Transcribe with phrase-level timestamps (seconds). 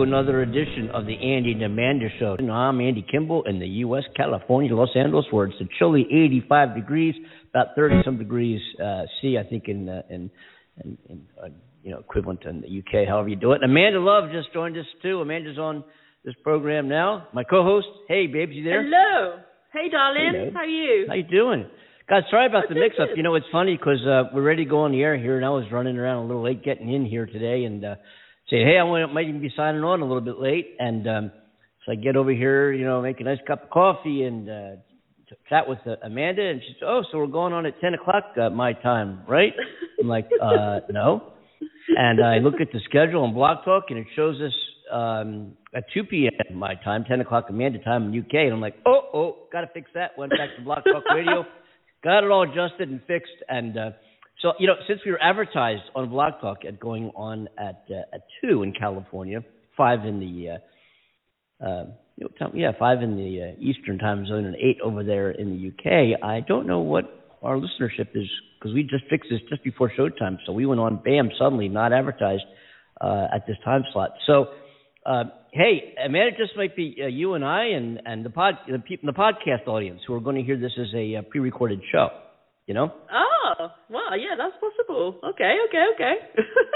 [0.00, 2.36] to another edition of the Andy and Amanda Show.
[2.50, 7.14] I'm Andy Kimball in the U.S., California, Los Angeles, where it's a chilly 85 degrees,
[7.50, 10.30] about 30 some degrees uh, C, I think, in uh, in,
[10.82, 11.48] in, in uh,
[11.82, 13.06] you know equivalent in the UK.
[13.06, 13.60] However you do it.
[13.62, 15.20] And Amanda Love just joined us too.
[15.20, 15.84] Amanda's on
[16.24, 17.28] this program now.
[17.34, 17.88] My co-host.
[18.08, 18.82] Hey, babes, you there?
[18.82, 19.40] Hello.
[19.74, 20.52] Hey, darling.
[20.54, 21.06] How are you?
[21.08, 21.66] How you doing?
[22.08, 23.08] God, sorry about the Oh, mix-up.
[23.16, 25.44] You know, it's funny 'cause uh, we're ready to go on the air here, and
[25.44, 27.94] I was running around a little late getting in here today, and uh,
[28.50, 31.32] say, hey, I want, might even be signing on a little bit late, and um,
[31.86, 34.70] so I get over here, you know, make a nice cup of coffee and uh,
[35.28, 37.94] t- chat with uh, Amanda, and she said, oh, so we're going on at ten
[37.94, 39.52] o'clock uh, my time, right?
[40.00, 41.32] I'm like, uh, no.
[41.96, 44.52] And I look at the schedule on Blog Talk, and it shows us
[44.92, 46.56] um, at 2 p.m.
[46.56, 48.34] my time, 10 o'clock Amanda time in UK.
[48.34, 50.16] And I'm like, oh, oh, got to fix that.
[50.18, 51.44] Went back to Blog Talk Radio,
[52.02, 53.32] got it all adjusted and fixed.
[53.48, 53.90] And uh,
[54.42, 58.14] so, you know, since we were advertised on Blog Talk at going on at uh,
[58.14, 59.44] at 2 in California,
[59.76, 60.58] 5 in the uh,
[61.66, 61.84] uh,
[62.38, 65.68] time, yeah, five in the uh, Eastern time zone and eight over there in the
[65.68, 66.22] UK.
[66.22, 67.04] I don't know what
[67.42, 68.28] our listenership is
[68.58, 71.92] because we just fixed this just before showtime, so we went on bam suddenly, not
[71.92, 72.42] advertised
[73.00, 74.10] uh, at this time slot.
[74.26, 74.48] So,
[75.06, 78.54] uh, hey, man, it just might be uh, you and I and and the pod
[78.70, 81.80] the people the podcast audience who are going to hear this as a uh, pre-recorded
[81.90, 82.08] show.
[82.70, 85.18] You know, Oh, well, yeah, that's possible.
[85.34, 86.14] Okay, okay, okay.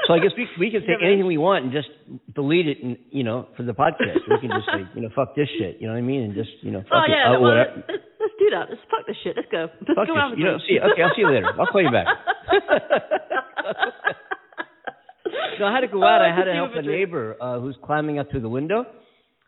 [0.09, 1.87] so I guess we we can take anything we want and just
[2.35, 5.37] delete it, and you know, for the podcast, we can just say, you know, fuck
[5.37, 5.77] this shit.
[5.79, 6.23] You know what I mean?
[6.23, 7.85] And just you know, fuck oh, it, yeah, uh, well, whatever.
[7.87, 8.67] let's, let's do that.
[8.75, 9.37] Let's fuck this shit.
[9.39, 9.71] Let's go.
[9.71, 10.35] Let's Fuck go this.
[10.35, 11.55] You know, see, okay, I'll see you later.
[11.55, 12.11] I'll call you back.
[15.63, 16.23] so I had to go out.
[16.23, 18.83] Oh, I had to help a neighbor uh, who's climbing up through the window.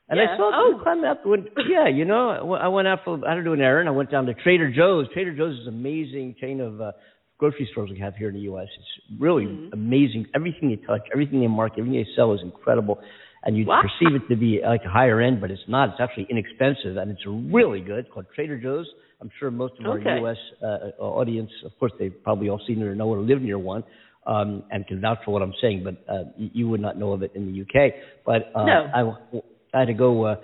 [0.09, 0.33] And Yeah.
[0.33, 0.73] I saw Oh.
[0.73, 1.51] him climbing out the window.
[1.67, 3.89] Yeah, you know, I went- out for I had to do an errand.
[3.89, 5.09] I went down to Trader Joe's.
[5.09, 6.93] Trader Joe's is an amazing chain of uh,
[7.39, 8.69] grocery stores we have here in the U.S.
[8.79, 9.73] It's really Mhm.
[9.73, 10.27] amazing.
[10.35, 13.01] Everything you touch, everything they market, everything they sell is incredible.
[13.43, 13.83] And you Wow.
[13.83, 15.91] perceive it to be like a higher end, but it's not.
[15.91, 17.99] It's actually inexpensive, and it's really good.
[18.01, 18.89] It's called Trader Joe's.
[19.21, 20.19] I'm sure most of our Okay.
[20.21, 20.39] U.S.
[20.63, 23.83] Uh, audience, of course, they've probably all seen it or know or live near one,
[24.27, 25.83] um, and can vouch for what I'm saying.
[25.85, 27.95] But uh, you, you would not know of it in the UK.
[28.25, 28.91] But uh, No.
[28.95, 29.41] I,
[29.75, 30.37] I had to go uh,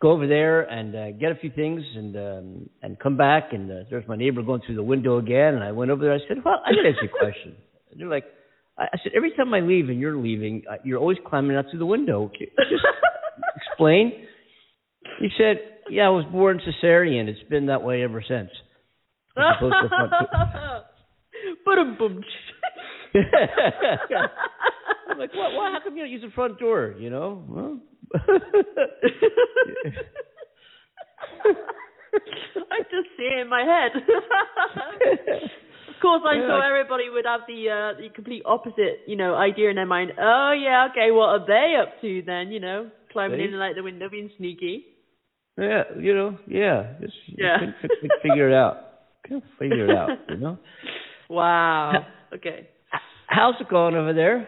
[0.00, 3.52] go over there and uh, get a few things and um, and come back.
[3.52, 5.54] And uh, there's my neighbor going through the window again.
[5.54, 6.14] And I went over there.
[6.14, 7.56] I said, "Well, I got to ask you a question."
[7.90, 8.24] And they're like,
[8.78, 11.66] I I said, "Every time I leave and you're leaving, uh, you're always climbing out
[11.70, 12.30] through the window.
[12.38, 12.84] Just
[13.56, 14.12] explain."
[15.20, 15.56] He said,
[15.90, 17.28] "Yeah, I was born cesarean.
[17.28, 18.50] It's been that way ever since."
[19.36, 20.84] As opposed to front door.
[21.64, 22.22] Ba-dum-bum.
[25.14, 25.52] I'm like, what?
[25.52, 25.72] What?
[25.72, 26.94] How come you don't use the front door?
[26.98, 27.42] You know?
[27.48, 27.80] Well,
[32.70, 33.92] I just see it in my head.
[35.88, 39.34] of course, I'm Yeah, like- everybody would have the uh, the complete opposite, you know,
[39.34, 40.12] idea in their mind.
[40.20, 42.50] Oh yeah, okay, what are they up to then?
[42.52, 44.84] You know, climbing They- in and out the window, being sneaky.
[45.58, 46.94] yeah, you know, yeah.
[47.00, 47.58] Just Yeah.
[47.58, 48.76] couldn't fi- fi- figure it out.
[49.24, 50.10] Couldn't figure it out.
[50.28, 50.58] You know?
[51.30, 52.04] Wow.
[52.34, 52.68] Okay.
[53.26, 54.46] How's it going over there?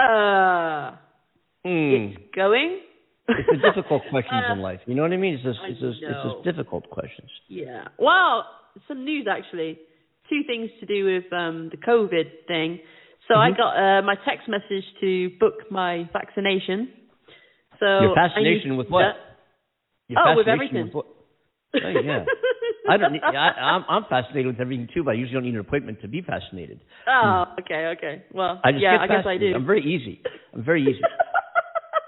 [0.00, 0.96] Uh,
[1.64, 1.92] Hmm.
[2.16, 2.80] it's going.
[3.28, 4.80] It's the difficult questions Uh, in life.
[4.86, 5.34] You know what I mean?
[5.34, 7.30] It's just, it's just, it's just difficult questions.
[7.48, 7.88] Yeah.
[7.98, 8.46] Well,
[8.88, 9.78] some news actually.
[10.30, 12.80] Two things to do with um, the COVID thing.
[13.28, 13.56] So I Mhm.
[13.56, 16.88] got uh, my text message to book my vaccination.
[17.78, 19.16] So Your I fascination with what?
[20.08, 20.88] Your Oh, with everything.
[20.92, 21.06] what?
[21.74, 22.24] Oh, yeah.
[22.90, 23.12] I don't.
[23.12, 26.00] Need, I, I'm, I'm fascinated with everything too, but I usually don't need an appointment
[26.02, 26.80] to be fascinated.
[27.08, 28.24] Oh, okay, okay.
[28.32, 29.52] Well, I just yeah, get I guess I do.
[29.54, 30.22] I'm very easy.
[30.54, 31.00] I'm very easy.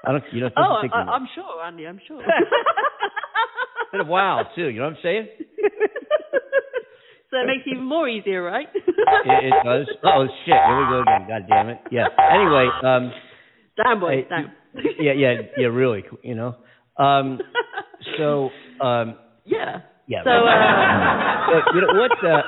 [0.06, 0.24] I don't.
[0.32, 1.86] You know, oh, I, I'm sure, Andy.
[1.86, 2.22] I'm sure.
[3.92, 4.68] been a while too.
[4.68, 5.28] You know what I'm saying?
[7.30, 8.68] so it makes it even more easier, right?
[8.74, 9.86] It, it does.
[10.04, 10.54] Oh shit!
[10.54, 11.28] Here we go again.
[11.28, 11.78] God damn it.
[11.90, 12.08] Yeah.
[12.18, 13.12] Anyway, um,
[13.76, 14.52] Damn, boy, Hey, damn.
[15.00, 15.66] yeah, yeah, yeah.
[15.68, 16.56] Really, you know.
[16.96, 17.40] Um,
[18.18, 18.50] so,
[18.84, 19.80] um, yeah.
[20.06, 20.22] Yeah.
[20.24, 22.12] So, uh, So, you know what?
[22.24, 22.42] Uh,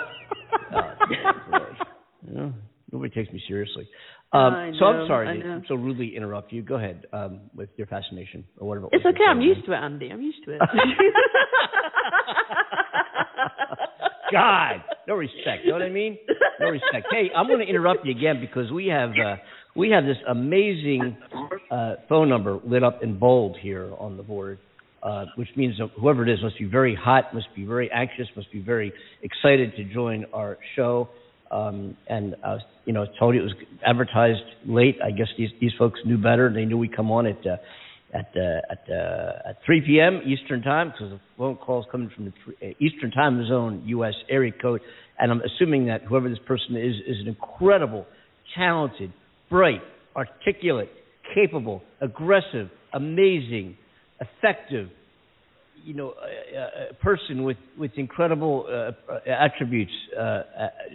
[0.74, 1.66] oh,
[2.26, 2.52] you know,
[2.92, 3.88] nobody takes me seriously.
[4.32, 6.62] Um, I so I'm sorry to so rudely interrupt you.
[6.62, 8.88] Go ahead um, with your fascination or whatever.
[8.90, 9.24] It's okay.
[9.28, 10.10] I'm used to it, Andy.
[10.10, 10.60] I'm used to it.
[14.32, 15.62] God, no respect.
[15.64, 16.18] You know what I mean?
[16.58, 17.06] No respect.
[17.12, 19.36] Hey, I'm going to interrupt you again because we have uh,
[19.76, 21.16] we have this amazing
[21.70, 24.58] uh, phone number lit up in bold here on the board,
[25.04, 28.50] uh, which means whoever it is must be very hot, must be very anxious, must
[28.50, 28.90] be very
[29.22, 31.08] excited to join our show.
[31.50, 33.54] Um, and was, you know, told you it was
[33.86, 34.96] advertised late.
[35.04, 36.50] I guess these these folks knew better.
[36.52, 37.56] They knew we come on at uh,
[38.14, 40.22] at uh, at uh, at 3 p.m.
[40.24, 44.14] Eastern time because the phone calls coming from the uh, Eastern time zone U.S.
[44.30, 44.80] area code,
[45.18, 48.06] and I'm assuming that whoever this person is is an incredible,
[48.56, 49.12] talented,
[49.50, 49.82] bright,
[50.16, 50.90] articulate,
[51.34, 53.76] capable, aggressive, amazing,
[54.20, 54.88] effective,
[55.84, 60.42] you know, a, a person with with incredible uh, attributes uh, uh,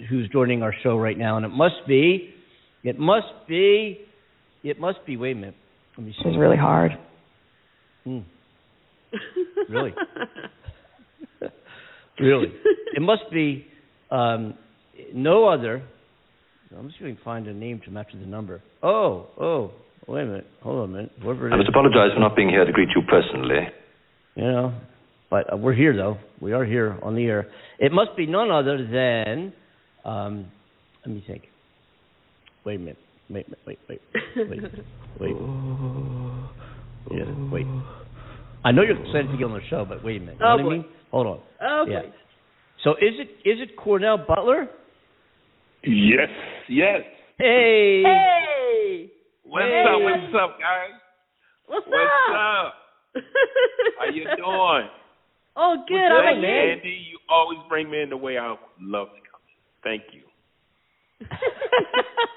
[0.09, 2.33] who's joining our show right now, and it must be,
[2.83, 3.99] it must be,
[4.63, 5.17] it must be.
[5.17, 5.55] Wait a minute,
[5.97, 6.23] let me see.
[6.23, 6.91] This is really hard.
[8.03, 8.19] Hmm.
[9.69, 9.93] Really?
[12.19, 12.47] really?
[12.95, 13.67] It must be
[14.09, 14.55] um,
[15.13, 15.83] no other.
[16.75, 18.61] I'm just going to find a name to match the number.
[18.81, 19.71] Oh, oh,
[20.09, 20.47] wait a minute.
[20.63, 21.11] Hold on a minute.
[21.21, 21.59] Whoever it I is.
[21.59, 23.67] must apologize for not being here to greet you personally.
[24.35, 24.73] You know,
[25.29, 26.17] but uh, we're here though.
[26.41, 27.47] We are here on the air.
[27.79, 29.53] It must be none other than.
[30.05, 30.45] Um,
[31.05, 31.43] let me think.
[32.65, 32.97] Wait a minute.
[33.29, 34.01] Wait, wait, wait,
[34.35, 34.61] wait, wait,
[35.19, 35.35] wait.
[37.11, 37.65] Yeah, wait.
[38.63, 40.37] I know you're excited to get on the show, but wait a minute.
[40.39, 40.85] You Oh, know what I mean?
[41.11, 41.39] Hold on.
[41.61, 42.01] oh, Yeah.
[42.83, 44.67] So is it is it Cornell Butler?
[45.83, 46.29] Yes,
[46.67, 47.01] yes.
[47.37, 48.03] Hey.
[48.05, 48.45] Hey!
[49.49, 49.83] What's Hey.
[49.89, 50.01] up?
[50.01, 50.93] What's up, guys?
[51.65, 52.35] What's, What's up?
[52.35, 52.73] up?
[53.99, 54.89] How you doing?
[55.57, 55.95] oh, good.
[55.95, 56.69] We're How good, about man.
[56.77, 59.41] Andy, you always bring me in the way I love to come.
[59.83, 60.21] Thank you.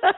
[0.03, 0.11] But,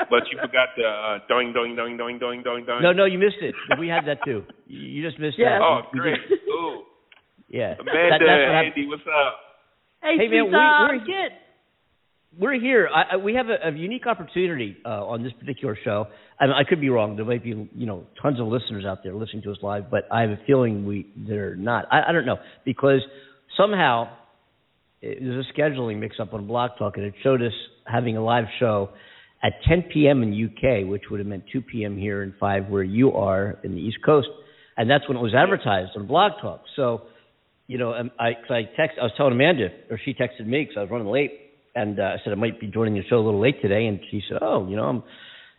[0.10, 2.82] but you forgot the uh, doing, doing, doing, doing, doing, doing, doing.
[2.82, 3.54] No, no, you missed it.
[3.78, 4.44] We had that too.
[4.66, 5.58] You you just missed Yeah.
[5.58, 5.62] that.
[5.62, 6.18] Oh, great.
[6.28, 6.82] did- Ooh.
[7.48, 7.74] Yeah.
[7.78, 8.72] Amanda, That- that's what happened.
[8.76, 9.34] Andy, what's up?
[10.02, 11.32] hey, Hey, man, we- sweetheart, we're- good.
[12.38, 12.88] We're here.
[12.94, 16.06] I, I, we have a, a unique opportunity uh, on this particular show.
[16.38, 17.16] I, mean, I could be wrong.
[17.16, 20.04] There might be, you know, tons of listeners out there listening to us live, but
[20.12, 21.86] I have a feeling we they're not.
[21.90, 23.00] I, I don't know because
[23.56, 24.10] somehow
[25.02, 27.52] it, there's a scheduling mix-up on Blog Talk, and it showed us
[27.84, 28.90] having a live show
[29.42, 30.22] at 10 p.m.
[30.22, 31.98] in UK, which would have meant 2 p.m.
[31.98, 34.28] here and 5 where you are in the East Coast,
[34.76, 36.62] and that's when it was advertised on Blog Talk.
[36.76, 37.02] So,
[37.66, 40.76] you know, um, I I text, I was telling Amanda, or she texted me because
[40.76, 43.24] I was running late, and uh, I said I might be joining the show a
[43.24, 45.02] little late today, and she said, oh, you know, I'm,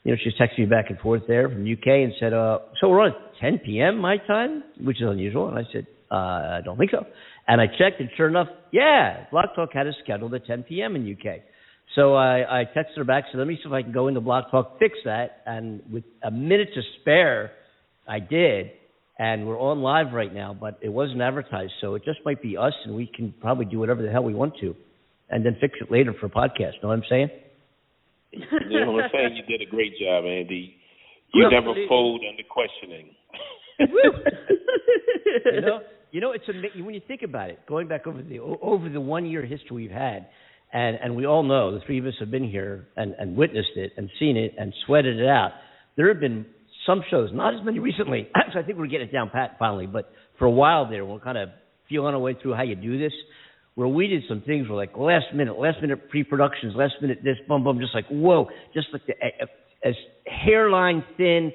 [0.03, 2.59] you know, she was texting me back and forth there from UK and said, uh,
[2.79, 3.97] so we're on at 10 p.m.
[3.97, 7.05] my time, which is unusual, and I said, uh, I don't think so.
[7.47, 10.95] And I checked, and sure enough, yeah, Blog Talk had it scheduled at 10 p.m.
[10.95, 11.41] in UK.
[11.95, 14.21] So I, I texted her back, said, let me see if I can go into
[14.21, 15.41] Blog Talk, fix that.
[15.45, 17.51] And with a minute to spare,
[18.07, 18.71] I did.
[19.19, 21.73] And we're on live right now, but it wasn't advertised.
[21.81, 24.33] So it just might be us, and we can probably do whatever the hell we
[24.33, 24.75] want to
[25.31, 26.73] and then fix it later for podcast.
[26.83, 27.29] Know what I'm saying?
[28.31, 29.35] You know what I'm saying?
[29.35, 30.75] You did a great job, Andy.
[31.33, 33.15] You never fold under questioning.
[33.79, 35.79] you know,
[36.11, 37.59] you know, it's amazing when you think about it.
[37.67, 40.27] Going back over the over the one year history we've had,
[40.73, 43.75] and and we all know the three of us have been here and and witnessed
[43.75, 45.51] it and seen it and sweated it out.
[45.95, 46.45] There have been
[46.85, 48.27] some shows, not as many recently.
[48.53, 51.19] so I think we're getting it down pat finally, but for a while there, we're
[51.19, 51.49] kind of
[51.89, 53.13] feeling our way through how you do this.
[53.75, 57.37] Where we did some things where like last minute, last minute pre-productions, last minute this,
[57.47, 59.13] bum bum, just like whoa, just like the,
[59.83, 61.51] as hairline thin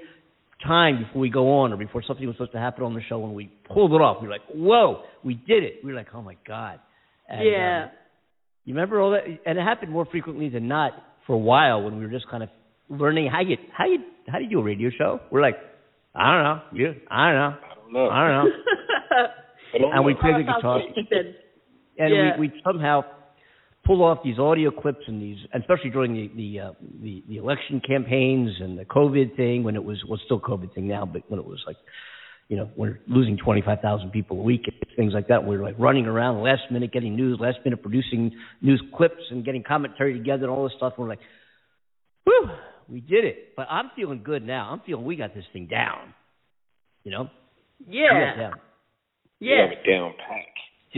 [0.67, 3.25] time before we go on or before something was supposed to happen on the show
[3.25, 4.19] and we pulled it off.
[4.21, 5.85] We were like, whoa, we did it.
[5.85, 6.81] We were like, oh my God.
[7.29, 7.85] And, yeah.
[7.85, 7.91] um,
[8.65, 9.25] you remember all that?
[9.25, 10.93] And it happened more frequently than not
[11.27, 12.49] for a while when we were just kind of
[12.89, 15.21] learning how you, how you, how do you do a radio show?
[15.31, 15.57] We're like,
[16.15, 16.63] I don't know.
[16.73, 17.57] You, I don't know.
[17.63, 18.09] I don't know.
[18.09, 18.51] I don't know.
[19.75, 20.21] I don't and we know.
[20.21, 20.81] played the guitar.
[21.99, 22.19] Interesting.
[22.19, 22.38] And Yeah.
[22.41, 23.05] we, we somehow
[23.85, 26.73] pull off these audio clips and these, and especially during the the, uh,
[27.03, 30.88] the the election campaigns and the COVID thing when it was well still COVID thing
[30.88, 31.76] now, but when it was like,
[32.49, 34.62] you know, we're losing twenty five thousand people a week,
[34.97, 35.45] things like that.
[35.47, 39.45] We were like running around last minute getting news, last minute producing news clips and
[39.45, 40.95] getting commentary together and all this stuff.
[40.99, 41.21] We're like,
[42.25, 42.49] whew,
[42.88, 43.55] we did it.
[43.57, 44.71] But I'm feeling good now.
[44.73, 46.12] I'm feeling we got this thing down.
[47.05, 47.31] You know,
[47.88, 48.09] Yeah.
[48.11, 48.37] got it Yeah.
[48.50, 48.61] down.
[49.38, 49.62] Yeah.
[49.62, 50.47] have it down pack.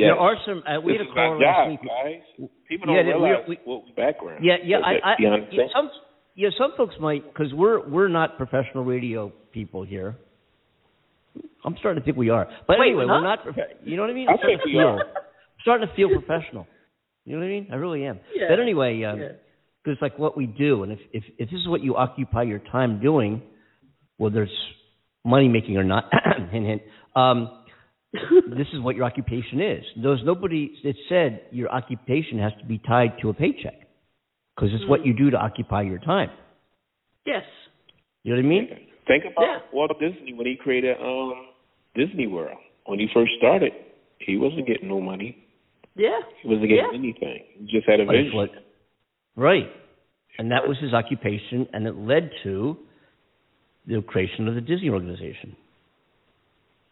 [0.06, 0.62] There are some.
[0.66, 1.80] Uh, we this had a is caller our last week.
[1.82, 2.48] guys.
[2.68, 4.44] People Yeah, don't that we- realize we- what background.
[4.44, 4.78] Yeah, yeah.
[4.78, 5.90] I, I, you yeah, some,
[6.34, 10.16] yeah, some folks might because we're we're not professional radio people here.
[11.64, 13.42] I'm starting to think we are, but Wait, anyway, we're we're not.
[13.42, 14.28] prof- You know what I mean?
[14.28, 15.00] I I'm starting think to we feel, are.
[15.00, 16.66] I'm starting to feel professional.
[17.24, 17.68] You know what I mean?
[17.72, 18.20] I really am.
[18.34, 18.46] Yeah.
[18.48, 19.28] But anyway, um, Yeah.
[19.84, 22.60] because like what we do, and if if if this is what you occupy your
[22.60, 23.42] time doing,
[24.16, 24.52] whether it's
[25.24, 26.04] money making or not,
[26.50, 26.82] hint hint.
[27.14, 27.57] Um,
[28.12, 29.84] this is what your occupation is.
[30.02, 33.80] There's nobody that said your occupation has to be tied to a paycheck
[34.56, 36.30] because it's what you do to occupy your time.
[37.26, 37.44] yes.
[38.24, 38.68] You know what I mean?
[39.06, 39.58] Think about Yeah.
[39.72, 41.46] Walt Disney when he created um
[41.94, 42.58] Disney World.
[42.86, 43.72] When he first started,
[44.18, 45.36] he wasn't getting no money.
[45.94, 46.20] Yeah.
[46.42, 46.98] He wasn't getting Yeah.
[46.98, 47.44] anything.
[47.58, 48.34] He just had a But vision.
[48.36, 48.50] what-
[49.36, 49.70] right.
[50.38, 52.76] And that was his occupation, and it led to
[53.86, 55.56] the creation of the Disney organization.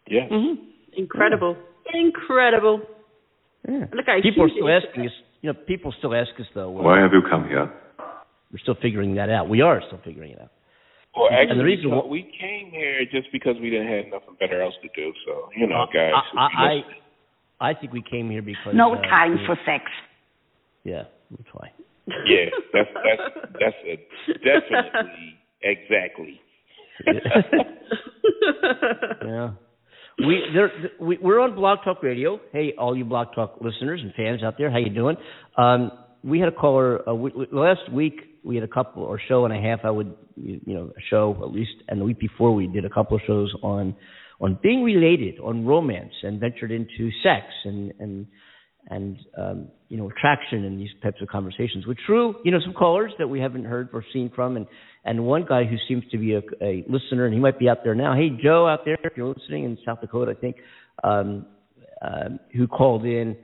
[0.08, 0.30] Yes.
[0.30, 0.62] Mm-hmm.
[0.96, 1.56] Incredible.
[1.92, 2.80] Incredible.
[3.68, 3.86] Yeah.
[3.92, 4.86] Look, I people are still interest.
[4.90, 5.12] asking us.
[5.42, 6.70] You know, people still ask us though.
[6.70, 7.70] Why have you come here?
[8.52, 9.48] We're still figuring that out.
[9.48, 10.50] We are still figuring it out.
[11.16, 14.36] Well, And actually, the reason we, we came here just because we didn't have nothing
[14.38, 15.12] better else to do.
[15.26, 16.12] So you know, guys.
[16.36, 16.90] I, I, listen.
[17.60, 19.84] I I think we came here because No uh, time we- for sex.
[20.84, 21.72] Yeah, that's why.
[22.26, 23.22] yeah, that's that's
[23.54, 23.76] that's
[24.28, 26.40] a definitely exactly.
[29.24, 29.50] Yeah.
[30.18, 32.40] We there we we're on Blog Talk Radio.
[32.50, 35.16] Hey, all you Blog Talk listeners and fans out there, how you doing?
[35.58, 35.90] Um,
[36.24, 38.14] we had a caller uh, we, last week.
[38.42, 39.80] We had a couple or show and a half.
[39.84, 42.86] I would you you know a show at least, and the week before we did
[42.86, 43.94] a couple of shows on
[44.40, 48.26] on being related, on romance, and ventured into sex and and
[48.88, 51.86] and um, you know attraction and these types of conversations.
[51.86, 54.66] With true, you know, some callers that we haven't heard or seen from, and
[55.06, 57.78] and one guy who seems to be a, a listener, and he might be out
[57.84, 58.14] there now.
[58.14, 60.56] Hey, Joe, out there, if you're listening in South Dakota, I think,
[61.04, 61.46] um,
[62.02, 63.36] um, who called in,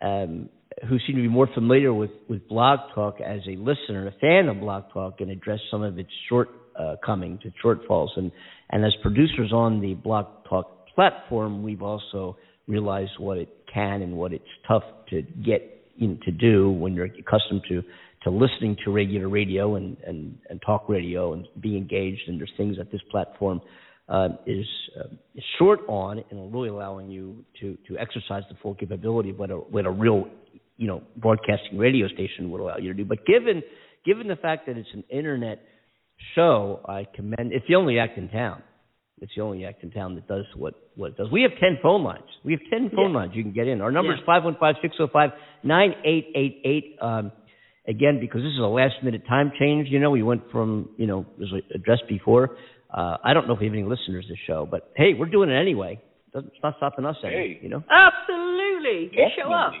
[0.00, 0.48] um,
[0.88, 4.48] who seemed to be more familiar with with Blog Talk as a listener, a fan
[4.48, 8.32] of Blog Talk, and addressed some of its shortcomings, its shortfalls, and
[8.70, 12.36] and as producers on the Blog Talk platform, we've also
[12.66, 15.76] realized what it can and what it's tough to get
[16.24, 17.82] to do when you're accustomed to
[18.22, 22.22] to listening to regular radio and, and, and talk radio and being engaged.
[22.28, 23.60] And there's things that this platform
[24.08, 24.66] uh, is,
[24.98, 29.38] uh, is short on and really allowing you to, to exercise the full capability of
[29.38, 30.26] what a, what a real
[30.76, 33.04] you know broadcasting radio station would allow you to do.
[33.04, 33.62] But given
[34.06, 35.60] given the fact that it's an internet
[36.34, 37.52] show, I commend.
[37.52, 38.62] It's the only act in town.
[39.20, 41.28] It's the only act in town that does what what it does.
[41.30, 42.24] We have ten phone lines.
[42.44, 43.18] We have ten phone Yeah.
[43.18, 43.82] lines you can get in.
[43.82, 44.26] Our number is Yeah.
[44.26, 45.30] five one five six zero five
[45.62, 46.96] nine eight eight eight.
[47.88, 49.88] Again, because this is a last minute time change.
[49.88, 52.56] You know, we went from you know as was addressed before.
[52.92, 55.30] Uh, I don't know if we have any listeners to the show, but hey, we're
[55.30, 56.00] doing it anyway.
[56.32, 57.58] Doesn't, it's not stopping us any.
[57.62, 59.10] You know Absolutely.
[59.12, 59.72] You show up.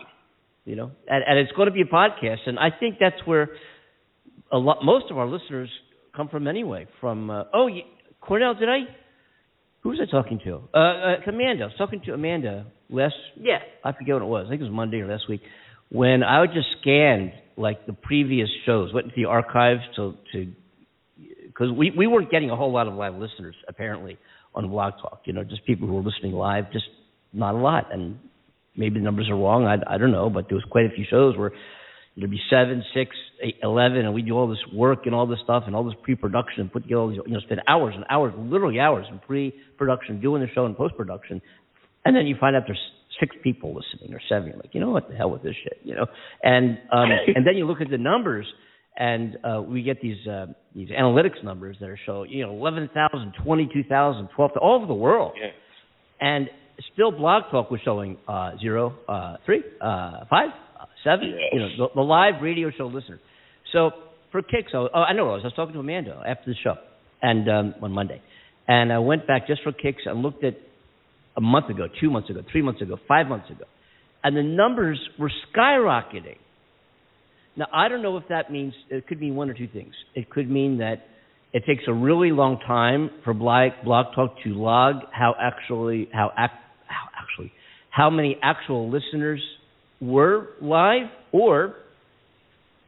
[0.64, 3.50] You know, and, and it's going to be a podcast, and I think that's where
[4.52, 5.70] a lot, most of our listeners
[6.14, 6.86] come from anyway.
[7.00, 7.82] From uh, oh, you,
[8.20, 8.80] Cornell, did I?
[9.82, 10.62] Who was I talking to?
[10.74, 11.64] Uh, uh, Amanda.
[11.64, 13.14] I was talking to Amanda last.
[13.40, 13.58] Yeah.
[13.84, 14.46] I forget what it was.
[14.46, 15.40] I think it was Monday or last week.
[15.88, 20.52] When I would just scanned like the previous shows, went into the archives to to
[21.46, 24.18] because we we weren't getting a whole lot of live listeners apparently
[24.54, 25.22] on Blog Talk.
[25.24, 26.86] You know, just people who were listening live, just
[27.32, 27.92] not a lot.
[27.92, 28.18] And
[28.76, 29.66] maybe the numbers are wrong.
[29.66, 31.52] I I don't know, but there was quite a few shows where
[32.16, 35.38] there'd be seven, six, eight, eleven, and we do all this work and all this
[35.44, 38.04] stuff and all this pre-production and put together all these, you know, spend hours and
[38.10, 41.40] hours, literally hours in pre-production doing the show and post-production,
[42.04, 42.78] and then you find out there's
[43.20, 44.48] six people listening or seven.
[44.48, 46.06] You're like, you know what the hell with this shit, you know?
[46.42, 48.46] And um, and then you look at the numbers,
[48.96, 52.88] and uh, we get these uh, these analytics numbers that are showing, you know, eleven
[52.92, 55.32] thousand, twenty-two thousand, twelve, all over the world.
[55.40, 55.50] Yeah.
[56.20, 56.48] And
[56.92, 60.50] still, Blog Talk was showing uh, zero, uh, three, uh, five,
[60.80, 61.28] uh, seven.
[61.30, 61.50] Yes.
[61.52, 63.20] You know, the, the live radio show listener.
[63.72, 63.90] So
[64.32, 65.40] for kicks, I was, oh, I know I was.
[65.44, 66.74] I was talking to Amanda after the show,
[67.22, 68.20] and um, on Monday,
[68.66, 70.54] and I went back just for kicks and looked at
[71.36, 73.64] a month ago, two months ago, three months ago, five months ago,
[74.22, 76.36] and the numbers were skyrocketing.
[77.56, 79.94] Now I don't know if that means it could mean one or two things.
[80.14, 81.06] It could mean that
[81.52, 86.30] it takes a really long time for Blog, Blog Talk to log how actually how,
[86.38, 86.52] ac-
[86.86, 87.52] how actually
[87.90, 89.42] how many actual listeners
[90.00, 91.74] were live, or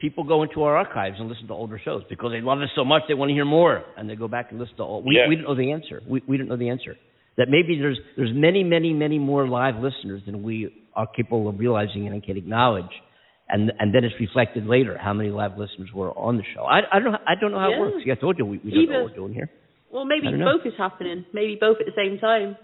[0.00, 2.84] people go into our archives and listen to older shows because they love us so
[2.84, 5.02] much they want to hear more, and they go back and listen to all.
[5.02, 5.28] We Yeah.
[5.28, 6.02] we don't know the answer.
[6.08, 6.96] We we don't know the answer.
[7.38, 11.58] That maybe there's there's many many many more live listeners than we are capable of
[11.58, 12.92] realizing and can acknowledge.
[13.48, 16.62] And and then it's reflected later how many live listeners were on the show.
[16.64, 17.76] I, I don't know, I don't know how Yeah.
[17.76, 17.96] it works.
[18.04, 19.50] Yeah, I told you we, we don't know what we're doing here.
[19.90, 21.24] Well, maybe both is happening.
[21.34, 22.56] Maybe both at the same time.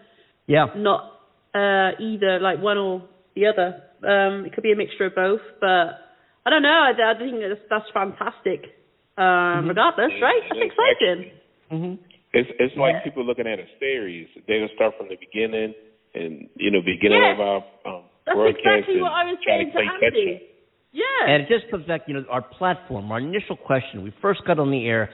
[0.46, 1.00] Yeah, Not
[1.54, 3.82] uh, either like one or the other.
[4.02, 5.66] Um, it could be a mixture of both, but
[6.46, 6.68] I don't know.
[6.88, 8.64] I, I think that's, that's fantastic.
[9.18, 10.40] Um, Regardless, right?
[10.48, 11.32] That's Exactly.
[11.68, 11.98] exciting.
[11.98, 12.07] hmm
[12.38, 14.28] It's it's like people looking at a series.
[14.46, 15.74] They'll start from the beginning
[16.14, 17.34] and you know beginning Yeah.
[17.34, 20.42] of our um, That's broadcast exactly what I was try saying to to Andy.
[20.92, 21.04] Yeah.
[21.28, 24.02] And it just comes back, you know, our platform, our initial question.
[24.02, 25.10] We first got on the air.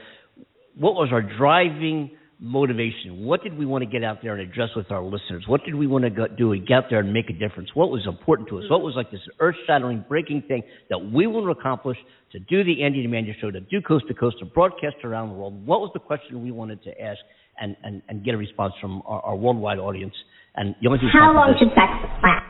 [0.75, 2.11] What was our driving
[2.45, 3.25] motivation?
[3.25, 5.43] What did we want to get out there and address with our listeners?
[5.47, 7.69] What did we want to go, do and get out there and make a difference?
[7.73, 8.65] What was important to us?
[8.69, 11.97] What was like this earth-shattering, breaking thing that we want to accomplish
[12.33, 15.29] to do the Andy and Amanda show, to do coast to coast, to broadcast around
[15.29, 15.65] the world?
[15.65, 17.19] What was the question we wanted to ask
[17.59, 20.13] and, and, and get a response from our, our worldwide audience?
[20.55, 21.91] And the only thing How long should sex
[22.23, 22.45] last?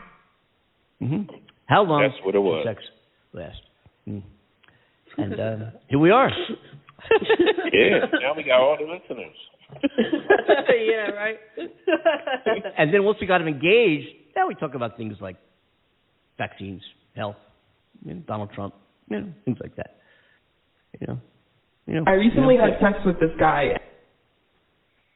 [1.00, 1.24] hmm
[1.68, 2.66] How long That's what it was.
[2.66, 2.84] should sex
[3.34, 3.58] last?
[4.08, 4.24] Mm.
[5.18, 5.56] And uh,
[5.88, 6.30] here we are.
[7.72, 9.36] Yeah, now we got all the listeners.
[9.84, 11.40] yeah, right.
[12.78, 15.38] and then once we got them engaged, now we talk about things like
[16.38, 16.82] vaccines,
[17.16, 17.38] health,
[18.04, 18.74] you know, Donald Trump,
[19.10, 19.98] you know, things like that.
[21.00, 21.20] You know,
[21.88, 22.04] you know.
[22.08, 23.80] I recently you know, had sex with this guy.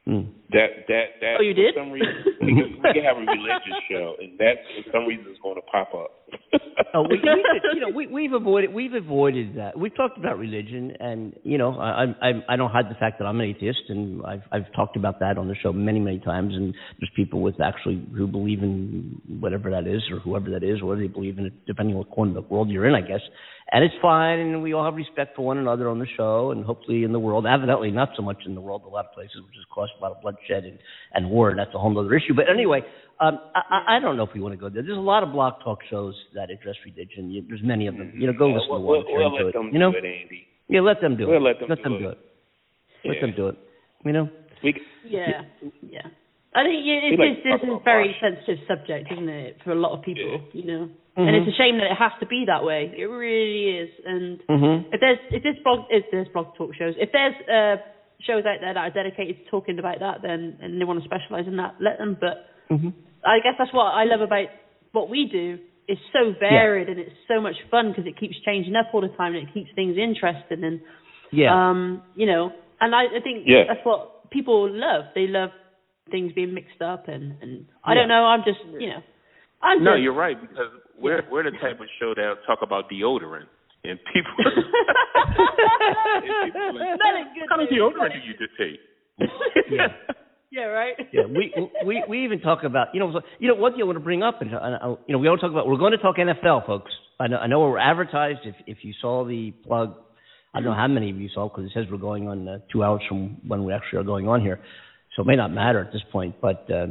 [0.10, 0.26] Hmm.
[0.50, 1.76] That that that Oh, you for did?
[1.78, 2.10] some reason
[2.42, 5.62] because we can have a religious show and that for some reason is going to
[5.62, 6.12] pop up.
[6.94, 9.78] Oh, we, we could, you know, we, we've avoided we've avoided that.
[9.78, 13.26] We've talked about religion, and you know, I I I don't hide the fact that
[13.26, 16.56] I'm an atheist, and I've I've talked about that on the show many many times.
[16.56, 20.82] And there's people with actually who believe in whatever that is, or whoever that is,
[20.82, 22.96] or whether they believe in it, depending on what corner of the world you're in,
[22.96, 23.22] I guess.
[23.72, 26.66] And it's fine, and we all have respect for one another on the show, and
[26.66, 27.46] hopefully in the world.
[27.46, 28.82] Evidently, not so much in the world.
[28.84, 30.80] A lot of places, which has caused a lot of bloodshed and
[31.14, 32.34] and war, and that's a whole other issue.
[32.34, 32.82] But anyway,
[33.20, 34.82] um, I, I I don't know if we want to go there.
[34.82, 37.30] There's a lot of blog talk shows that address religion.
[37.30, 38.12] You, there's many of them.
[38.16, 39.04] You know, go listen we'll, to one.
[39.06, 39.54] we'll, you're we'll let it.
[39.54, 40.48] them You know, do it, Andy.
[40.68, 41.50] yeah, let them do We'll it.
[41.50, 42.00] let them let do them it.
[42.00, 42.18] do it.
[43.06, 43.22] Let Yeah.
[43.22, 43.56] them do it.
[44.06, 44.30] You know.
[44.64, 44.74] We,
[45.06, 45.42] Yeah,
[45.84, 46.02] yeah.
[46.56, 49.72] I think yeah, it, like this, this is a very sensitive subject, isn't it, for
[49.72, 50.42] a lot of people?
[50.54, 50.62] Yeah.
[50.62, 51.28] You know, Mhm.
[51.28, 52.92] and it's a shame that it has to be that way.
[52.98, 53.90] It really is.
[54.06, 54.94] And Mm-hmm.
[54.94, 57.78] if there's if this blog if there's blog talk shows, if there's uh,
[58.22, 61.06] shows out there that are dedicated to talking about that, then and they want to
[61.06, 62.18] specialize in that, let them.
[62.20, 62.90] But Mm-hmm.
[63.26, 64.48] I guess that's what I love about
[64.92, 65.58] what we do.
[65.88, 69.10] It's so varied and it's so much fun because it keeps changing up all the
[69.18, 70.80] time and it keeps things interesting and
[71.32, 71.50] Yeah.
[71.54, 73.64] um, you know, and I, I think Yeah.
[73.68, 75.06] that's what people love.
[75.16, 75.50] They love
[76.10, 78.00] things being mixed up, and and I Yeah.
[78.02, 78.26] don't know.
[78.26, 79.02] I'm just, you know,
[79.62, 80.04] I'm No, just.
[80.04, 83.48] you're right because we're we're the type of show that talk about deodorant
[83.84, 84.34] and people.
[85.26, 88.80] and people like, good, what kind of deodorant do you take?
[89.70, 89.88] Yeah.
[90.52, 90.96] yeah, right.
[91.14, 91.54] yeah, we
[91.86, 94.24] we we even talk about you know you know one thing I want to bring
[94.24, 96.92] up and uh, you know we don't talk about we're going to talk NFL folks.
[97.20, 98.40] I know I know we're advertised.
[98.46, 99.94] If if you saw the plug,
[100.54, 102.60] I don't know how many of you saw because it says we're going on uh,
[102.72, 104.60] two hours from when we actually are going on here,
[105.20, 106.36] so it may not matter at this point.
[106.42, 106.88] But uh,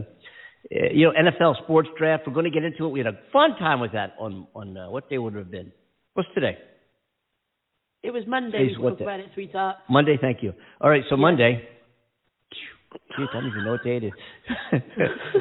[0.71, 2.89] you know NFL sports draft, we're going to get into it.
[2.91, 5.51] We had a fun time with that on on uh, what day would it have
[5.51, 5.73] been?
[6.13, 6.59] What's today?
[8.03, 8.59] It was Monday.
[8.59, 9.05] Today's We what day?
[9.05, 9.77] about it, sweetheart.
[9.89, 10.53] Monday, thank you.
[10.79, 11.67] All right, so Monday.
[13.19, 14.13] Jeez, I don't even know what day it is.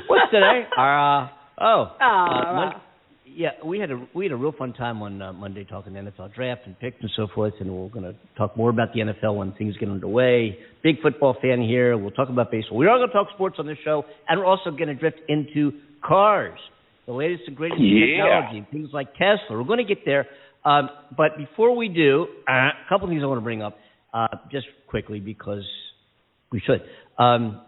[0.07, 0.63] What's today?
[0.77, 1.27] Uh,
[1.59, 1.95] oh.
[1.99, 2.81] Uh, Mon-
[3.37, 6.33] yeah, we had a we had a real fun time on uh, Monday talking NFL
[6.33, 9.35] draft and picks and so forth, and we're going to talk more about the NFL
[9.37, 10.57] when things get underway.
[10.83, 11.95] Big football fan here.
[11.97, 12.79] We'll talk about baseball.
[12.79, 15.19] We are going to talk sports on this show, and we're also going to drift
[15.29, 15.71] into
[16.03, 16.57] cars,
[17.05, 18.23] the latest and greatest Yeah.
[18.23, 19.51] technology, things like Tesla.
[19.51, 20.25] We're going to get there,
[20.65, 23.77] um, but before we do, uh, a couple of things I want to bring up
[24.15, 25.63] uh, just quickly because
[26.51, 26.81] we should.
[27.19, 27.61] Um,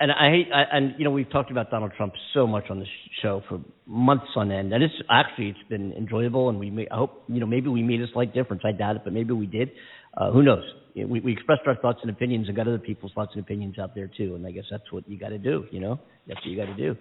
[0.00, 2.80] and I hate, I, and you know, we've talked about Donald Trump so much on
[2.80, 2.88] this
[3.22, 6.96] show for months on end, and it's actually it's been enjoyable, and we may, I
[6.96, 8.62] hope, you know, maybe we made a slight difference.
[8.64, 9.70] I doubt it, but maybe we did.
[10.16, 10.64] Uh, who knows?
[10.94, 13.42] You know, We, we expressed our thoughts and opinions, and got other people's thoughts and
[13.42, 14.34] opinions out there too.
[14.34, 15.64] And I guess that's what you got to do.
[15.70, 16.96] You know, that's what you got to do.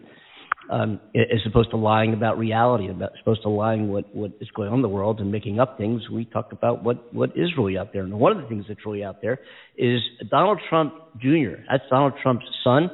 [0.69, 4.69] Um, as opposed to lying about reality, about supposed to lying what what is going
[4.69, 6.01] on in the world and making up things.
[6.09, 8.79] We talked about what what is really out there, and one of the things that's
[8.85, 9.39] really out there
[9.77, 9.99] is
[10.31, 11.55] Donald Trump Jr.
[11.69, 12.89] That's Donald Trump's son.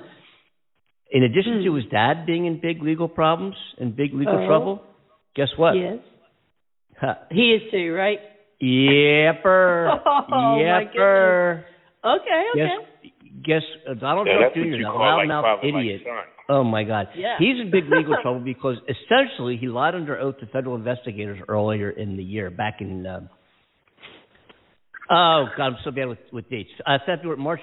[1.12, 4.48] In addition to his dad being in big legal problems and big legal Oh.
[4.48, 4.84] trouble,
[5.36, 5.74] guess what?
[5.76, 5.98] Yes.
[7.02, 8.20] Ha, He is too, right?
[8.62, 10.00] Yepper.
[10.06, 11.64] Oh, my Yepper.
[12.04, 12.68] Okay, okay.
[13.44, 16.02] Guess, guess uh, Donald Yeah, Trump Jr., you the call like loudmouth like idiot.
[16.04, 16.24] son.
[16.50, 17.10] Oh my God.
[17.16, 17.36] Yeah.
[17.38, 21.92] He's in big legal trouble because essentially he lied under oath to federal investigators earlier
[21.92, 23.06] in the year, back in.
[23.06, 23.28] Uh,
[25.12, 26.72] oh God, I'm so bad with with dates.
[26.86, 27.62] Uh, February, March,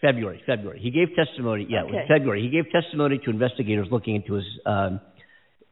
[0.00, 0.80] February, February.
[0.82, 1.66] He gave testimony.
[1.68, 2.42] Yeah, it was February.
[2.42, 5.00] He gave testimony to investigators looking into his um,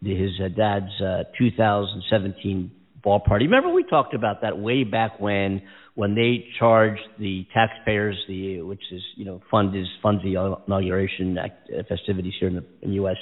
[0.02, 2.70] his uh, dad's uh, 2017
[3.02, 3.46] ball party.
[3.46, 5.62] Remember we talked about that way back when
[5.94, 10.34] when they charged the taxpayers, the which is you know fund is funds the
[10.66, 13.16] inauguration act, uh, festivities here in the, in the U.S.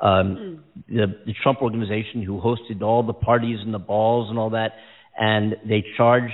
[0.00, 4.50] Um, the, the Trump organization who hosted all the parties and the balls and all
[4.50, 4.72] that,
[5.18, 6.32] and they charged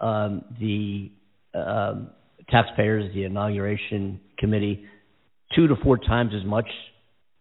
[0.00, 1.10] um, the
[1.54, 2.10] um,
[2.50, 4.84] taxpayers, the inauguration committee,
[5.54, 6.68] two to four times as much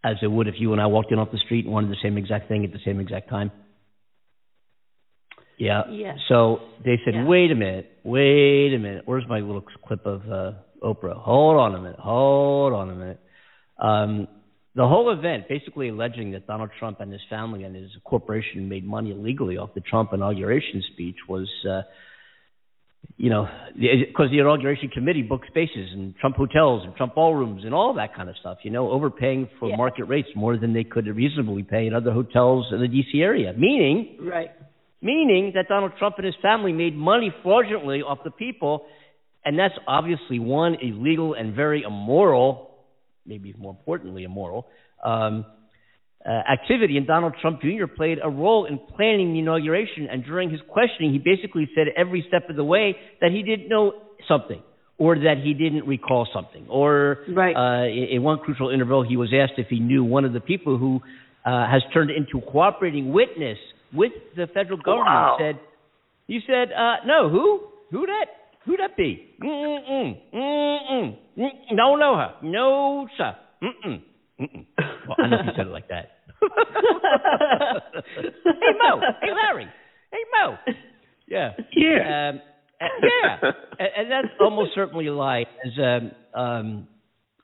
[0.03, 1.97] as it would if you and I walked in off the street and wanted the
[2.01, 3.51] same exact thing at the same exact time.
[5.57, 5.83] Yeah.
[5.89, 6.15] Yeah.
[6.27, 7.25] So they said, Yeah.
[7.25, 9.03] wait a minute, wait a minute.
[9.05, 10.51] Where's my little clip of uh,
[10.83, 11.15] Oprah?
[11.15, 11.99] Hold on a minute.
[11.99, 13.19] Hold on a minute.
[13.79, 14.27] Um,
[14.75, 18.85] the whole event, basically alleging that Donald Trump and his family and his corporation made
[18.85, 21.83] money illegally off the Trump inauguration speech, was, uh,
[23.15, 27.73] you know, because the inauguration committee booked spaces in Trump hotels and Trump ballrooms and
[27.73, 28.57] all that kind of stuff.
[28.63, 29.77] You know, overpaying for Yeah.
[29.77, 33.21] market rates more than they could reasonably pay in other hotels in the D.C.
[33.21, 33.53] area.
[33.53, 34.51] Meaning, Right.
[35.01, 38.85] Meaning that Donald Trump and his family made money fraudulently off the people,
[39.43, 42.75] and that's obviously one illegal and very immoral,
[43.25, 44.67] maybe more importantly immoral,
[45.03, 45.45] um,
[46.25, 46.97] uh, activity.
[46.97, 47.85] And Donald Trump Jr.
[47.85, 50.07] played a role in planning the inauguration.
[50.11, 53.69] And during his questioning, he basically said every step of the way that he didn't
[53.69, 53.93] know
[54.27, 54.61] something.
[54.97, 57.53] or that he didn't recall something, or Right.
[57.53, 60.39] uh, in, in one crucial interval, he was asked if he knew one of the
[60.39, 61.01] people who
[61.43, 63.57] uh, has turned into a cooperating witness
[63.93, 65.07] with the federal government.
[65.07, 65.37] Wow.
[65.39, 65.59] Said,
[66.27, 67.61] he said, uh, no, who?
[67.91, 68.25] Who that?
[68.65, 69.35] Who that be?
[69.43, 71.49] Mm-mm, mm-mm, mm-mm.
[71.71, 72.33] No, know her.
[72.41, 73.35] No, sir.
[73.61, 74.01] Mm-mm,
[74.41, 74.65] mm-mm.
[75.07, 76.11] Well, I know if he said it like that.
[76.41, 76.47] hey,
[78.81, 78.99] Mo.
[79.21, 79.67] Hey, Larry.
[80.11, 80.57] Hey, Mo.
[81.27, 81.51] Yeah.
[81.75, 82.29] Yeah.
[82.29, 82.41] Um,
[82.81, 83.37] uh, yeah,
[83.79, 85.45] and, and that's almost certainly a lie.
[85.65, 86.87] As um, um,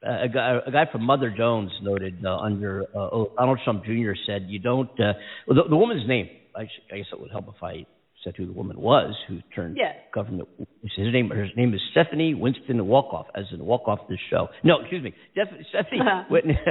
[0.04, 4.12] a guy, a guy from Mother Jones noted uh, under uh, oh, Donald Trump Jr.
[4.26, 5.14] said, "You don't." Uh,
[5.48, 6.30] well, the, the woman's name.
[6.56, 7.86] I, sh- I guess it would help if I
[8.24, 9.94] said who the woman was who turned Yeah.
[10.14, 10.48] government.
[10.84, 11.30] His name.
[11.30, 14.48] Her name is Stephanie Winston Wolkoff, as in Walkoff this show.
[14.64, 16.60] No, excuse me, Steph- Stephanie Whitney,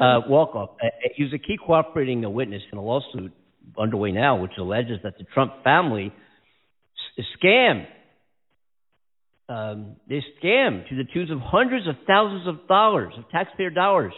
[0.00, 0.70] uh, Wolkoff.
[0.82, 3.32] Uh, he was a key cooperating uh, witness in a lawsuit
[3.78, 6.12] underway now, which alleges that the Trump family
[7.18, 7.86] s- scammed.
[9.48, 14.12] Um, they scam to the tune of hundreds of thousands of dollars of taxpayer dollars.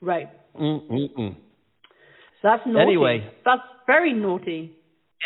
[0.00, 0.28] right.
[0.58, 1.34] Mm-mm-mm.
[1.34, 2.82] So that's naughty.
[2.82, 3.30] Anyway.
[3.44, 4.72] That's very naughty.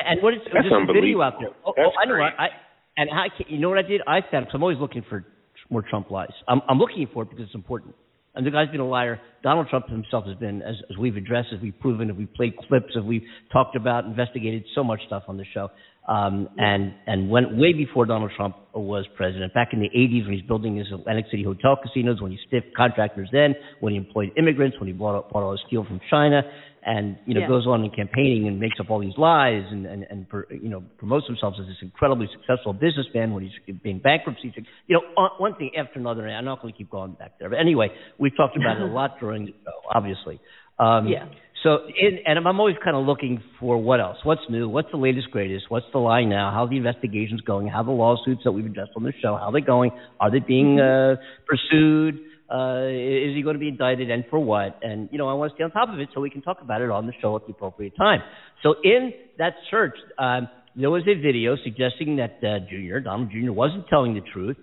[0.05, 1.51] And what is That's there's a video out there?
[1.67, 2.15] Oh, That's oh, I know.
[2.15, 2.33] great.
[2.39, 2.49] I, I
[2.97, 4.03] and I can, you know what I did?
[4.07, 5.25] I found because I'm always looking for
[5.71, 6.29] more Trump lies.
[6.49, 7.95] I'm, I'm looking for it because it's important.
[8.35, 9.21] And the guy's been a liar.
[9.43, 12.57] Donald Trump himself has been, as, as we've addressed, as we've proven, as we've played
[12.69, 15.69] clips, as we've talked about, investigated so much stuff on the show.
[16.09, 19.55] Um, and and went way before Donald Trump was president.
[19.55, 22.75] Back in the 80s, when he's building his Atlantic City hotel casinos, when he stiffed
[22.77, 26.01] contractors, then when he employed immigrants, when he bought, up- bought all his steel from
[26.11, 26.43] China,
[26.85, 27.47] and you know Yeah.
[27.47, 30.69] goes on in campaigning and makes up all these lies and and and per, you
[30.69, 34.53] know promotes himself as this incredibly successful businessman when he's being bankruptcy.
[34.89, 36.27] You know, one thing after another.
[36.27, 38.83] And I'm not going to keep going back there, but anyway, we've talked about it
[38.83, 40.41] a lot during the show, obviously.
[40.81, 41.27] Um, Yeah.
[41.63, 44.97] So, in, and I'm always kind of looking for what else, what's new, what's the
[44.97, 48.67] latest, greatest, what's the lie now, how the investigation's going, how the lawsuits that we've
[48.67, 52.19] addressed on the show, how they going, are they being uh, pursued,
[52.53, 54.81] uh, is he going to be indicted, and for what?
[54.83, 56.59] And you know, I want to stay on top of it so we can talk
[56.61, 58.21] about it on the show at the appropriate time.
[58.65, 63.53] So, in that search, um, there was a video suggesting that uh, Junior Donald Jr.
[63.53, 64.57] wasn't telling the truth,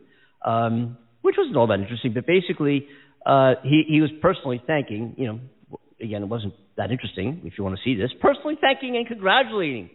[0.45, 2.87] um, which wasn't all that interesting, but basically,
[3.25, 5.39] uh, he he was personally thanking, you know
[6.01, 9.89] again, it wasn't that interesting if you want to see this, personally thanking and congratulating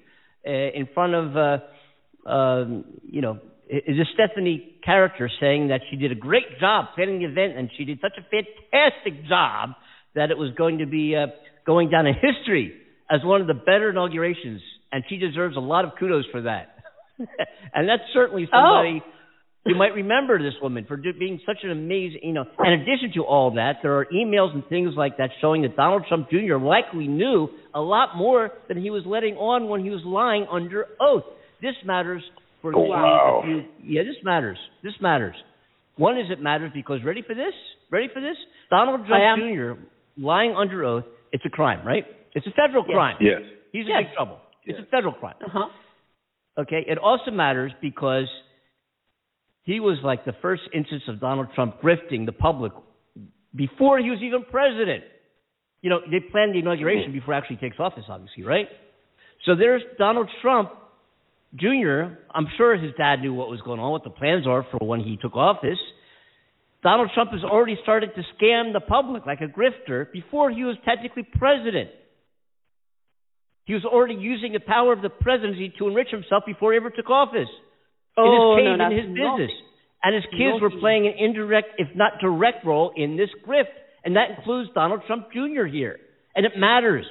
[0.47, 5.97] uh, in front of, uh, um, you know, is a Stephanie character saying that she
[5.97, 9.70] did a great job planning the event and she did such a fantastic job
[10.14, 11.27] that it was going to be uh,
[11.66, 12.75] going down in history
[13.11, 14.61] as one of the better inaugurations,
[14.92, 16.77] and she deserves a lot of kudos for that.
[17.18, 19.03] and that's certainly somebody
[19.66, 22.44] you might remember this woman for being such an amazing, you know.
[22.64, 26.05] In addition to all that, there are emails and things like that showing that Donald
[26.09, 26.57] Trump Jr.
[26.57, 30.87] likely knew a lot more than he was letting on when he was lying under
[31.00, 31.24] oath.
[31.62, 32.22] This matters
[32.61, 33.42] for Oh, wow.
[33.44, 33.64] If you,
[33.96, 34.59] yeah, this matters.
[34.83, 35.37] This matters.
[35.96, 37.55] One is it matters because ready for this?
[37.90, 38.37] Ready for this?
[38.70, 39.40] Donald Trump.
[39.40, 39.81] Jr.
[40.20, 41.05] lying under oath.
[41.33, 42.05] It's a crime, right?
[42.35, 42.94] It's a federal Yes.
[42.94, 43.16] crime.
[43.20, 43.40] Yes.
[43.72, 44.05] He's in Yes.
[44.05, 44.38] big trouble.
[44.64, 45.35] It's a federal crime.
[45.44, 45.68] Uh huh.
[46.59, 48.27] Okay, it also matters because
[49.64, 52.72] he was like the first instance of Donald Trump grifting the public
[53.55, 55.05] before he was even president.
[55.83, 57.18] You know, they planned the inauguration mm-hmm.
[57.18, 58.68] before he actually takes office, obviously, right?
[59.44, 60.70] So there's Donald Trump
[61.57, 62.16] Jr.
[62.35, 65.00] I'm sure his dad knew what was going on, what the plans are for when
[65.00, 65.79] he took office.
[66.83, 70.77] Donald Trump has already started to scam the public like a grifter before he was
[70.85, 71.90] technically president.
[73.64, 76.90] He was already using the power of the presidency to enrich himself before he ever
[76.90, 77.48] took office.
[78.16, 79.42] Oh, in his no, cave, that's in his naughty.
[79.42, 79.61] business.
[80.05, 83.72] And his kids were playing an indirect, if not direct role in this grift.
[84.05, 85.64] And that includes Donald Trump Jr.
[85.64, 85.98] here.
[86.37, 87.07] And it matters.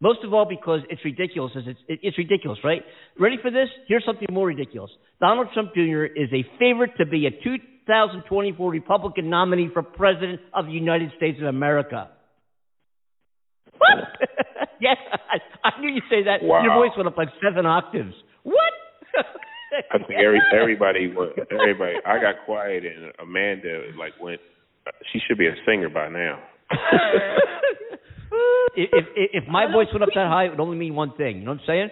[0.00, 1.52] Most of all because it's ridiculous.
[1.54, 2.80] It's, it, it's ridiculous, right?
[3.18, 3.68] Ready for this?
[3.86, 4.90] Here's something more ridiculous.
[5.20, 6.04] Donald Trump Jr.
[6.04, 11.38] is a favorite to be a 2024 Republican nominee for President of the United States
[11.42, 12.08] of America.
[13.76, 13.98] What?
[14.80, 16.42] yes, I, I knew you'd say that.
[16.42, 18.14] Your voice went up like seven octaves.
[18.44, 18.72] What?
[19.92, 21.32] I think every everybody went.
[21.50, 21.94] Everybody.
[22.06, 24.40] I got quiet and Amanda like went.
[25.12, 26.38] She should be a singer by now.
[28.76, 31.38] if, if if my voice went up that high, it would only mean one thing.
[31.38, 31.90] You know what I'm saying?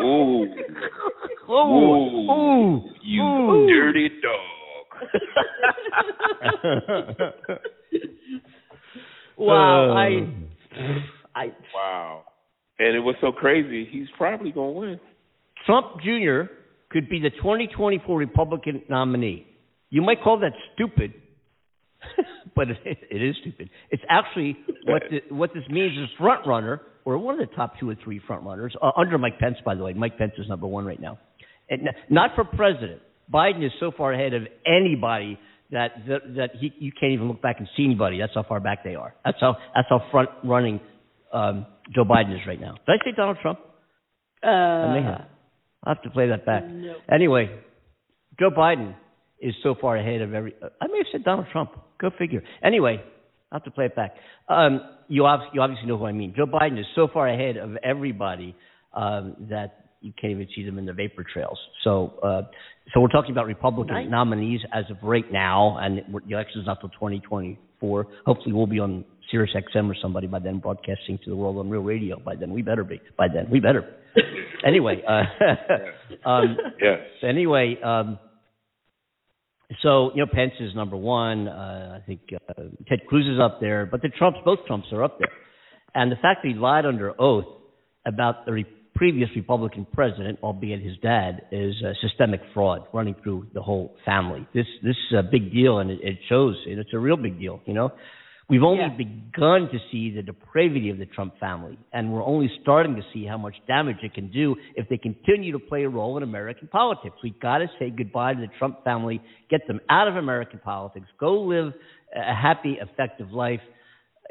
[0.00, 0.44] Ooh,
[1.50, 3.66] Ooh, ooh, Ooh, you ooh.
[3.68, 4.40] dirty dog.
[9.40, 9.90] Wow.
[9.90, 10.06] Uh, I.
[11.34, 11.46] I.
[11.74, 12.24] wow.
[12.78, 13.88] And it was so crazy.
[13.90, 15.00] He's probably gonna win.
[15.66, 16.52] Trump Jr.
[16.90, 19.46] could be the 2024 Republican nominee.
[19.90, 21.12] You might call that stupid,
[22.56, 22.78] but it,
[23.10, 23.70] it is stupid.
[23.90, 27.74] It's actually what the, what this means is front runner or one of the top
[27.80, 29.56] two or three front runners uh, under Mike Pence.
[29.64, 31.18] By the way, Mike Pence is number one right now.
[31.68, 33.00] And not for president.
[33.32, 35.38] Biden is so far ahead of anybody
[35.70, 38.18] that that, that he, you can't even look back and see anybody.
[38.18, 39.14] That's how far back they are.
[39.24, 40.80] That's how that's how front running
[41.32, 42.72] um, Joe Biden is right now.
[42.86, 43.60] Did I say Donald Trump?
[44.42, 44.46] I
[44.94, 45.26] may Uh, have.
[45.84, 46.64] I'll have to play that back.
[46.66, 46.96] No.
[47.10, 47.50] Anyway,
[48.38, 48.94] Joe Biden
[49.40, 50.54] is so far ahead of every.
[50.80, 51.70] I may have said Donald Trump.
[52.00, 52.42] Go figure.
[52.62, 53.02] Anyway,
[53.50, 54.14] I'll have to play it back.
[54.48, 56.34] Um, you, obviously, you obviously know who I mean.
[56.36, 58.54] Joe Biden is so far ahead of everybody
[58.94, 61.58] um, that you can't even see them in the vapor trails.
[61.84, 62.42] So, uh,
[62.92, 64.10] so we're talking about Republican Nice.
[64.10, 68.06] nominees as of right now, and the election is not till 2024.
[68.24, 71.68] Hopefully, we'll be on Sirius XM or somebody by then, broadcasting to the world on
[71.70, 72.18] real radio.
[72.18, 73.00] By then, we better be.
[73.16, 73.84] By then, we better.
[74.62, 76.98] Anyway, uh, um, Yes.
[77.22, 78.18] anyway, um,
[79.82, 81.48] so you know Pence is number one.
[81.48, 85.02] Uh, I think uh, Ted Cruz is up there, but the Trumps, both Trumps, are
[85.04, 85.30] up there.
[85.94, 87.46] And the fact that he lied under oath
[88.06, 93.46] about the re- previous Republican president, albeit his dad, is uh, systemic fraud running through
[93.54, 94.46] the whole family.
[94.52, 96.56] This this is a big deal, and it, it shows.
[96.66, 97.60] And it's a real big deal.
[97.64, 97.92] You know,
[98.50, 98.88] we've only Yeah.
[98.88, 103.24] begun to see the depravity of the Trump family, and we're only starting to see
[103.24, 106.68] how much damage it can do if they continue to play a role in American
[106.68, 107.16] politics.
[107.22, 111.06] We've got to say goodbye to the Trump family, get them out of American politics,
[111.18, 111.72] go live
[112.14, 113.60] a happy, effective life.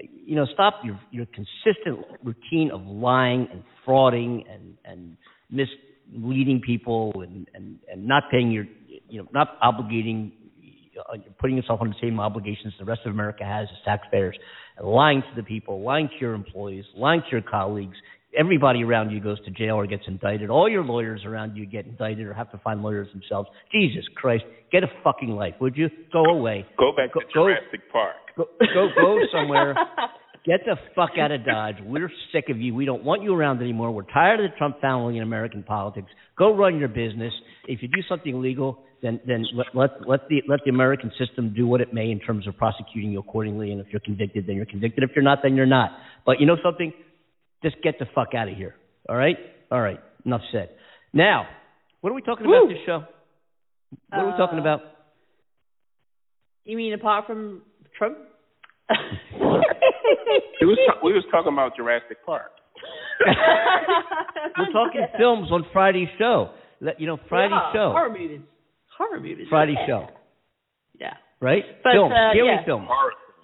[0.02, 5.18] You know, stop your your consistent routine of lying and frauding and and
[5.50, 8.66] misleading people and and and not paying your
[9.10, 10.32] you know not obligating
[11.00, 14.36] uh, putting yourself under the same obligations the rest of America has as taxpayers,
[14.84, 17.96] lying to the people, lying to your employees, lying to your colleagues.
[18.38, 20.50] Everybody around you goes to jail or gets indicted.
[20.52, 23.50] All your lawyers around you get indicted or have to find lawyers themselves.
[23.72, 25.90] Jesus Christ, get a fucking life, would you?
[26.14, 26.66] Go away.
[26.78, 28.16] Go back Go- to go- Jurassic Park.
[28.38, 29.76] Go go, go somewhere.
[30.46, 31.76] Get the fuck out of Dodge.
[31.84, 32.74] We're sick of you.
[32.74, 33.92] We don't want you around anymore.
[33.92, 36.08] We're tired of the Trump family in American politics.
[36.38, 37.34] Go run your business.
[37.68, 41.54] If you do something legal, then then let let, let the let the American system
[41.56, 43.72] do what it may in terms of prosecuting you accordingly.
[43.72, 45.04] And if you're convicted, then you're convicted.
[45.04, 45.92] If you're not, then you're not.
[46.26, 46.92] But you know something?
[47.64, 48.76] Just get the fuck out of here.
[49.08, 49.38] All right?
[49.72, 50.00] All right.
[50.26, 50.70] Enough said.
[51.14, 51.48] Now,
[52.02, 53.04] what are we talking about this show?
[54.10, 54.82] What are we talking Uh, about?
[56.66, 57.62] You mean apart from
[57.98, 58.18] Trump?
[60.62, 62.52] We was ta- we was talking about Jurassic Park.
[64.58, 66.50] We're talking films on Friday's show.
[66.98, 67.92] You know Friday's Yeah, show.
[67.92, 68.42] Horror movies.
[69.00, 69.48] Horror movies.
[69.50, 69.88] Friday's yeah.
[69.88, 70.08] show,
[71.00, 71.14] Yeah.
[71.40, 71.64] right?
[71.84, 72.66] But, film, uh, scary yeah.
[72.66, 72.88] film.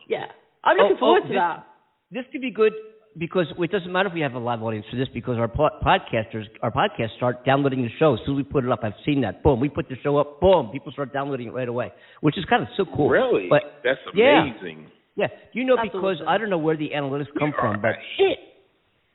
[0.08, 0.26] Yeah.
[0.64, 1.66] I'm Oh, looking forward oh, to this- that.
[2.12, 2.74] This could be good
[3.18, 5.70] because it doesn't matter if we have a live audience for this because our po-
[5.84, 8.82] podcasters, our podcasts start downloading the show as soon as we put it up.
[8.84, 9.42] I've seen that.
[9.42, 10.40] Boom, we put the show up.
[10.42, 11.92] Boom, people start downloading it right away,
[12.22, 13.10] which is kind of so cool.
[13.10, 13.48] Really?
[13.50, 14.92] But That's amazing.
[15.16, 16.28] yeah, you know That's because awesome.
[16.28, 18.36] I don't know where the analytics come from, but a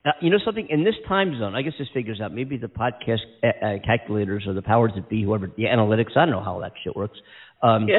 [0.04, 0.66] Uh, you know something?
[0.70, 2.32] In this time zone, I guess this figures out.
[2.32, 6.16] Maybe the podcast uh, uh, calculators or the powers that be, whoever the analytics.
[6.16, 7.18] I don't know how that shit works.
[7.62, 7.98] Um, Yeah.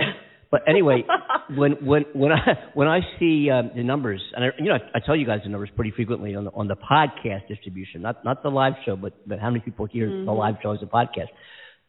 [0.49, 1.03] But anyway,
[1.55, 2.39] when when when I
[2.73, 5.39] when I see um, the numbers, and I, you know I, I tell you guys
[5.43, 8.95] the numbers pretty frequently on the on the podcast distribution, not not the live show,
[8.97, 11.29] but but how many people hear the live show as a podcast?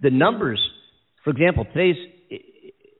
[0.01, 0.61] The numbers,
[1.25, 1.97] for example, today's
[2.31, 2.41] i- i-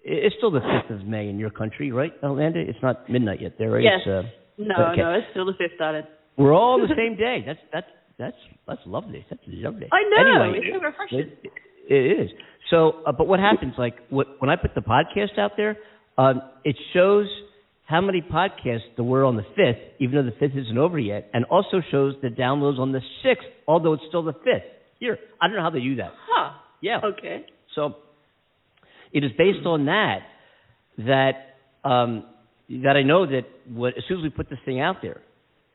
[0.05, 2.59] it's still the fifth of May in your country, right, Amanda?
[2.59, 3.85] It's not midnight yet there, right?
[3.85, 4.01] Yes.
[4.05, 4.23] Uh,
[4.59, 5.01] No, Okay.
[5.01, 6.07] no, it's still the fifth on it.
[6.43, 7.43] We're all on the same day.
[7.47, 7.87] That's that's
[8.19, 9.25] that's that's lovely.
[9.31, 9.89] That's lovely.
[9.93, 10.43] I know.
[10.43, 11.19] Anyway, it's so refreshing.
[11.43, 11.53] it,
[11.89, 12.31] it is.
[12.71, 13.75] So, uh, but what happens?
[13.79, 15.77] Like what, when I put the podcast out there,
[16.19, 17.27] um, it shows
[17.87, 21.29] how many podcasts there were on the fifth, even though the fifth isn't over yet,
[21.35, 24.65] and also shows the downloads on the sixth, although it's still the fifth.
[24.99, 26.13] Here, I don't know how they do that.
[26.31, 26.53] Huh.
[26.81, 27.01] Yeah.
[27.05, 27.45] Okay.
[27.75, 27.97] So
[29.13, 30.21] it is based on that
[30.99, 32.25] that um,
[32.69, 35.21] that I know that what, as soon as we put this thing out there,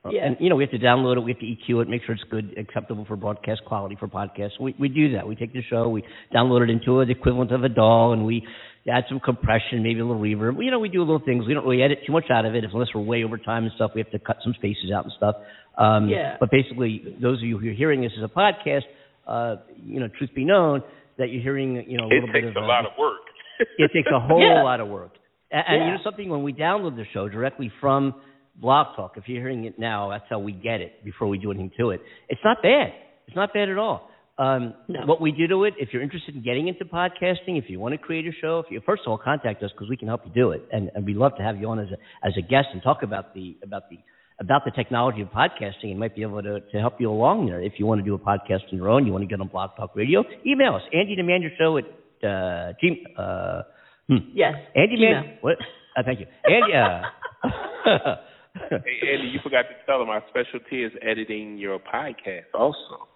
[0.08, 0.26] uh, Yeah.
[0.26, 2.16] and you know we have to download it, we have to EQ it, make sure
[2.16, 4.60] it's good, acceptable for broadcast quality for podcasts.
[4.60, 5.28] We we do that.
[5.28, 8.46] We take the show, we download it into the equivalent of a DAW, and we
[8.90, 10.64] add some compression, maybe a little reverb.
[10.64, 11.46] You know, we do a little things.
[11.46, 13.72] We don't really edit too much out of it, unless we're way over time and
[13.76, 13.92] stuff.
[13.94, 15.36] We have to cut some spaces out and stuff.
[15.78, 16.38] Um, Yeah.
[16.40, 18.84] But basically, those of you who are hearing this as a podcast,
[19.28, 20.84] uh, you know, truth be known,
[21.18, 22.48] that you're hearing, you know, a It little bit of it.
[22.50, 23.22] It takes of a uh, lot of work.
[23.78, 24.64] it takes a whole Yeah.
[24.64, 25.12] lot of work.
[25.52, 28.14] And, and you know something, when we download the show directly from
[28.58, 31.52] Blog Talk, if you're hearing it now, that's how we get it before we do
[31.52, 32.02] anything to it.
[32.30, 32.94] It's not bad.
[33.28, 34.10] It's not bad at all.
[34.40, 35.06] Um, No.
[35.06, 37.94] What we do to it, if you're interested in getting into podcasting, if you want
[37.94, 40.22] to create a show, if you first of all contact us because we can help
[40.26, 42.42] you do it, and, and we'd love to have you on as a as a
[42.42, 43.98] guest and talk about the about the
[44.40, 47.62] about the technology of podcasting and might be able to, to help you along there.
[47.62, 49.48] If you want to do a podcast on your own, you want to get on
[49.48, 51.86] Blog Talk Radio, email us, Andy Demand Your Show at
[52.24, 53.64] uh, G, uh,
[54.08, 54.18] hmm.
[54.34, 54.54] Yes.
[54.76, 54.98] Andy.
[55.00, 55.58] Man, what?
[55.98, 56.74] Uh, thank you, Andy.
[56.76, 58.16] Uh,
[58.70, 63.08] Hey, Andy, you forgot to tell them our specialty is editing your podcast also.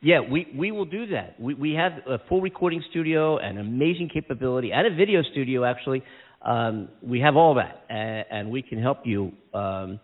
[0.00, 1.40] Yeah, we we will do that.
[1.40, 6.02] We we have a full recording studio, an amazing capability, and a video studio actually.
[6.42, 9.98] Um, we have all that, and, and we can help you um,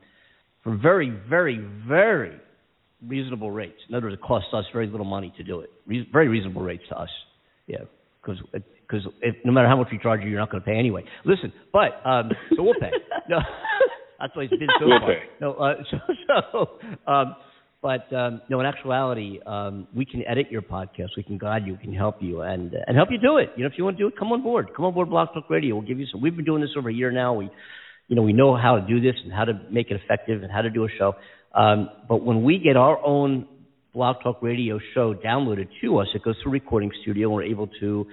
[0.64, 2.34] for very, very, very
[3.06, 3.78] reasonable rates.
[3.88, 5.70] In other words, it costs us very little money to do it.
[5.86, 7.10] Re- very reasonable rates to us.
[7.66, 7.78] Yeah,
[8.22, 9.06] because because
[9.44, 11.04] no matter how much we charge you, you're not going to pay anyway.
[11.24, 12.90] Listen, but um, so we'll pay.
[13.28, 13.38] No,
[14.20, 15.14] that's why it's been so far.
[15.40, 15.98] No, uh, so
[16.52, 17.10] so.
[17.10, 17.36] Um,
[17.82, 21.08] but um, no, in actuality, um, we can edit your podcast.
[21.16, 21.72] We can guide you.
[21.72, 23.50] We can help you and and help you do it.
[23.56, 24.68] You know, if you want to do it, come on board.
[24.76, 25.76] Come on board, Blog Talk Radio.
[25.76, 26.20] We'll give you some.
[26.20, 27.34] We've been doing this over a year now.
[27.34, 27.50] We,
[28.08, 30.52] you know, we know how to do this and how to make it effective and
[30.52, 31.14] how to do a show.
[31.54, 33.46] Um, but when we get our own
[33.94, 37.28] Blog Talk Radio show downloaded to us, it goes through Recording Studio.
[37.28, 38.06] and We're able to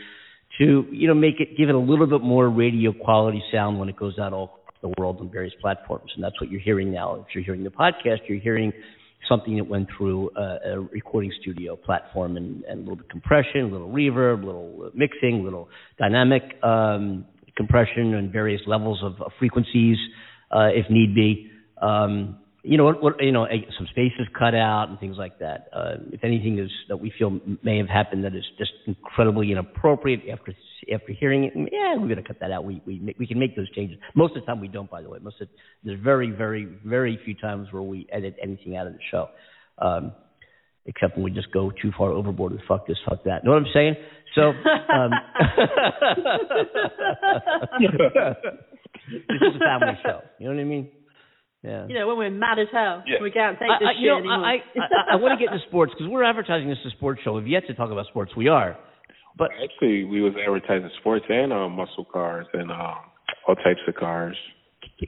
[0.59, 3.89] to you know make it give it a little bit more radio quality sound when
[3.89, 7.15] it goes out all the world on various platforms, and that's what you're hearing now.
[7.15, 8.71] If you're hearing the podcast, you're hearing
[9.27, 13.61] something that went through a, a recording studio platform and, and a little bit compression,
[13.61, 19.21] a little reverb, a little mixing, a little dynamic um, compression and various levels of,
[19.21, 19.97] of frequencies
[20.51, 21.51] uh, if need be.
[21.81, 25.69] Um, you know, what, what, you know, some spaces cut out and things like that.
[25.71, 30.23] Uh, if anything is that we feel may have happened that is just incredibly inappropriate
[30.31, 30.53] after
[30.93, 32.65] after hearing it, yeah, we're going to cut that out.
[32.65, 33.97] We we we can make those changes.
[34.15, 34.91] Most of the time, we don't.
[34.91, 35.47] By the way, most of
[35.83, 39.29] there's very very very few times where we edit anything out of the show,
[39.77, 40.11] um,
[40.85, 43.45] except when we just go too far overboard and fuck this, fuck that.
[43.45, 43.95] Know what I'm saying?
[44.35, 44.51] So.
[44.93, 45.11] Um,
[49.09, 50.19] this is a family show.
[50.39, 50.89] You know what I mean?
[51.63, 51.87] Yeah.
[51.87, 53.17] You know, when we're mad as hell, Yeah.
[53.21, 54.45] we can't take this I, shit know, anymore.
[54.45, 57.21] I, I, I want to get into sports because we're advertising this as a sports
[57.23, 57.33] show.
[57.33, 58.31] We've yet to talk about sports.
[58.37, 58.77] We are,
[59.37, 62.95] but Actually, we was advertising sports and um, muscle cars and um,
[63.47, 64.37] all types of cars.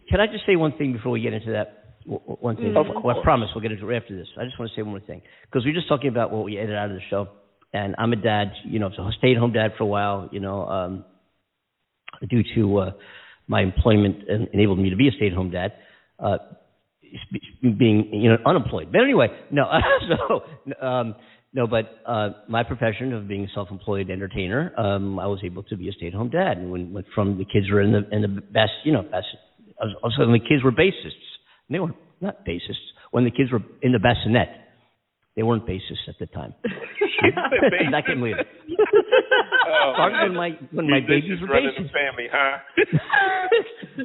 [0.09, 1.75] can I just say one thing before we get into that?
[2.05, 2.75] W- w- One thing.
[2.75, 4.27] Of Well, I promise we'll get into it after this.
[4.39, 6.57] I just want to say one more thing because we're just talking about what we
[6.57, 7.27] edit out of the show.
[7.73, 8.53] And I'm a dad.
[8.65, 10.27] You know, so I stayed home dad for a while.
[10.31, 11.05] You know, um,
[12.27, 12.91] due to uh,
[13.47, 15.73] my employment enabled me to be a stay-at-home dad.
[16.21, 16.37] Uh,
[17.61, 18.89] being you know unemployed.
[18.91, 19.65] But anyway, no.
[20.09, 21.15] so um,
[21.53, 25.75] no, but uh, my profession of being a self-employed entertainer, um, I was able to
[25.75, 28.27] be a stay-at-home dad, and when, when from the kids were in the in the
[28.27, 29.25] best, you know, best.
[30.03, 31.29] Also, when the kids were bassists,
[31.67, 32.93] and they were not bassists.
[33.11, 34.49] When the kids were in the bassinet,
[35.35, 36.53] they weren't bassists at the time.
[36.63, 38.47] I can believe it.
[39.67, 41.83] Oh, Started when my when my babies were bassists.
[41.83, 42.57] the family, huh?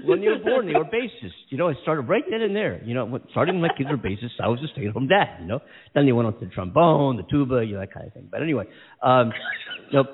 [0.04, 1.32] when they were born, they were bassists.
[1.48, 2.82] You know, I started right then and there.
[2.84, 5.38] You know, when, starting when my kids were bassists, I was a stay-at-home dad.
[5.40, 5.60] You know,
[5.94, 8.28] then they went on to the trombone, the tuba, you know, that kind of thing.
[8.30, 8.64] But anyway,
[9.02, 9.32] um,
[9.92, 10.04] no,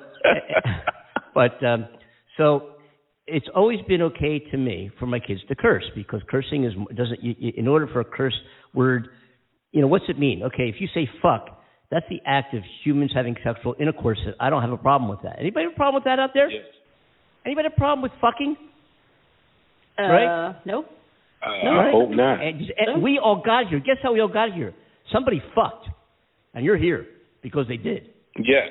[1.33, 1.87] but um,
[2.37, 2.69] so
[3.27, 7.21] it's always been okay to me for my kids to curse because cursing is doesn't.
[7.23, 8.37] You, you, in order for a curse
[8.73, 9.09] word,
[9.71, 10.43] you know, what's it mean?
[10.43, 11.57] Okay, if you say fuck.
[11.89, 14.17] That's the act of humans having sexual intercourse.
[14.39, 15.35] I don't have a problem with that.
[15.39, 16.49] Anybody have a problem with that out there?
[16.49, 16.63] yes.
[17.45, 18.55] Anybody have a problem with fucking?
[19.99, 20.55] uh, right?
[20.65, 20.85] Nope.
[21.43, 21.91] Uh, No, I right?
[21.93, 22.41] hope not.
[22.41, 23.79] And, and we all got here.
[23.79, 24.73] Guess how we all got here?
[25.11, 25.87] Somebody fucked,
[26.53, 27.07] and you're here
[27.43, 28.07] because they did.
[28.37, 28.69] Yes,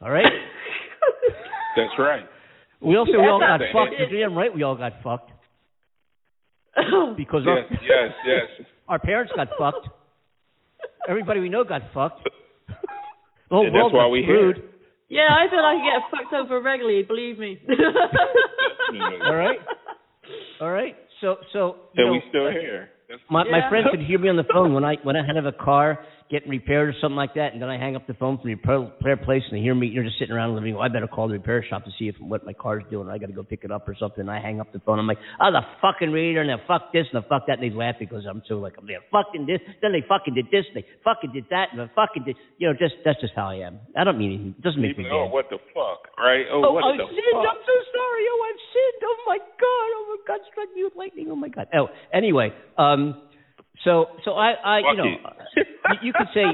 [0.00, 0.24] All right.
[1.76, 2.24] that's right.
[2.80, 3.70] we also we all got Yes.
[3.74, 3.92] fucked.
[4.10, 4.54] You're damn right.
[4.54, 5.30] We all got fucked
[7.16, 8.66] because Yes, our, yes, yes.
[8.88, 9.86] our parents got fucked.
[11.08, 12.28] Everybody we know got fucked.
[13.50, 14.56] The whole And that's world why we screwed.
[14.56, 14.64] here.
[15.10, 17.02] yeah, I feel like I get fucked over regularly.
[17.02, 17.60] Believe me.
[19.26, 19.58] All right.
[20.60, 20.96] All right.
[21.20, 22.88] So so And know, we still here.
[23.08, 23.68] That's My my Yeah.
[23.68, 25.98] friends could hear me on the phone when I when I have a car
[26.32, 28.56] getting repaired or something like that, and then I hang up the phone from the
[28.56, 29.86] repair, place, and they hear me.
[29.86, 30.74] You're just sitting around living.
[30.74, 33.06] Well, I better call the repair shop to see if what my car's doing.
[33.08, 34.26] I got to go pick it up or something.
[34.28, 34.98] I hang up the phone.
[34.98, 37.62] I'm like, oh, the fucking reader, and then fuck this, and the fuck that, and
[37.70, 39.60] they laugh because I'm so like, I'm there fucking this.
[39.82, 42.36] Then they fucking did this, and they fucking did that, and they fucking did.
[42.58, 43.78] You know, just that's just how I am.
[43.94, 44.54] I don't mean anything.
[44.58, 45.32] It doesn't make me People, oh, bad.
[45.36, 46.48] what the fuck, right?
[46.50, 47.36] Oh, Oh, what I've the sinned.
[47.36, 47.44] fuck?
[47.44, 48.24] I'm so sorry.
[48.32, 49.00] Oh, I've sinned.
[49.04, 49.88] Oh my God.
[50.00, 51.28] Oh my God, struck me with lightning.
[51.30, 51.68] Oh my God.
[51.76, 53.20] Oh, anyway, um,
[53.84, 55.64] so so I I you know you,
[56.02, 56.44] you could say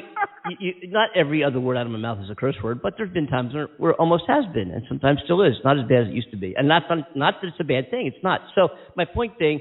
[0.48, 2.94] you, you, not every other word out of my mouth is a curse word, but
[2.96, 5.54] there's been times where, where it almost has been, and sometimes still is.
[5.64, 6.82] Not as bad as it used to be, and not
[7.14, 8.06] not that it's a bad thing.
[8.06, 8.40] It's not.
[8.54, 9.60] So my point being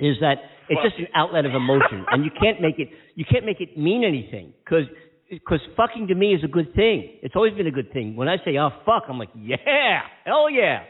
[0.00, 0.36] is that
[0.68, 3.78] it's just an outlet of emotion, and you can't make it you can't make it
[3.78, 4.84] mean anything because
[5.30, 7.18] because fucking to me is a good thing.
[7.22, 8.16] It's always been a good thing.
[8.16, 10.82] When I say oh fuck, I'm like yeah, hell yeah,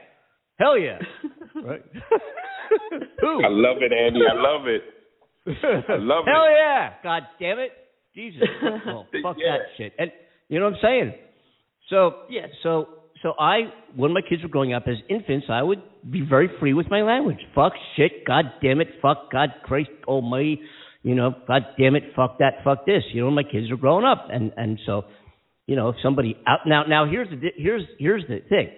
[0.59, 0.99] hell yeah,
[1.63, 1.83] right?
[3.21, 3.45] Who?
[3.45, 4.21] I love it, Andy.
[4.29, 4.83] I love it.
[5.47, 5.53] I
[5.99, 6.31] love it.
[6.31, 6.91] Hell yeah!
[7.03, 7.71] God damn it,
[8.15, 8.43] Jesus!
[8.63, 9.59] Well, oh, fuck Yeah.
[9.59, 9.93] that shit.
[9.99, 10.11] And
[10.49, 11.15] you know what I'm saying?
[11.91, 12.89] So yeah, So
[13.23, 13.61] so I,
[13.95, 15.81] when my kids were growing up as infants, I would
[16.11, 17.39] be very free with my language.
[17.55, 20.61] Fuck, shit, God damn it, fuck, God, Christ Almighty.
[21.03, 23.03] You know, God damn it, fuck that, fuck this.
[23.13, 25.05] You know, when my kids are growing up, and and so,
[25.67, 28.69] you know, if somebody out now now here's the here's here's the thing.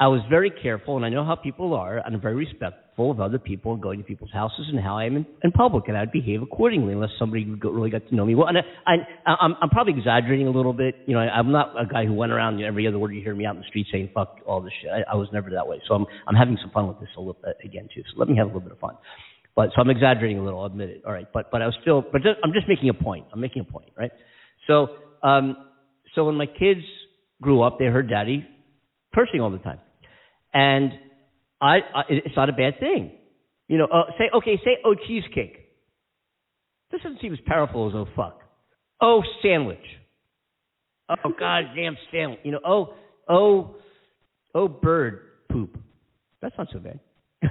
[0.00, 3.20] I was very careful, and I know how people are, and I'm very respectful of
[3.20, 5.96] other people and going to people's houses and how I am in, in public, and
[5.96, 8.46] I'd behave accordingly unless somebody really got to know me well.
[8.46, 10.94] And I, I, I'm, I'm probably exaggerating a little bit.
[11.06, 13.12] You know, I, I'm not a guy who went around you know, every other word
[13.12, 14.90] you hear me out in the street saying "fuck" all this shit.
[14.90, 15.80] I, I was never that way.
[15.88, 18.02] So I'm, I'm having some fun with this a little bit again too.
[18.12, 18.96] So let me have a little bit of fun.
[19.56, 20.60] But so I'm exaggerating a little.
[20.60, 21.02] I'll admit it.
[21.04, 22.02] All right, but but I was still.
[22.02, 23.26] But just, I'm just making a point.
[23.32, 24.12] I'm making a point, right?
[24.68, 24.88] So
[25.24, 25.56] um,
[26.14, 26.82] so when my kids
[27.42, 28.46] grew up, they heard daddy
[29.12, 29.80] cursing all the time.
[30.54, 30.92] And
[31.60, 33.12] I, I it's not a bad thing.
[33.68, 35.56] You know, uh, say okay, say oh cheesecake.
[36.90, 38.40] This doesn't seem as powerful as oh fuck.
[39.00, 39.78] Oh sandwich.
[41.10, 42.40] Oh goddamn sandwich.
[42.44, 42.94] You know, oh
[43.28, 43.76] oh
[44.54, 45.20] oh bird
[45.50, 45.76] poop.
[46.40, 47.00] That's not so bad.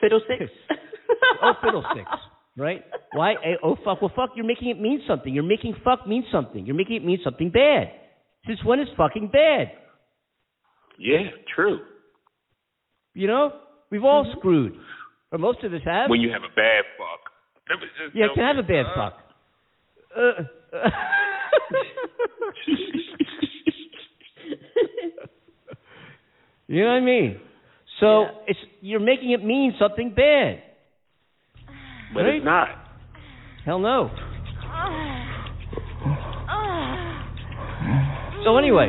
[0.00, 0.52] Fiddlesticks.
[1.42, 2.10] oh fiddlesticks.
[2.56, 2.82] Right?
[3.12, 3.32] Why?
[3.32, 4.02] eh, Oh fuck.
[4.02, 4.30] Well, fuck.
[4.36, 5.32] You're making it mean something.
[5.32, 6.66] You're making fuck mean something.
[6.66, 7.90] You're making it mean something bad.
[8.46, 9.72] Since when is fucking bad?
[11.00, 11.80] Yeah, true.
[13.14, 13.52] You know,
[13.90, 14.74] we've all screwed,
[15.32, 16.10] or most of us have.
[16.10, 17.32] When you have a bad fuck.
[17.68, 19.14] That was just yeah, no- can have a bad fuck.
[20.14, 20.42] Uh,
[26.66, 27.40] you know what I mean?
[28.00, 28.30] So Yeah.
[28.48, 30.62] it's you're making it mean something bad.
[32.14, 32.34] but right?
[32.36, 32.68] it's not.
[33.64, 34.10] Hell no.
[38.42, 38.88] So anyway,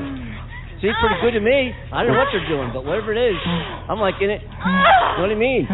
[0.81, 1.71] seems pretty good to me.
[1.93, 3.37] I don't know what they're doing, but whatever it is,
[3.87, 4.41] I'm liking it.
[4.41, 5.65] You know what I mean?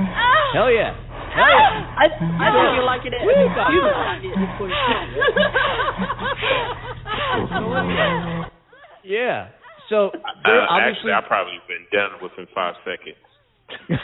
[0.54, 0.92] Hell yeah.
[1.34, 1.96] Hell yeah.
[1.96, 3.22] I, I think you're liking it.
[3.24, 4.04] Woo, You God.
[4.12, 4.36] like it.
[9.04, 9.50] Yeah.
[9.90, 13.16] So Uh, they're obviously actually, I probably been done within five seconds.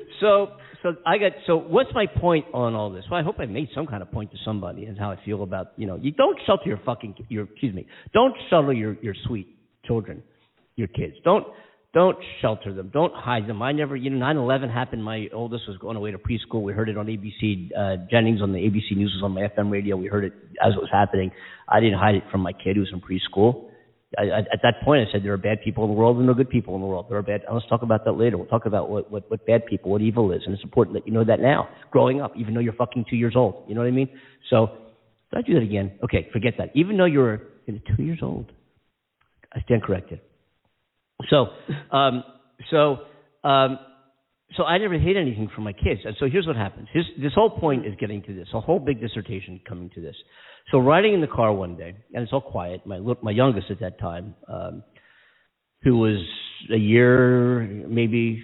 [0.20, 0.52] so
[0.82, 3.04] so I got so what's my point on all this?
[3.10, 5.42] Well, I hope I made some kind of point to somebody and how I feel
[5.42, 9.14] about you know you don't shelter your fucking your excuse me don't shelter your your
[9.26, 10.22] sweet children,
[10.76, 11.14] your kids.
[11.24, 11.46] Don't
[11.92, 12.90] don't shelter them.
[12.92, 13.62] Don't hide them.
[13.62, 15.04] I never you know 9/11 happened.
[15.04, 16.62] My oldest was going away to preschool.
[16.62, 19.70] We heard it on ABC uh, Jennings on the ABC News was on my FM
[19.70, 19.96] radio.
[19.96, 20.32] We heard it
[20.64, 21.30] as it was happening.
[21.68, 23.69] I didn't hide it from my kid who was in preschool.
[24.18, 26.32] I, at that point, I said there are bad people in the world and there
[26.32, 27.06] are good people in the world.
[27.08, 27.42] There are bad.
[27.52, 28.36] Let's talk about that later.
[28.36, 31.06] We'll talk about what, what, what bad people, what evil is, and it's important that
[31.06, 33.64] you know that now, growing up, even though you're fucking two years old.
[33.68, 34.08] You know what I mean?
[34.48, 34.70] So,
[35.32, 35.92] did I do that again?
[36.02, 36.70] Okay, forget that.
[36.74, 38.50] Even though you're two years old,
[39.54, 40.20] I stand corrected.
[41.28, 41.46] So,
[41.92, 42.24] um,
[42.70, 42.98] so,
[43.44, 43.78] um,
[44.56, 46.00] so I never hid anything from my kids.
[46.04, 46.88] And so here's what happens.
[46.92, 48.48] His, this whole point is getting to this.
[48.54, 50.16] A whole big dissertation coming to this.
[50.70, 52.86] So riding in the car one day, and it's all quiet.
[52.86, 54.82] My my youngest at that time, um,
[55.82, 56.18] who was
[56.72, 58.42] a year maybe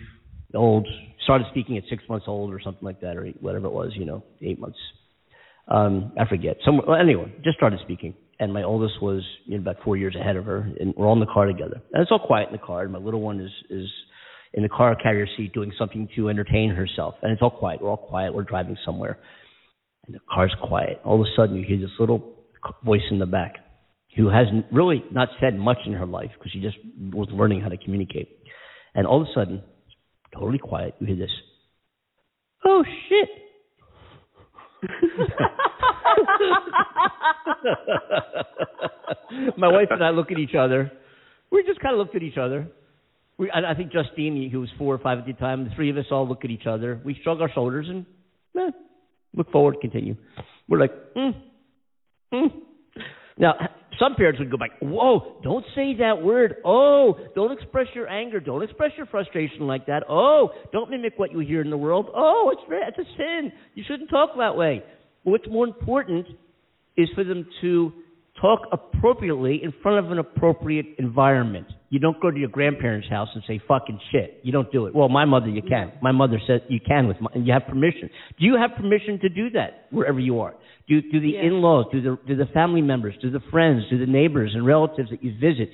[0.55, 0.89] old,
[1.23, 3.93] started speaking at six months old or something like that, or whatever it was.
[3.95, 4.79] You know, eight months.
[5.69, 6.57] Um, I forget.
[6.65, 8.15] Some well, anyway, just started speaking.
[8.39, 11.15] And my oldest was you know, about four years ahead of her, and we're all
[11.15, 11.81] in the car together.
[11.93, 12.83] And it's all quiet in the car.
[12.83, 13.89] And my little one is is
[14.53, 17.15] in the car carrier seat doing something to entertain herself.
[17.23, 17.81] And it's all quiet.
[17.81, 18.35] We're all quiet.
[18.35, 19.19] We're driving somewhere.
[20.07, 21.01] And the car's quiet.
[21.05, 22.37] All of a sudden, you hear this little
[22.85, 23.57] voice in the back
[24.17, 26.77] who hasn't really not said much in her life because she just
[27.13, 28.39] was learning how to communicate.
[28.95, 29.63] And all of a sudden,
[30.35, 31.31] totally quiet, you hear this,
[32.65, 33.29] oh shit.
[39.57, 40.91] My wife and I look at each other.
[41.51, 42.69] We just kind of looked at each other.
[43.39, 45.91] We, I, I think Justine, who was four or five at the time, the three
[45.91, 47.01] of us all look at each other.
[47.05, 48.07] We shrug our shoulders and
[48.59, 48.71] eh,
[49.37, 50.17] look forward, continue.
[50.69, 51.33] We're like, mm,
[52.33, 52.49] mm.
[53.39, 53.55] Now,
[53.99, 56.57] some parents would go back, whoa, don't say that word.
[56.65, 58.41] Oh, don't express your anger.
[58.41, 60.05] Don't express your frustration like that.
[60.09, 62.09] Oh, don't mimic what you hear in the world.
[62.15, 63.53] Oh, it's, it's a sin.
[63.75, 64.83] You shouldn't talk that way.
[65.23, 66.27] What's more important
[66.97, 67.93] is for them to
[68.41, 71.67] talk appropriately in front of an appropriate environment.
[71.91, 74.41] You don't go to your grandparents' house and say fucking shit.
[74.43, 74.95] You don't do it.
[74.95, 75.93] Well, my mother, you can.
[76.03, 78.11] My mother said you can with my, and you have permission.
[78.39, 80.55] Do you have permission to do that wherever you are?
[80.89, 84.07] Do, do the in-laws, do the, do the family members, do the friends, do the
[84.11, 85.71] neighbors and relatives that you visit,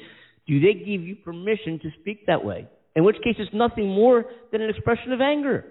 [0.46, 2.66] do they give you permission to speak that way?
[2.94, 5.64] In which case it's nothing more than an expression of anger.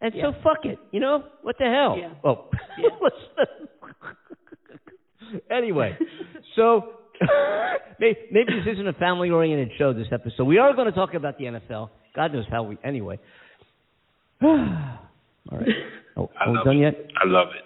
[0.00, 0.30] And Yeah.
[0.30, 1.24] so fuck it, you know?
[1.42, 1.96] What the hell?
[1.98, 2.12] Yeah.
[2.24, 2.48] Oh.
[2.78, 2.88] Yeah.
[3.36, 3.67] The-
[5.50, 5.96] anyway,
[6.56, 6.92] so
[8.00, 9.92] may- maybe this isn't a family-oriented show.
[9.92, 11.90] This episode, we are going to talk about the NFL.
[12.14, 12.78] God knows how we.
[12.84, 13.18] Anyway.
[14.42, 14.48] All
[15.50, 15.68] right.
[16.16, 16.80] Oh, I are we done it.
[16.80, 16.94] yet?
[17.22, 17.64] I love it.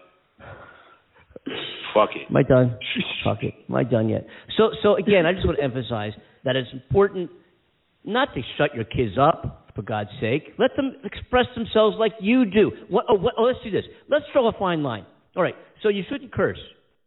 [1.94, 2.30] Fuck it.
[2.30, 2.78] Am I done?
[3.24, 3.54] Fuck it.
[3.68, 4.26] Am I done yet?
[4.56, 6.12] So, so again, I just want to emphasize
[6.44, 7.30] that it's important
[8.04, 10.54] not to shut your kids up, for God's sake.
[10.58, 12.72] Let them express themselves like you do.
[12.88, 13.84] What, oh, what, oh, let's do this.
[14.08, 15.06] Let's draw a fine line.
[15.36, 16.58] All right, so you shouldn't curse.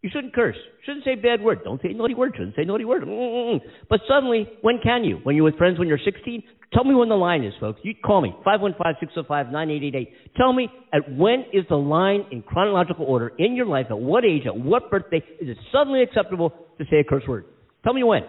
[0.06, 0.56] You shouldn't curse.
[0.86, 1.62] Shouldn't say bad word.
[1.64, 2.34] Don't say naughty word.
[2.38, 3.02] Shouldn't say naughty word.
[3.06, 3.60] Mm-mm-mm.
[3.90, 5.20] But suddenly, when can you?
[5.24, 6.44] When you're with friends when you're 16?
[6.74, 7.80] Tell me when the line is, folks.
[7.82, 10.08] You call me, 515-605-9888.
[10.38, 14.24] Tell me at when is the line in chronological order in your life, at what
[14.24, 17.46] age, at what birthday, is it suddenly acceptable to say a curse word?
[17.84, 18.26] Tell me when.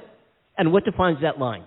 [0.57, 1.65] And what defines that line?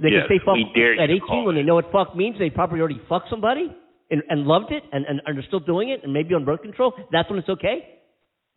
[0.00, 2.16] They Yes, can say fuck we dare you at 18 when they know what fuck
[2.16, 2.38] means.
[2.38, 3.76] They probably already fucked somebody
[4.10, 6.94] and, and loved it and, and are still doing it and maybe on birth control.
[7.12, 7.95] That's when it's okay.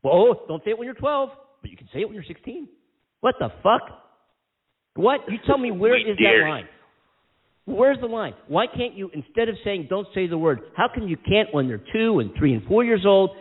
[0.04, 1.30] Well, oh, don't say it when you're 12,
[1.62, 2.68] but you can say it when you're 16.
[3.22, 3.82] What the fuck?
[4.96, 5.22] What?
[5.30, 6.66] You tell me where is that line?
[7.66, 8.34] Where's the line?
[8.48, 11.68] Why can't you, instead of saying don't say the word, how come you can't when
[11.68, 13.32] they're two and three and four years old,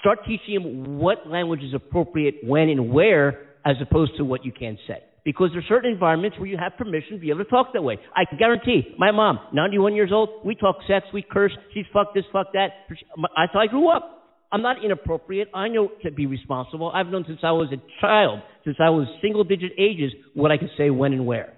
[0.00, 4.50] start teaching them what language is appropriate when and where as opposed to what you
[4.50, 4.98] can say?
[5.24, 7.82] Because there are certain environments where you have permission to be able to talk that
[7.82, 7.96] way.
[8.14, 12.12] I can guarantee my mom, 91 years old, we talk sex, we curse, she's fuck
[12.12, 12.70] this, fuck that.
[12.88, 14.23] That's how I grew up.
[14.54, 15.48] I'm not inappropriate.
[15.52, 16.90] I know to be responsible.
[16.94, 20.56] I've known since I was a child, since I was single digit ages, what I
[20.58, 21.52] could say when and where.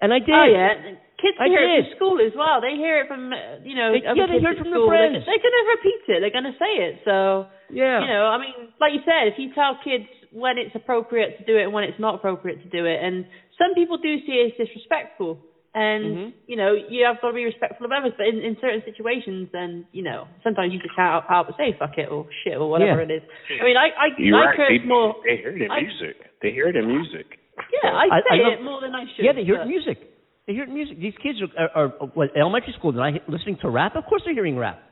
[0.00, 0.32] And I did.
[0.34, 0.72] Oh yeah,
[1.20, 1.84] kids I hear it did.
[1.84, 2.58] from school as well.
[2.64, 3.30] They hear it from
[3.62, 4.88] you know They- yeah, they hear it from their school.
[4.90, 5.26] They're- friends.
[5.28, 6.18] They're, gonna repeat it.
[6.24, 6.94] They're gonna say it.
[7.04, 8.00] So Yeah.
[8.00, 11.44] you know, I mean, like you said, if you tell kids when it's appropriate to
[11.44, 13.26] do it and when it's not appropriate to do it, and
[13.60, 15.38] some people do see it as disrespectful,
[15.74, 16.32] and Mhm.
[16.46, 18.12] you know, you have got to be respectful of others.
[18.16, 21.56] But in, in certain situations, then you know, sometimes you just can't help out but
[21.56, 23.08] say fuck it or shit or whatever Yeah.
[23.08, 23.22] it is.
[23.60, 24.56] I mean, I I, You're I right.
[24.56, 25.16] curse They, more.
[25.24, 26.16] they hear it in I- music.
[26.42, 27.38] They hear it in music.
[27.82, 29.24] Yeah, I I- I say love- it more than I should.
[29.24, 29.98] Yeah, they hear but- it in music.
[30.46, 30.98] They hear it in music.
[30.98, 32.90] These kids are, are, are what, elementary school.
[32.92, 33.94] They're not listening to rap.
[33.94, 34.82] Of course, they're hearing rap.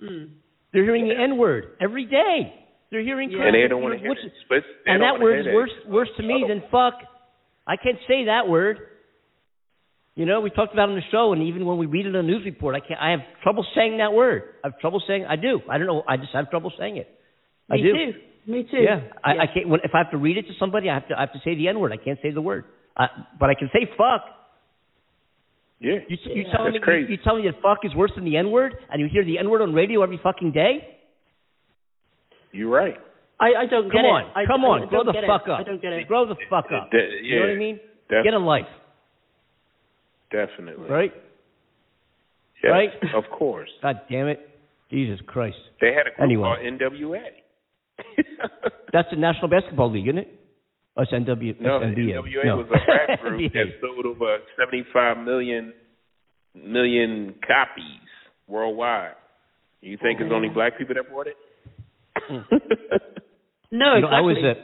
[0.00, 0.28] Mm.
[0.72, 2.54] They're hearing the N word every day.
[2.90, 3.30] They're hearing.
[3.30, 3.42] Yeah.
[3.46, 4.18] And they don't want to hear it.
[4.48, 7.02] They And that word is worse worse to me than fuck.
[7.66, 8.78] I can't say that word.
[10.14, 12.10] You know, we talked about it on the show, and even when we read it
[12.10, 13.00] in a news report, I can't.
[13.00, 14.42] I have trouble saying that word.
[14.62, 15.24] I have trouble saying.
[15.26, 15.60] I do.
[15.70, 16.02] I don't know.
[16.06, 17.08] I just have trouble saying it.
[17.70, 17.92] I do.
[17.94, 18.12] too.
[18.46, 18.76] Me too.
[18.78, 19.68] Yeah, I, I can't.
[19.68, 21.16] When, if I have to read it to somebody, I have to.
[21.16, 21.92] I have to say the N word.
[21.92, 22.64] I can't say the word.
[22.96, 23.06] Uh,
[23.40, 24.22] but I can say fuck.
[25.80, 25.92] Yeah.
[26.08, 26.52] You, you Yeah.
[26.56, 27.04] telling That's me crazy.
[27.12, 29.24] You, you telling me that fuck is worse than the N word, and you hear
[29.24, 30.98] the N word on radio every fucking day?
[32.52, 32.96] You're right.
[33.40, 34.08] I, I don't get Come it.
[34.08, 35.50] on, I, come I, on, I grow don't the fuck it.
[35.50, 35.60] up.
[35.60, 36.06] I don't get it.
[36.06, 36.90] Grow the fuck up.
[36.92, 37.80] That- you know what I mean?
[38.08, 38.68] def- Get a life,
[40.32, 40.88] Definitely.
[40.88, 41.12] right?
[42.64, 42.90] Yes, right?
[43.14, 43.68] Of course.
[43.82, 44.40] God damn it,
[44.90, 45.56] Jesus Christ!
[45.80, 46.42] They had a group Anyway.
[46.42, 47.22] called NWA.
[48.92, 50.38] That's the National Basketball League, isn't it?
[50.96, 51.60] Oh, it's NW.
[51.60, 52.14] no, it's NBA.
[52.14, 52.56] NWA no.
[52.58, 55.72] was a rap group that sold over 75 million
[56.54, 58.08] million copies
[58.46, 59.14] worldwide.
[59.80, 61.36] You think it's only black people that bought it?
[63.74, 64.08] No, You know.
[64.08, 64.60] I was uh,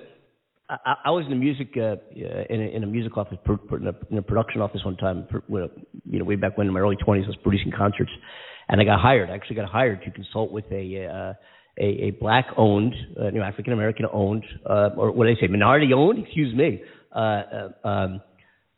[0.68, 3.94] I, I was in a music uh, in, a, in a music office, in, a,
[4.10, 5.26] in a production office one time.
[5.48, 8.10] You know, way back when in my early twenties, I was producing concerts,
[8.68, 9.30] and I got hired.
[9.30, 11.32] I actually got hired to consult with a uh,
[11.80, 15.46] a, a black-owned, uh, you know, African American owned, uh, or what do they say,
[15.46, 16.18] minority-owned?
[16.18, 16.82] Excuse me.
[17.14, 18.20] Uh, uh, um,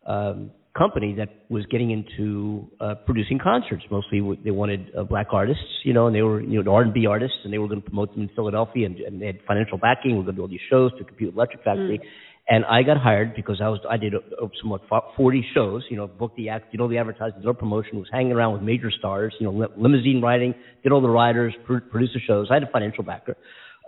[0.07, 0.51] um,
[0.81, 3.85] company that was getting into uh, producing concerts.
[3.91, 7.37] Mostly, they wanted uh, black artists, you know, and they were, you know, R&B artists,
[7.45, 10.13] and they were going to promote them in Philadelphia, and, and they had financial backing.
[10.13, 12.01] We are going to do all these shows to compete with Electric Factory.
[12.49, 14.81] And I got hired because I was I did uh, uh, somewhat
[15.17, 18.09] 40 shows, you know, booked the act, did all the advertising, did all promotion, was
[18.11, 21.79] hanging around with major stars, you know, li- limousine riding, did all the riders, pr-
[21.93, 22.49] produced the shows.
[22.51, 23.37] I had a financial backer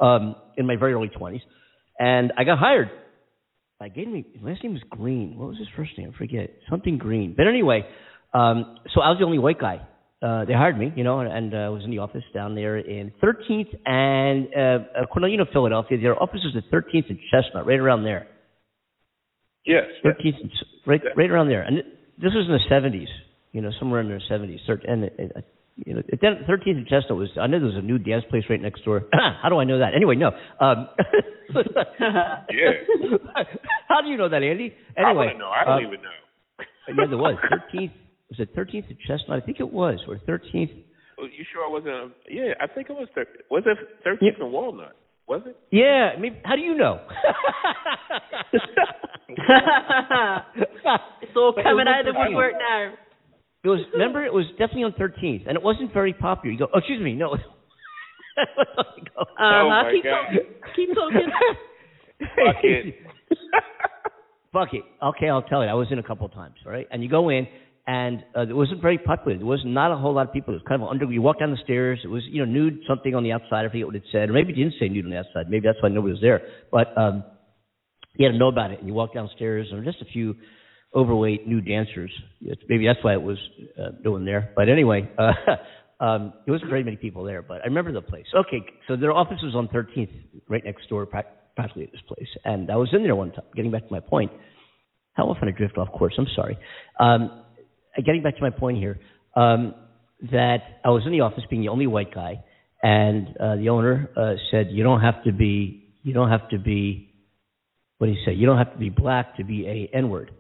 [0.01, 1.41] um, in my very early 20s,
[1.99, 2.91] and I got hired.
[3.83, 5.37] I gave me his last name was Green.
[5.37, 6.13] What was his first name?
[6.15, 6.51] I forget.
[6.71, 7.35] Something Green.
[7.37, 7.83] But anyway,
[8.33, 9.87] um, so I was the only white guy.
[10.23, 12.55] Uh, they hired me, you know, and, and uh, I was in the office down
[12.55, 15.99] there in 13th and uh, uh, Cornell, you know, Philadelphia.
[16.01, 18.29] Their office was at 13th and Chestnut, right around there.
[19.67, 19.83] yes.
[20.05, 20.15] yes.
[20.15, 21.63] 13th, and, s- right, right around there.
[21.63, 21.79] And
[22.19, 23.09] this was in the 70s,
[23.51, 24.59] you know, somewhere in the 70s.
[24.65, 25.47] Thir- And it,
[25.77, 27.29] you know, then 13th and Chestnut was.
[27.41, 29.05] I know there was a new dance place right next door.
[29.43, 29.95] How do I know that?
[29.95, 30.31] Anyway, no.
[30.61, 30.89] Um,
[31.55, 32.73] Yeah.
[33.89, 34.73] How do you know that, Andy?
[34.97, 35.51] Anyway, I don't know.
[35.51, 36.11] I don't uh, even know.
[36.89, 37.37] yeah, there was
[37.75, 37.93] 13th.
[38.31, 39.43] Was it 13th and Chestnut?
[39.43, 40.85] I think it was, or 13th.
[41.19, 42.15] Oh, You sure it wasn't?
[42.29, 43.09] Yeah, I think it was.
[43.15, 44.97] Thir- was it Thirteenth and Walnut?
[45.29, 45.57] Was it?
[45.71, 46.41] Yeah, maybe.
[46.45, 47.01] How do you know?
[51.23, 52.95] it's all But it coming out of the woodwork now.
[53.65, 53.81] It was.
[53.93, 56.53] Remember, it was definitely on 13th, and it wasn't very popular.
[56.53, 57.37] You go, oh, excuse me, no.
[58.35, 59.45] Uh-huh.
[59.45, 60.23] Oh, my keep God.
[60.25, 60.39] talking.
[60.77, 61.29] Keep talking.
[62.21, 62.95] Fuck it.
[64.53, 64.83] Fuck it.
[65.03, 65.69] Okay, I'll tell you.
[65.69, 66.87] I was in a couple of times, all right?
[66.91, 67.47] And you go in,
[67.87, 69.37] and uh, it wasn't very popular.
[69.37, 70.55] There was not a whole lot of people.
[70.55, 71.05] It was kind of under.
[71.07, 72.01] You walk down the stairs.
[72.05, 73.65] It was, you know, nude something on the outside.
[73.65, 75.51] I forget what it said, or maybe it didn't say nude on the outside.
[75.51, 76.43] Maybe that's why nobody was there.
[76.71, 77.25] But um,
[78.15, 78.79] you had to know about it.
[78.79, 80.37] And you walk downstairs, and just a few
[80.95, 82.11] overweight new dancers.
[82.43, 83.39] It's, maybe that's why it was
[83.79, 84.53] uh, doing there.
[84.55, 85.33] But anyway, uh,
[86.05, 87.43] um, there wasn't very many people there.
[87.43, 88.27] But I remember the place.
[88.35, 90.11] Okay, so their office was on 13th,
[90.49, 92.29] right next door, practically at this place.
[92.45, 93.45] And I was in there one time.
[93.55, 94.31] Getting back to my point,
[95.15, 96.15] how often I drift off course.
[96.19, 96.59] I'm sorry.
[96.99, 97.43] Um,
[98.05, 99.01] getting back to my point here,
[99.37, 99.75] um,
[100.31, 102.45] that I was in the office being the only white guy,
[102.83, 105.95] and uh, the owner uh, said, "You don't have to be.
[106.03, 107.09] You don't have to be."
[107.99, 108.33] What did he say?
[108.35, 110.31] You don't have to be black to be a N word.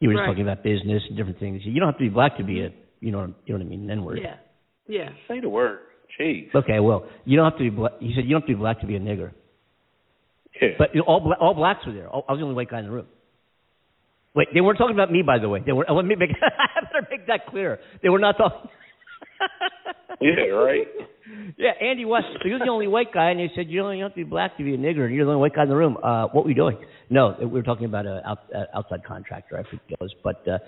[0.00, 0.26] You were just Right.
[0.26, 1.62] talking about business and different things.
[1.64, 2.70] You don't have to be black to be a.
[3.00, 3.32] You know.
[3.46, 3.90] You know what I mean?
[3.90, 4.18] N word.
[4.22, 4.36] Yeah.
[4.88, 5.10] Yeah.
[5.28, 5.78] Say the word.
[6.20, 6.54] Jeez.
[6.54, 6.80] Okay.
[6.80, 7.70] Well, you don't have to be.
[7.70, 7.92] Black.
[8.00, 9.32] He said you don't have to be black to be a nigger.
[10.60, 10.68] Yeah.
[10.78, 12.08] But you know, all bla- all blacks were there.
[12.08, 13.06] All, I was the only white guy in the room.
[14.34, 15.60] Wait, they weren't talking about me, by the way.
[15.64, 15.86] They were.
[15.88, 16.30] Oh, let me make.
[16.42, 17.78] I better make that clear.
[18.02, 18.70] They were not talking.
[20.20, 20.86] yeah, right.
[21.58, 22.26] Yeah, Andy West.
[22.42, 24.24] So you're the only white guy, and they said you don't, you don't have to
[24.24, 25.96] be black to be a nigger, and you're the only white guy in the room.
[26.02, 26.76] Uh, what were you doing?
[27.10, 29.56] No, we were talking about a out, uh, outside contractor.
[29.58, 30.58] I forget it was, but uh,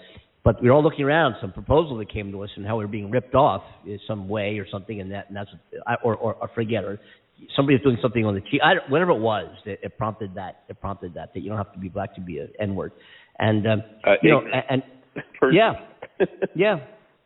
[0.44, 1.36] but we were all looking around.
[1.40, 4.28] Some proposal that came to us, and how we were being ripped off in some
[4.28, 5.50] way or something, and that and that's
[5.86, 6.98] I, or, or or forget or
[7.56, 8.60] somebody was doing something on the cheek.
[8.64, 10.62] I whatever it was, it, it prompted that.
[10.68, 12.92] It prompted that that you don't have to be black to be an N word,
[13.38, 14.66] and um, Uh, you know, ignorant.
[14.70, 14.82] and,
[15.52, 15.72] yeah,
[16.54, 16.76] yeah,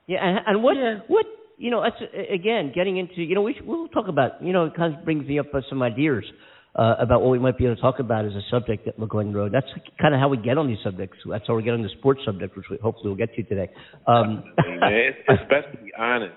[0.07, 0.99] yeah, and, and what Yeah.
[1.09, 1.27] what
[1.59, 1.97] you know that's
[2.33, 5.05] again getting into you know we should, we'll talk about you know it kind of
[5.05, 6.25] brings me up with some ideas
[6.75, 9.07] uh, about what we might be able to talk about as a subject that we're
[9.07, 9.53] McGowan Road.
[9.53, 9.67] That's
[10.01, 11.19] kind of how we get on these subjects.
[11.29, 13.71] That's how we get on the sports subject, which we, hopefully we'll get to today.
[14.07, 16.35] Um, it's, it's best to be honest.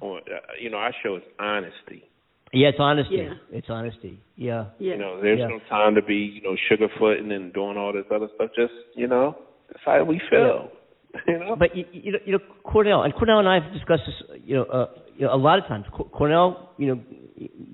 [0.00, 0.22] Or, uh,
[0.60, 2.04] you know, our show is honesty.
[2.52, 3.16] yeah, it's honesty.
[3.16, 3.32] Yeah.
[3.50, 4.20] It's honesty.
[4.36, 4.66] Yeah.
[4.78, 4.92] Yeah.
[4.92, 5.48] You know, there's Yeah.
[5.48, 8.50] no time to be, you know, sugarfooting and doing all this other stuff.
[8.54, 9.36] Just, you know,
[9.68, 10.70] that's how we feel.
[11.26, 11.56] You know.
[11.58, 14.56] But you, you know, you know, Cornell and Cornell and I have discussed this, you
[14.56, 14.86] know, uh,
[15.16, 15.86] you know, a lot of times.
[15.92, 17.00] Cor- Cornell, you know,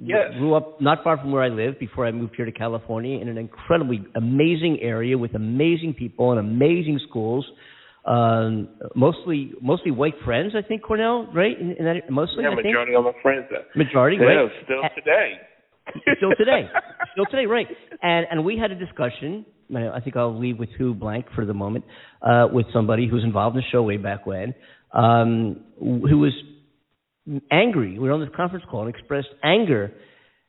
[0.03, 0.33] Yes.
[0.39, 3.29] grew up not far from where I live before I moved here to California in
[3.29, 7.47] an incredibly amazing area with amazing people and amazing schools.
[8.05, 10.83] Um, mostly, mostly white friends, I think.
[10.83, 11.59] Cornell, right?
[11.59, 12.67] In, in that, mostly, yeah, I think.
[12.67, 13.47] majority of my friends.
[13.51, 13.65] Are.
[13.75, 14.51] Majority, yeah, right?
[14.65, 15.33] still today.
[16.17, 16.69] Still today,
[17.13, 17.67] still today, right?
[18.03, 19.47] And and we had a discussion.
[19.75, 21.85] I think I'll leave with who blank for the moment.
[22.23, 24.55] Uh, with somebody who was involved in the show way back when,
[24.93, 26.33] um, who was
[27.51, 27.99] angry.
[27.99, 29.93] We were on this conference call and expressed anger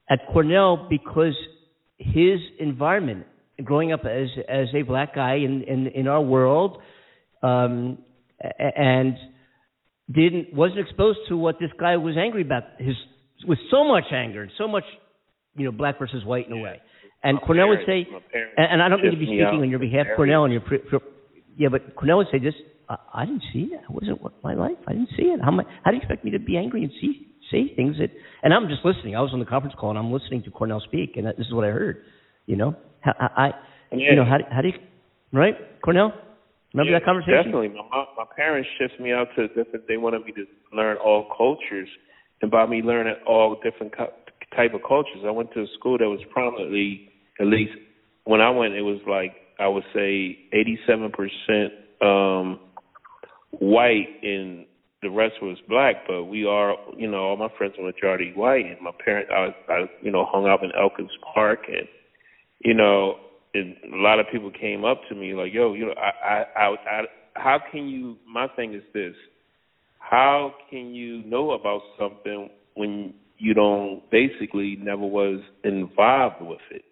[0.09, 1.33] at Cornell because
[1.97, 3.25] his environment,
[3.63, 6.77] growing up as as a black guy in in, in our world,
[7.41, 7.99] um,
[8.59, 9.15] and
[10.11, 12.63] didn't wasn't exposed to what this guy was angry about.
[12.79, 12.95] His
[13.47, 14.83] with so much anger and so much,
[15.55, 16.81] you know, black versus white in a way.
[17.23, 19.25] And My Cornell would say, parents- my parents and, and I don't mean to be
[19.25, 20.07] speaking on your behalf.
[20.15, 20.99] Cornell, and your, pre, pre,
[21.57, 22.53] yeah, but Cornell would say this.
[22.87, 23.83] I, I didn't see that.
[23.83, 24.77] It wasn't what my life.
[24.87, 25.39] I didn't see it.
[25.41, 27.97] How am I, How do you expect me to be angry and see say things
[27.99, 28.11] that?
[28.43, 29.15] And I'm just listening.
[29.15, 31.47] I was on the conference call and I'm listening to Cornell speak, and that, this
[31.47, 32.03] is what I heard.
[32.45, 33.51] You know, how, I, I
[33.95, 34.73] you know, how, do- how do you,
[35.33, 36.13] right, Cornell?
[36.73, 37.35] Remember Yeah, that conversation?
[37.37, 37.69] Definitely.
[37.69, 39.87] My my parents shipped me out to different.
[39.87, 40.45] They wanted me to
[40.75, 41.87] learn all cultures,
[42.41, 43.93] and by me learning all different
[44.55, 47.73] type of cultures, I went to a school that was prominently, at least
[48.25, 52.59] when I went, it was like I would say eighty-seven percent um
[53.51, 54.65] white, and
[55.01, 56.07] the rest was black.
[56.07, 59.55] But we are, you know, all my friends are majority white, and my parents, I,
[59.71, 61.87] I, you know, hung out in Elkins Park, and
[62.59, 63.17] you know,
[63.53, 66.59] and a lot of people came up to me like, "Yo, you know, I, I,
[66.59, 67.01] I, I
[67.35, 69.15] how can you?" My thing is this:
[69.99, 76.85] How can you know about something when you don't basically never was involved with it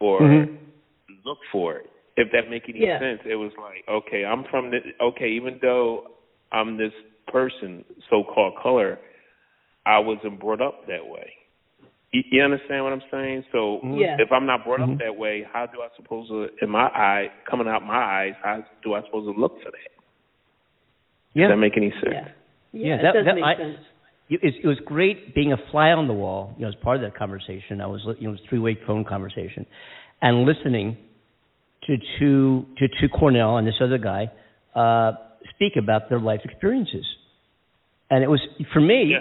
[0.00, 0.56] or Mhm.
[1.24, 1.90] look for it?
[2.16, 2.98] If that make any Yeah.
[2.98, 6.10] sense, it was like, okay, I'm from the okay, even though
[6.52, 6.92] I'm this
[7.28, 8.98] person, so-called color,
[9.86, 11.32] I wasn't brought up that way.
[12.12, 13.44] You, you understand what I'm saying?
[13.52, 14.16] So Yeah.
[14.18, 14.92] if I'm not brought Mhm.
[14.94, 18.34] up that way, how do I suppose to, in my eye, coming out my eyes,
[18.42, 19.90] how do I suppose to look for that?
[21.34, 21.46] Yeah.
[21.46, 22.04] Does that make any sense?
[22.12, 22.28] Yeah.
[22.72, 23.78] Yeah, Yeah, that- does that- make I- sense.
[24.30, 27.02] It, it was great being a fly on the wall, you know, as part of
[27.02, 27.80] that conversation.
[27.80, 29.66] I was, you know, it was a three-way phone conversation,
[30.22, 30.96] and listening
[31.86, 34.30] to to to, to Cornell and this other guy
[34.74, 35.12] uh,
[35.54, 37.04] speak about their life experiences,
[38.08, 38.40] and it was
[38.72, 39.12] for me.
[39.12, 39.18] Yeah.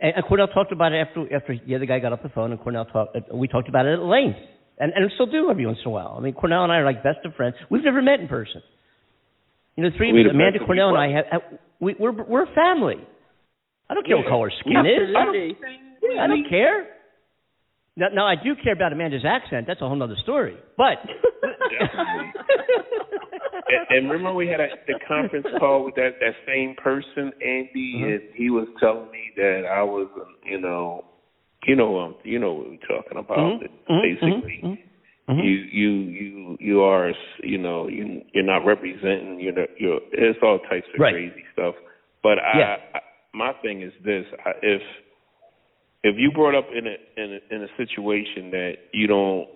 [0.00, 2.60] And, Cornell talked about it after after the other guy got off the phone, and
[2.60, 3.16] Cornell talked.
[3.32, 4.38] We talked about it at length,
[4.78, 6.14] and and still do every once in a while.
[6.16, 7.56] I mean, Cornell and I are like best of friends.
[7.70, 8.62] We've never met in person.
[9.76, 11.42] You know, the three of us, Amanda, Cornell, and I have, have
[11.80, 12.96] we, we're we're a family.
[13.90, 15.16] I don't care what color skin is.
[15.16, 15.56] I don't,
[16.20, 16.86] I don't care.
[17.96, 19.66] Now, now, I do care about Amanda's accent.
[19.66, 20.56] That's a whole other story.
[20.76, 20.98] But
[23.68, 27.94] and, and remember we had a, the conference call with that that same person, Andy,
[27.96, 28.14] Mhm.
[28.14, 31.04] and he was telling me that I was, um, you know,
[31.66, 34.60] you know, um, you know what we're talking about, Mhm, that mhm, basically.
[34.62, 34.78] mhm, mhm.
[35.28, 35.44] Mhm.
[35.44, 37.12] You you you you are
[37.42, 39.40] you know you you're not representing.
[39.40, 41.12] You're not, you're it's all types of Right.
[41.12, 41.74] crazy stuff.
[42.22, 43.00] But I, I
[43.38, 44.26] my thing is this:
[44.62, 44.82] if
[46.04, 49.48] if you brought up in a in a, in a situation that you don't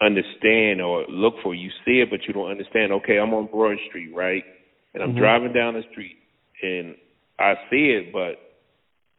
[0.00, 2.92] understand or look for, you see it but you don't understand.
[2.92, 4.44] Okay, I'm on Broad Street, right,
[4.94, 5.18] and I'm Mhm.
[5.18, 6.16] driving down the street
[6.62, 6.96] and
[7.38, 8.36] I see it, but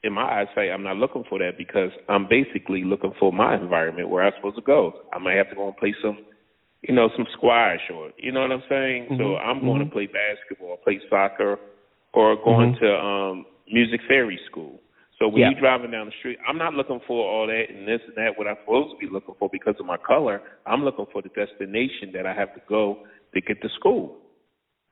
[0.03, 4.09] in my eyesight, I'm not looking for that because I'm basically looking for my environment
[4.09, 4.93] where I'm supposed to go.
[5.13, 6.17] I might have to go and play some,
[6.81, 9.07] you know, some squash or, you know what I'm saying?
[9.17, 9.41] So Mhm.
[9.45, 9.85] I'm going Mhm.
[9.85, 11.59] to play basketball, play soccer,
[12.13, 12.79] or going Mhm.
[12.79, 14.81] to um music theory school.
[15.19, 15.49] So when Yeah.
[15.51, 18.37] you're driving down the street, I'm not looking for all that and this and that,
[18.37, 20.41] what I'm supposed to be looking for because of my color.
[20.65, 24.17] I'm looking for the destination that I have to go to get to school.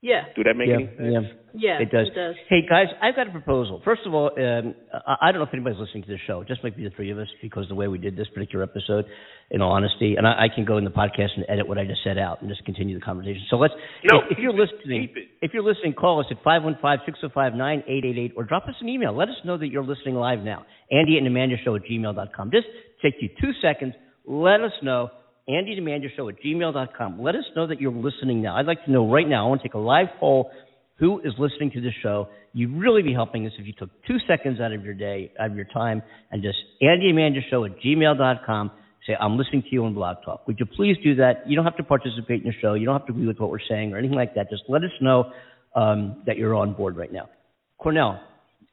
[0.06, 0.30] Yeah.
[0.36, 1.34] Do that make yeah, any sense?
[1.58, 1.80] yeah.
[1.80, 1.82] Yeah.
[1.82, 2.14] It does.
[2.14, 2.36] It does.
[2.48, 3.82] Hey guys, I've got a proposal.
[3.84, 6.42] First of all, um, I, I don't know if anybody's listening to the show.
[6.42, 8.64] It just might be the three of us because the way we did this particular
[8.64, 9.06] episode,
[9.50, 11.86] in all honesty, and I, I can go in the podcast and edit what I
[11.86, 13.42] just said out and just continue the conversation.
[13.50, 13.74] So let's.
[14.04, 15.24] No, if, if you're listening, Keep it.
[15.42, 19.18] if you're listening, call us at 515-605-9888 or drop us an email.
[19.18, 20.68] Let us know that you're listening live now.
[20.92, 22.52] Andy and Amanda Show at gmail.com.
[22.52, 22.68] Just
[23.02, 23.96] take you two seconds.
[24.28, 25.10] Let us know.
[25.48, 27.22] Andy and Amanda at gmail.com.
[27.22, 28.58] Let us know that you're listening now.
[28.58, 29.46] I'd like to know right now.
[29.46, 30.52] I want to take a live poll.
[30.98, 32.30] Who is listening to this show?
[32.54, 35.52] You'd really be helping us if you took two seconds out of your day, out
[35.52, 38.72] of your time, and just Andy and Amanda at gmail.com.
[39.06, 40.48] Say, I'm listening to you on Blog Talk.
[40.48, 41.48] Would you please do that?
[41.48, 42.74] You don't have to participate in the show.
[42.74, 44.50] You don't have to agree with what we're saying or anything like that.
[44.50, 45.32] Just let us know
[45.76, 47.30] um, that you're on board right now.
[47.78, 48.20] Cornell,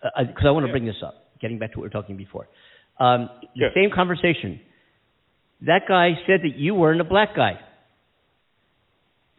[0.00, 2.48] because I want to bring this up, getting back to what we were talking before.
[2.98, 3.68] Um, Yeah.
[3.74, 4.60] The same conversation.
[5.66, 7.60] That guy said that you weren't a black guy.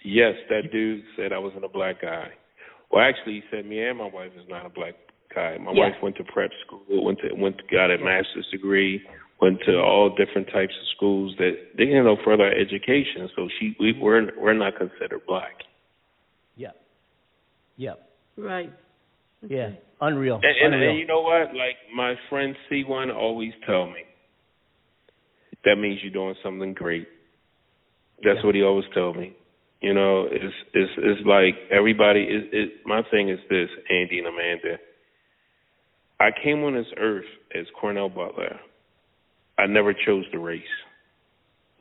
[0.03, 2.29] Yes, that dude said I wasn't a black guy.
[2.91, 4.95] Well, actually, he said me and my wife is not a black
[5.33, 5.57] guy.
[5.57, 5.89] My Yeah.
[5.89, 9.01] wife went to prep school, went to went to, got a master's degree,
[9.41, 13.29] went to all different types of schools that they didn't know further education.
[13.35, 15.63] So she we we're we're not considered black.
[16.55, 16.71] Yeah.
[17.77, 17.93] Yeah.
[18.37, 18.71] Right.
[19.47, 19.71] Yeah.
[20.01, 20.35] Unreal.
[20.35, 20.89] And, and, Unreal.
[20.91, 21.55] and you know what?
[21.55, 24.03] Like my friend C1 always tell me,
[25.65, 27.07] that means you're doing something great.
[28.23, 28.45] That's Yeah.
[28.45, 29.33] what he always told me.
[29.81, 32.43] You know, it's it's it's like everybody is.
[32.53, 34.77] It, my thing is this, Andy and Amanda.
[36.19, 38.59] I came on this earth as Cornell Butler.
[39.57, 40.61] I never chose the race.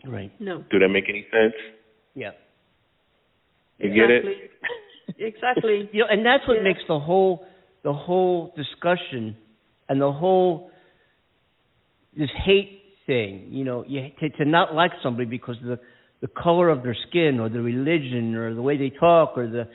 [0.05, 0.33] right.
[0.41, 0.65] No.
[0.71, 1.55] Do that make any sense?
[2.15, 2.33] Yeah.
[3.79, 4.25] You get it?
[4.25, 4.49] Exactly.
[5.19, 5.89] Exactly.
[5.93, 6.63] You know, and that's what Yeah.
[6.65, 7.47] makes the whole
[7.85, 9.37] the whole discussion
[9.89, 10.71] and the whole
[12.17, 13.49] this hate thing.
[13.51, 15.81] You know, you to, to not like somebody because of the
[16.21, 19.69] the color of their skin or the religion or the way they talk or the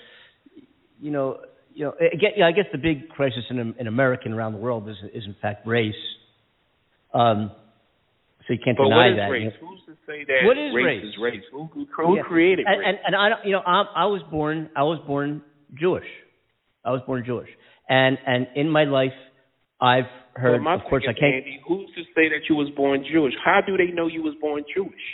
[1.02, 1.40] you know
[1.74, 4.60] you know again yeah, I guess the big crisis in in America and around the
[4.60, 5.94] world is is in fact race.
[7.14, 7.52] Um,
[8.48, 9.26] so you can't But deny what is that.
[9.28, 9.54] you race?
[9.62, 9.68] know.
[9.68, 11.06] Who's to say that What is race, race?
[11.06, 11.44] is race?
[11.52, 12.24] Who, who, who Yeah.
[12.24, 12.88] created and, race?
[12.88, 15.42] And, and I, don't- you know, I, I was born, I was born
[15.78, 16.06] Jewish.
[16.86, 17.50] I was born Jewish,
[17.90, 19.12] and and in my life,
[19.80, 20.64] I've heard.
[20.64, 21.36] Well, of course, I can't.
[21.36, 23.34] Andy, who's to say that you was born Jewish?
[23.44, 25.06] How do they know you was born Jewish?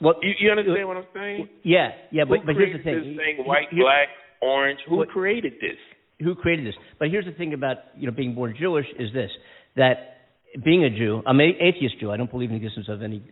[0.00, 1.48] Well, You, you understand what I'm saying?
[1.62, 2.94] yeah, yeah, but but here's the thing.
[2.96, 4.08] This thing, white, you- black,
[4.42, 4.80] orange.
[4.88, 5.78] Who What- created this?
[6.20, 6.74] who created this.
[6.98, 9.30] But here's the thing about you know being born Jewish is this:
[9.76, 9.96] that
[10.64, 12.10] being a Jew, I'm an atheist Jew.
[12.12, 13.22] I don't believe in the existence of any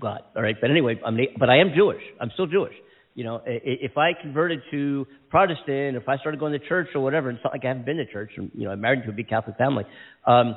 [0.00, 0.22] God.
[0.34, 2.02] All right, but anyway, I'm but I am Jewish.
[2.20, 2.74] I'm still Jewish.
[3.16, 7.30] You know, if I converted to Protestant, if I started going to church or whatever,
[7.30, 8.32] it's not like I haven't been to church.
[8.36, 9.84] And, you know, I'm married to a big Catholic family.
[10.26, 10.54] Um,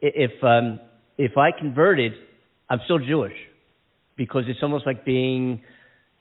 [0.00, 0.78] if um,
[1.18, 2.12] if I converted,
[2.70, 3.34] I'm still Jewish
[4.16, 5.60] because it's almost like being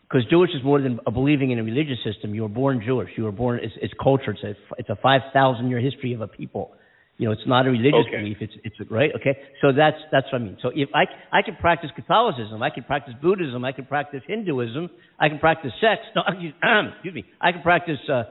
[0.10, 2.34] because Jewish is more than a believing in a religious system.
[2.34, 3.12] You were born Jewish.
[3.16, 3.60] You were born.
[3.62, 4.32] It's, it's culture.
[4.32, 6.72] It's a it's a five thousand year history of a people.
[7.18, 8.18] You know, it's not a religious Okay.
[8.18, 8.38] belief.
[8.42, 9.12] It's it's right.
[9.16, 10.58] Okay, so that's that's what I mean.
[10.62, 14.90] So if I I can practice Catholicism, I can practice Buddhism, I can practice Hinduism,
[15.20, 16.02] I can practice sex.
[16.16, 16.22] No,
[16.94, 17.26] excuse, me.
[17.42, 18.00] I can practice.
[18.08, 18.24] Uh,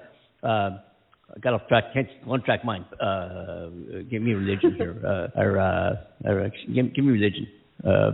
[0.46, 0.78] uh,
[1.34, 1.92] I got off track.
[1.92, 2.84] Can't one track mind.
[3.00, 3.70] Uh,
[4.08, 4.94] give me religion here.
[5.04, 7.48] Uh, or, uh, or give, give me religion.
[7.84, 8.12] Uh,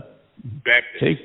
[0.64, 1.00] Baptist.
[1.00, 1.16] See?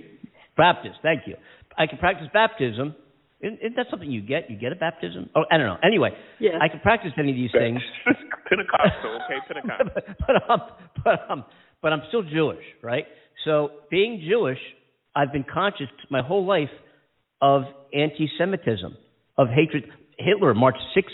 [0.57, 1.35] Baptist, thank you.
[1.77, 2.95] I can practice baptism.
[3.41, 4.49] Isn't, isn't that something you get?
[4.49, 5.29] You get a baptism?
[5.35, 5.77] Oh, I don't know.
[5.83, 6.09] Anyway,
[6.39, 6.57] Yeah.
[6.61, 7.79] I can practice any of these things.
[8.49, 9.89] Pentecostal, okay, Pentecostal.
[9.93, 10.59] but, but, I'm,
[11.03, 11.43] but, I'm,
[11.81, 13.05] but I'm still Jewish, right?
[13.45, 14.57] So being Jewish,
[15.15, 16.69] I've been conscious my whole life
[17.41, 17.63] of
[17.93, 18.97] anti-Semitism,
[19.37, 19.83] of hatred.
[20.17, 21.11] Hitler marched six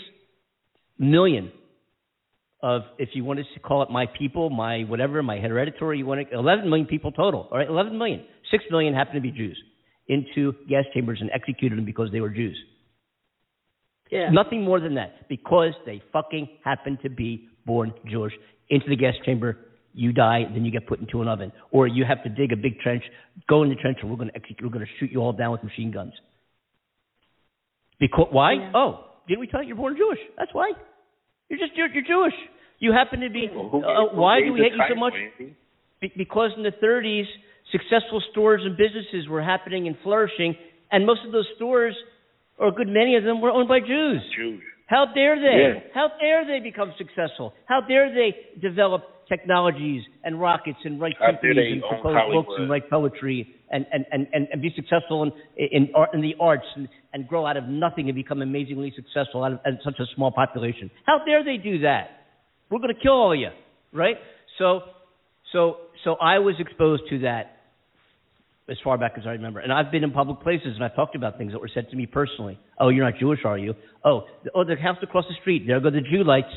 [0.98, 1.52] million
[2.62, 6.26] of, if you wanted to call it my people, my whatever, my hereditary, you want
[6.26, 7.68] to, 11 million people total, all right?
[7.68, 8.24] 11 million.
[8.50, 9.62] Six million happened to be Jews
[10.08, 12.56] into gas chambers and executed them because they were Jews.
[14.10, 14.30] Yeah.
[14.30, 15.28] Nothing more than that.
[15.28, 18.32] Because they fucking happened to be born Jewish
[18.68, 19.58] into the gas chamber,
[19.92, 22.56] you die, then you get put into an oven, or you have to dig a
[22.56, 23.02] big trench,
[23.48, 25.32] go in the trench, and we're going to execute, we're going to shoot you all
[25.32, 26.12] down with machine guns.
[28.00, 28.54] Because why?
[28.54, 28.72] Yeah.
[28.74, 30.18] Oh, didn't we tell you you're born Jewish?
[30.36, 30.72] That's why.
[31.48, 32.34] You're just you're, you're Jewish.
[32.80, 33.48] You happen to be.
[33.54, 35.14] Well, who uh, who why do we hate you so much?
[36.00, 37.24] Be- because in the 30s,
[37.72, 40.54] successful stores and businesses were happening and flourishing,
[40.90, 41.96] and most of those stores,
[42.58, 44.22] or a good many of them, were owned by Jews.
[44.36, 44.62] Jews.
[44.86, 45.74] How dare they?
[45.74, 45.90] Yeah.
[45.94, 47.54] How dare they become successful?
[47.66, 52.90] How dare they develop technologies and rockets and write symphonies and compose books and write
[52.90, 56.88] poetry and, and, and, and, and be successful in, in, art, in the arts and,
[57.12, 60.04] and grow out of nothing and become amazingly successful out of, out of such a
[60.14, 60.90] small population?
[61.06, 62.10] How dare they do that?
[62.70, 63.48] We're going to kill all of you,
[63.92, 64.16] right?
[64.58, 64.80] So,
[65.54, 67.52] so, so I was exposed to that
[68.68, 69.60] as far back as I remember.
[69.60, 71.96] And I've been in public places and I've talked about things that were said to
[71.96, 72.58] me personally.
[72.78, 73.74] Oh, you're not Jewish, are you?
[74.04, 75.64] Oh, the, oh, the house across the street.
[75.66, 76.54] There go the Jew lights,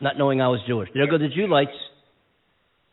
[0.00, 0.88] not knowing I was Jewish.
[0.94, 1.76] There go the Jew lights,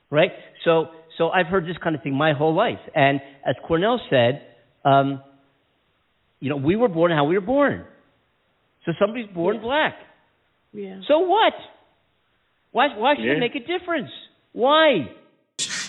[0.10, 0.32] right?
[0.66, 0.88] So,
[1.18, 2.80] so I've heard this kind of thing my whole life.
[2.96, 4.42] And as Cornell said,
[4.86, 5.22] um,
[6.40, 7.86] you know, we were born how we were born.
[8.86, 9.62] So somebody's born Yeah.
[9.62, 9.94] black.
[10.74, 11.00] Yeah.
[11.08, 11.54] So what?
[12.72, 13.34] Why, why should Yeah.
[13.34, 14.10] it make a difference?
[14.54, 15.10] Why?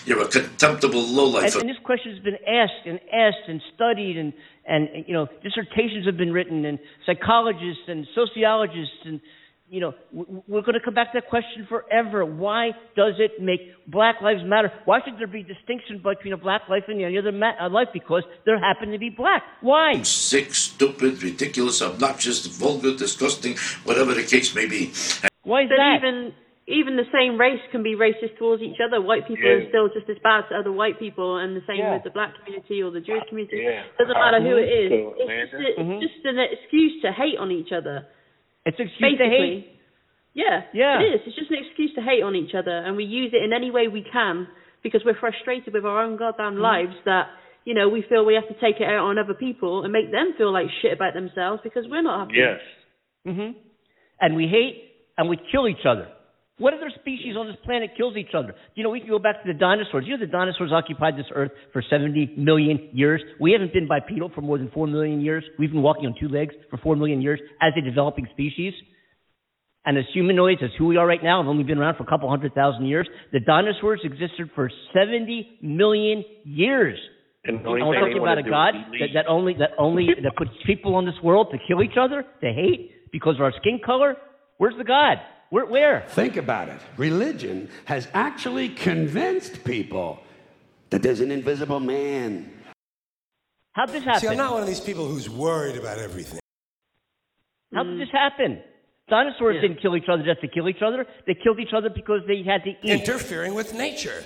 [0.05, 1.53] You're a contemptible lowlife.
[1.55, 4.33] And, and this question has been asked and asked and studied, and,
[4.67, 9.21] and you know dissertations have been written, and psychologists and sociologists, and
[9.69, 12.25] you know we're going to come back to that question forever.
[12.25, 14.71] Why does it make Black Lives Matter?
[14.85, 17.87] Why should there be distinction between a black life and the other ma- uh, life?
[17.93, 19.43] Because there happen to be black.
[19.61, 20.01] Why?
[20.03, 24.91] Sick, stupid, ridiculous, obnoxious, vulgar, disgusting, whatever the case may be.
[25.43, 25.97] Why is But that?
[25.99, 26.33] even
[26.67, 29.01] even the same race can be racist towards each other.
[29.01, 29.63] White people Yeah.
[29.63, 31.93] are still just as bad to other white people, and the same Yeah.
[31.95, 33.57] with the black community or the Jewish community.
[33.63, 33.83] Yeah.
[33.97, 34.89] Doesn't matter who it is.
[34.91, 35.45] So, It's Amanda?
[35.51, 36.01] just, a, Mhm.
[36.01, 38.05] just an excuse to hate on each other.
[38.65, 39.67] it's an excuse to hate.
[40.33, 41.01] Yeah, Yeah.
[41.01, 41.27] it is.
[41.27, 43.69] It's just an excuse to hate on each other, and we use it in any
[43.71, 44.47] way we can
[44.81, 46.61] because we're frustrated with our own goddamn Mm-hmm.
[46.61, 47.27] lives that
[47.65, 50.11] you know we feel we have to take it out on other people and make
[50.11, 52.37] them feel like shit about themselves because we're not happy.
[52.39, 52.61] Yes.
[53.25, 53.51] hmm
[54.21, 56.07] And we hate and we kill each other.
[56.59, 58.53] What other species on this planet kills each other?
[58.75, 60.05] You know, we can go back to the dinosaurs.
[60.05, 63.21] You know, the dinosaurs occupied this earth for 70 million years.
[63.39, 65.43] We haven't been bipedal for more than 4 million years.
[65.57, 68.73] We've been walking on two legs for 4 million years as a developing species.
[69.85, 72.05] And as humanoids, as who we are right now, have only been around for a
[72.05, 73.07] couple hundred thousand years.
[73.33, 76.97] The dinosaurs existed for 70 million years.
[77.45, 80.51] And the only we're talking about a God that, that only that only that puts
[80.65, 84.15] people on this world to kill each other, to hate because of our skin color.
[84.57, 85.17] Where's the God?
[85.53, 85.67] Where?
[85.67, 86.05] Where?
[86.09, 86.81] Think about it.
[86.97, 90.19] Religion has actually convinced people
[90.89, 92.51] that there's an invisible man.
[93.73, 94.21] How'd this happen?
[94.21, 96.39] See, I'm not one of these people who's worried about everything.
[97.71, 98.63] How did this happen?
[99.07, 99.61] Dinosaurs Yeah.
[99.61, 101.05] didn't kill each other just to kill each other.
[101.27, 102.89] They killed each other because they had to eat.
[102.89, 104.23] Interfering with nature.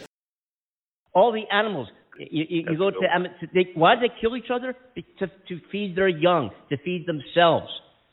[1.14, 1.90] All the animals.
[2.18, 4.78] You, you, you go to, Am- to they, why did they kill each other?
[5.20, 7.68] To, to feed their young, to feed themselves.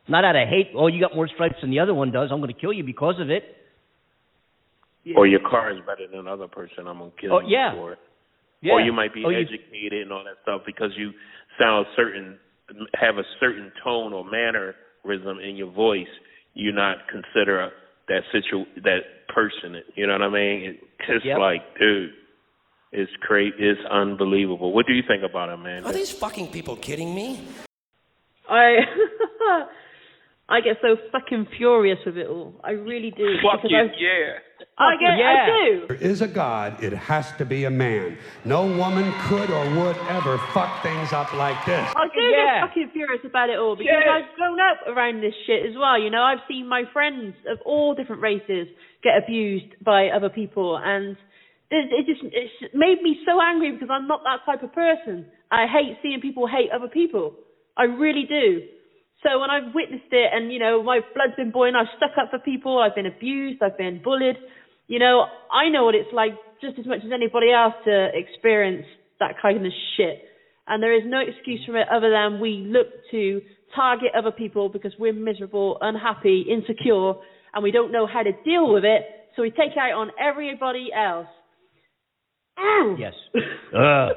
[0.08, 0.70] Not out of hate.
[0.76, 2.28] Oh, you got more stripes than the other one does.
[2.30, 3.42] I'm going to kill you because of it.
[5.16, 6.86] Or your car is better than another person.
[6.88, 7.74] I'm gonna kill Oh, you yeah.
[7.74, 7.98] for it.
[8.62, 8.72] Yeah.
[8.72, 11.10] Or you might be Oh, you- educated and all that stuff because you
[11.60, 12.38] sound certain,
[12.94, 16.08] have a certain tone or mannerism in your voice.
[16.54, 17.70] You're not consider
[18.08, 19.82] that situ that person.
[19.94, 20.62] You know what I mean?
[20.70, 21.38] It, it's Yep.
[21.38, 22.12] like, dude,
[22.92, 23.52] it's great.
[23.58, 24.72] It's unbelievable.
[24.72, 25.84] What do you think about it, man?
[25.84, 27.46] Are these fucking people kidding me?
[28.48, 28.76] I
[30.46, 32.60] I get so fucking furious with it all.
[32.62, 33.24] I really do.
[33.42, 34.66] Fuck because you, I, yeah.
[34.76, 35.46] I get yeah.
[35.48, 35.86] I do.
[35.88, 38.18] There is a God, it has to be a man.
[38.44, 41.88] No woman could or would ever fuck things up like this.
[41.96, 42.60] I do Yeah.
[42.60, 44.12] get fucking furious about it all because Yeah.
[44.20, 45.98] I've grown up around this shit as well.
[45.98, 48.68] You know, I've seen my friends of all different races
[49.02, 51.16] get abused by other people, and
[51.70, 55.24] it, it just it's made me so angry because I'm not that type of person.
[55.50, 57.32] I hate seeing people hate other people.
[57.78, 58.62] I really do.
[59.24, 62.30] So when I've witnessed it, and you know, my blood's been boiling, I've stuck up
[62.30, 64.36] for people, I've been abused, I've been bullied.
[64.86, 68.84] You know, I know what it's like just as much as anybody else to experience
[69.20, 70.24] that kind of shit.
[70.66, 73.40] And there is no excuse from it other than we look to
[73.74, 77.14] target other people because we're miserable, unhappy, insecure,
[77.54, 79.02] and we don't know how to deal with it.
[79.36, 81.26] So we take it out on everybody else.
[82.98, 83.14] Yes.
[83.76, 84.12] Ugh.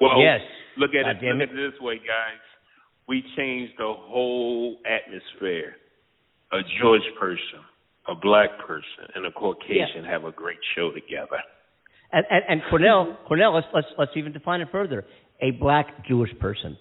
[0.00, 0.40] Well, Yes.
[0.78, 1.34] Look at God it.
[1.34, 1.52] Look it.
[1.52, 2.40] at it this way, guys.
[3.08, 5.76] We changed the whole atmosphere.
[6.52, 7.60] A Jewish person,
[8.08, 11.42] a black person, and a Caucasian have a great show together.
[12.12, 15.04] And, and, and Cornell, Cornell, let's, let's, let's even define it further.
[15.42, 16.78] A black Jewish person.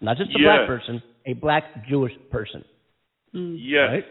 [0.00, 2.64] Not just a black person, a black Jewish person.
[3.32, 3.88] Yes.
[3.90, 4.04] Right?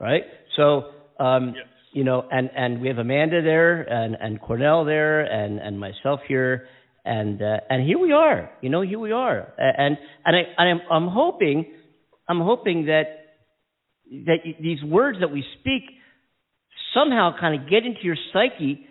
[0.00, 0.22] Right?
[0.56, 1.66] So, um, Yes.
[1.92, 6.20] you know, and and we have Amanda there, and and Cornell there, and and myself
[6.26, 6.66] here,
[7.04, 8.50] and uh, and here we are.
[8.60, 11.72] You know, here we are, and and I and I'm I'm hoping,
[12.28, 13.04] I'm hoping that
[14.26, 15.82] that these words that we speak
[16.94, 18.86] somehow kind of get into your psyche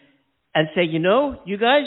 [0.54, 1.86] and say, you know, you guys,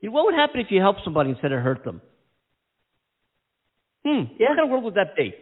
[0.00, 2.00] you know, what would happen if you helped somebody instead of hurt them?
[4.04, 4.32] Hmm.
[4.38, 4.50] Yeah.
[4.50, 5.34] What kind of world would that be?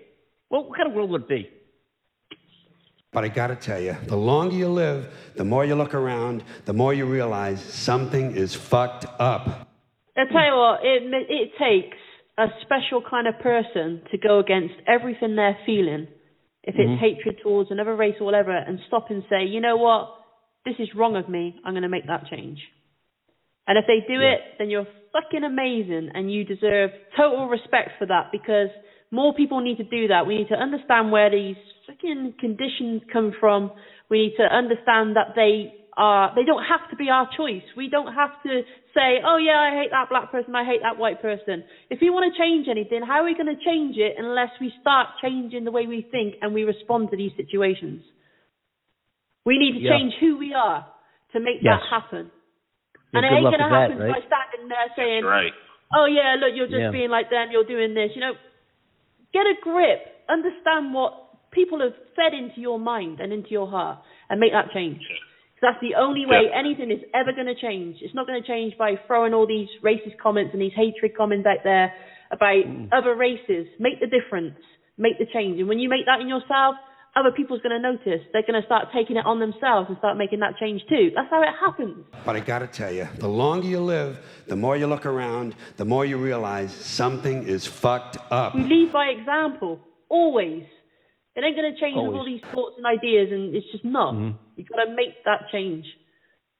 [0.48, 1.48] What, what kind of world would it be?
[3.14, 5.06] But I gotta tell you, the longer you live,
[5.36, 9.68] the more you look around, the more you realize something is fucked up.
[10.16, 11.96] I tell you what, it it takes
[12.36, 16.08] a special kind of person to go against everything they're feeling,
[16.64, 17.00] if it's mm-hmm.
[17.00, 20.08] hatred towards another race or whatever, and stop and say, you know what,
[20.64, 21.54] this is wrong of me.
[21.64, 22.58] I'm going to make that change.
[23.68, 28.06] And if they do it, then you're fucking amazing, and you deserve total respect for
[28.06, 28.70] that because
[29.14, 30.26] more people need to do that.
[30.26, 31.56] We need to understand where these
[31.86, 33.70] fucking conditions come from.
[34.10, 37.62] We need to understand that they are, they don't have to be our choice.
[37.76, 38.62] We don't have to
[38.94, 41.62] say, oh yeah, I hate that black person, I hate that white person.
[41.90, 44.72] If we want to change anything, how are we going to change it unless we
[44.80, 48.02] start changing the way we think and we respond to these situations?
[49.46, 49.90] We need to Yeah.
[49.90, 50.84] change who we are
[51.32, 51.80] to make Yes.
[51.80, 52.30] that happen.
[53.12, 54.14] Yeah, and it ain't going to with that, happen right?
[54.14, 55.54] by standing there saying, Right.
[55.94, 56.90] oh yeah, look, you're just Yeah.
[56.90, 58.10] being like them, you're doing this.
[58.16, 58.34] You know,
[59.34, 61.12] get a grip, understand what
[61.50, 63.98] people have fed into your mind and into your heart,
[64.30, 65.02] and make that change.
[65.02, 66.58] 'Cause that's the only way Definitely.
[66.58, 68.00] anything is ever going to change.
[68.02, 71.46] It's not going to change by throwing all these racist comments and these hatred comments
[71.46, 71.92] out there
[72.30, 72.88] about Mm.
[72.92, 73.66] other races.
[73.78, 74.58] Make the difference.
[74.98, 75.58] Make the change.
[75.60, 76.76] And when you make that in yourself,
[77.16, 78.26] other people's going to notice.
[78.32, 81.10] They're going to start taking it on themselves and start making that change too.
[81.14, 82.04] That's how it happens.
[82.24, 85.84] But I gotta tell you, the longer you live, the more you look around, the
[85.84, 88.54] more you realize something is fucked up.
[88.54, 90.64] We lead by example, always.
[91.36, 94.14] It ain't going to change with all these thoughts and ideas, and it's just not.
[94.54, 95.84] You've got to make that change.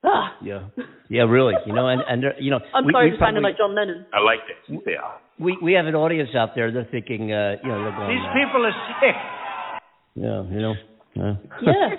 [0.02, 0.36] Ah.
[0.42, 0.68] Yeah,
[1.09, 1.55] yeah, really.
[1.64, 4.05] You know, and and you know, I'm we, sorry we for sounding like John Lennon.
[4.12, 4.72] I like that.
[4.72, 5.18] You say, ah.
[5.38, 6.70] we we have an audience out there.
[6.72, 8.18] They're thinking, uh, you know, they're going.
[8.18, 9.16] These uh, people are sick.
[10.15, 10.75] Yeah, you know.
[11.17, 11.91] Uh, Yeah.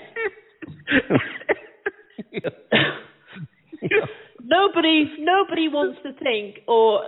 [4.43, 7.07] nobody, nobody wants to think or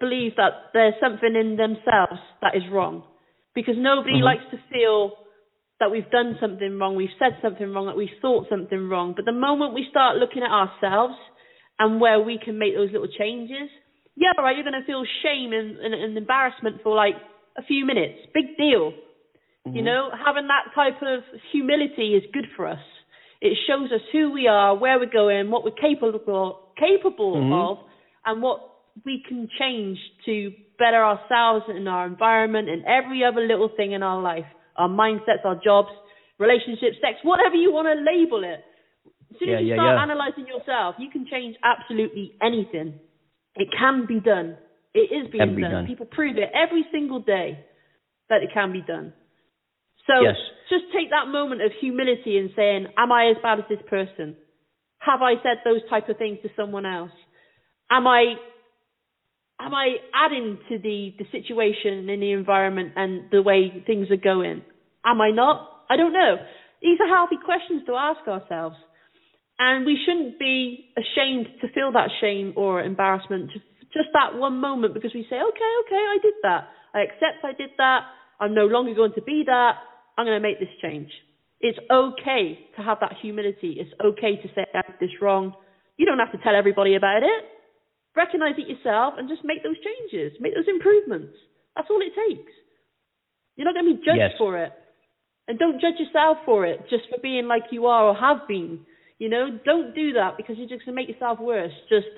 [0.00, 3.04] believe that there's something in themselves that is wrong,
[3.54, 5.12] because nobody likes to feel
[5.78, 9.12] that we've done something wrong, we've said something wrong, that we've thought something wrong.
[9.14, 11.14] But the moment we start looking at ourselves
[11.78, 13.68] and where we can make those little changes,
[14.16, 17.14] yeah, right, you're going to feel shame and, and, and embarrassment for like
[17.58, 18.16] a few minutes.
[18.32, 18.92] Big deal.
[19.66, 19.84] You mm-hmm.
[19.84, 22.78] know, having that type of humility is good for us.
[23.40, 27.52] It shows us who we are, where we're going, what we're capable capable mm-hmm.
[27.52, 27.78] of,
[28.24, 28.60] and what
[29.04, 34.02] we can change to better ourselves and our environment and every other little thing in
[34.02, 34.44] our life,
[34.76, 35.88] our mindsets, our jobs,
[36.38, 38.62] relationships, sex, whatever you want to label it.
[39.32, 40.02] As soon Yeah, as you yeah, start yeah.
[40.02, 42.94] analyzing yourself, you can change absolutely anything.
[43.56, 44.56] It can be done.
[44.94, 45.72] It is being Can be done.
[45.72, 45.86] done.
[45.86, 47.64] People prove it every single day
[48.28, 49.12] that it can be done.
[50.06, 50.36] So Yes.
[50.68, 54.36] just take that moment of humility and saying, Am I as bad as this person?
[54.98, 57.12] Have I said those type of things to someone else?
[57.90, 58.36] Am I
[59.60, 64.16] am I adding to the, the situation in the environment and the way things are
[64.16, 64.62] going?
[65.04, 65.70] Am I not?
[65.88, 66.36] I don't know.
[66.82, 68.76] These are healthy questions to ask ourselves.
[69.58, 74.60] And we shouldn't be ashamed to feel that shame or embarrassment, just, just that one
[74.60, 76.64] moment, because we say, okay, okay, I did that.
[76.92, 78.00] I accept I did that.
[78.38, 79.76] I'm no longer going to be that.
[80.16, 81.10] I'm going to make this change.
[81.60, 83.76] It's okay to have that humility.
[83.80, 85.52] It's okay to say, I did this wrong.
[85.96, 87.44] You don't have to tell everybody about it.
[88.14, 91.36] Recognize it yourself and just make those changes, make those improvements.
[91.74, 92.52] That's all it takes.
[93.56, 94.32] You're not going to be judged Yes.
[94.38, 94.72] for it.
[95.48, 98.80] And don't judge yourself for it just for being like you are or have been.
[99.18, 101.72] You know, don't do that because you're just going to make yourself worse.
[101.88, 102.08] Just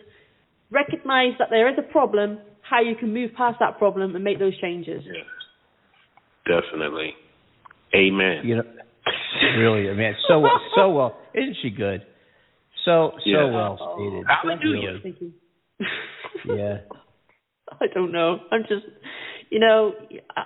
[0.70, 4.38] recognize that there is a problem, how you can move past that problem and make
[4.38, 5.02] those changes.
[5.06, 5.22] Yeah.
[6.60, 7.14] Definitely.
[7.94, 8.42] Amen.
[8.44, 8.62] you know,
[9.56, 11.18] really, I mean, so well, so well.
[11.34, 12.04] Isn't she good?
[12.84, 13.44] So so Yeah.
[13.44, 14.26] well stated.
[14.28, 15.00] Hallelujah.
[15.02, 15.32] Thank you.
[16.44, 16.78] Yeah.
[17.80, 18.40] I don't know.
[18.50, 18.86] I'm just,
[19.50, 19.94] you know,
[20.36, 20.42] uh,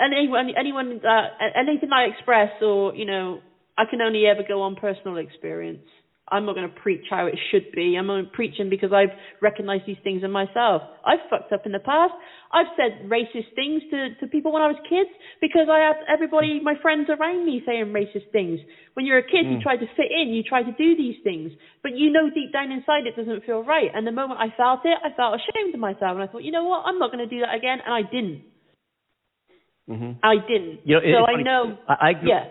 [0.00, 3.40] anyone, anyone, uh, anything I express, or you know,
[3.78, 5.86] I can only ever go on personal experience.
[6.30, 7.96] I'm not going to preach how it should be.
[7.98, 9.10] I'm only preaching because I've
[9.42, 10.82] recognized these things in myself.
[11.04, 12.12] I've fucked up in the past.
[12.52, 15.10] I've said racist things to, to people when I was kids
[15.40, 18.60] because I had everybody, my friends around me saying racist things.
[18.94, 21.52] When you're a kid, you try to fit in, you try to do these things,
[21.82, 23.90] but you know deep down inside it doesn't feel right.
[23.94, 26.52] And the moment I felt it, I felt ashamed of myself, and I thought, you
[26.52, 28.42] know what, I'm not going to do that again, and I didn't.
[29.86, 30.80] hmm I didn't.
[30.84, 31.44] You know, so I funny.
[31.44, 31.78] know.
[31.88, 32.44] I, I grew, yeah.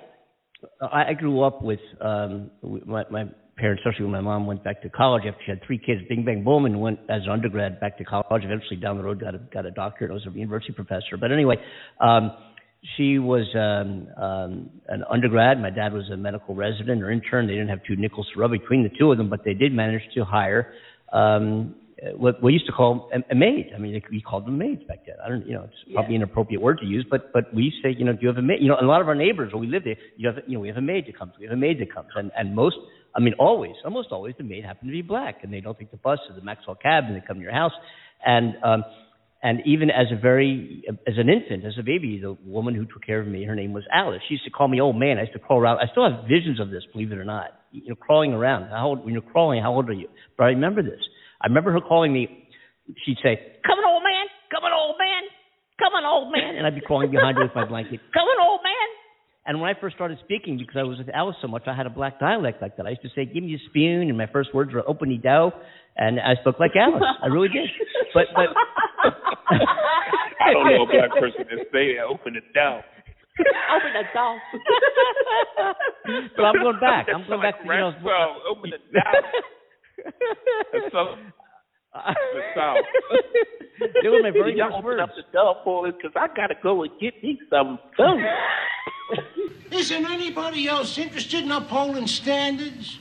[0.82, 2.52] I, I grew up with um
[2.86, 3.26] my, my
[3.60, 6.02] parents, especially when my mom went back to college after she had three kids.
[6.08, 8.44] Bing bang boom, and went as an undergrad back to college.
[8.44, 10.12] Eventually, down the road, got a got a doctorate.
[10.12, 11.18] I was a university professor.
[11.20, 11.58] But anyway,
[12.00, 12.32] um,
[12.96, 15.62] she was um, um, an undergrad.
[15.62, 17.48] My dad was a medical resident or intern.
[17.48, 19.74] They didn't have two nickels to rub between the two of them, but they did
[19.74, 20.74] manage to hire
[21.12, 21.76] um,
[22.16, 23.72] what we used to call a, a maid.
[23.76, 25.16] I mean, we called them maids back then.
[25.24, 27.94] I don't, you know, it's probably an inappropriate word to use, but but we say,
[27.98, 28.60] you know, do you have a maid?
[28.62, 30.62] You know, a lot of our neighbors where we live there, you have, you know,
[30.62, 31.34] we have a maid that comes.
[31.40, 32.78] We have a maid that comes, and and most,
[33.16, 35.92] I mean, always, almost always, the maid happen to be black, and they don't take
[35.92, 37.72] the bus or the Maxwell cab, and they come to your house,
[38.26, 38.84] and um,
[39.42, 43.06] and even as a very as an infant, as a baby, the woman who took
[43.06, 44.22] care of me, her name was Alice.
[44.28, 45.18] She used to call me old man.
[45.18, 45.80] I used to crawl around.
[45.80, 47.52] I still have visions of this, believe it or not.
[47.72, 48.70] You know, crawling around.
[48.70, 50.10] How old, when you're crawling, how old are you?
[50.38, 51.00] But I remember this.
[51.42, 52.48] I remember her calling me.
[53.06, 54.26] She'd say, "Come on, old man.
[54.52, 55.24] Come on, old man.
[55.80, 58.02] Come on, old man." And I'd be crawling behind her with my blanket.
[58.14, 58.40] Come on.
[59.50, 61.88] And when I first started speaking, because I was with Alice so much, I had
[61.88, 62.86] a black dialect like that.
[62.86, 65.18] I used to say, "Give me a spoon," and my first words were "open the
[65.18, 65.52] dough,"
[65.98, 67.02] and I spoke like Alice.
[67.24, 67.66] I really did.
[68.14, 68.50] But but
[69.50, 71.98] I don't know a black person that say.
[71.98, 72.82] Open it down.
[73.74, 74.38] Open the door.
[76.38, 77.08] but I'm going back.
[77.14, 77.90] I'm going Like back to you know.
[77.90, 79.14] rap song, open it down.
[80.94, 81.16] So,
[81.94, 82.78] the South.
[84.04, 85.02] They were my very Y'all first open words.
[85.02, 88.24] up the door for us because I gotta go and get me some food.
[89.72, 93.00] Isn't anybody else interested in upholding standards?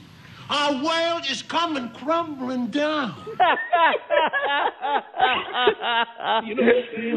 [0.50, 3.14] Our world is coming crumbling down.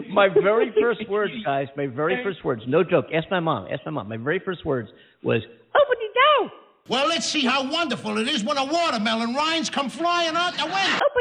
[0.10, 3.06] my very first words, guys, my very first words, no joke.
[3.14, 3.68] Ask my mom.
[3.72, 4.10] Ask my mom.
[4.10, 4.90] My very first words
[5.24, 6.52] was, "Open the door.
[6.90, 10.66] Well, let's see how wonderful it is when a watermelon rinds come flying out the
[10.66, 10.78] window.
[10.78, 11.21] Oh, open the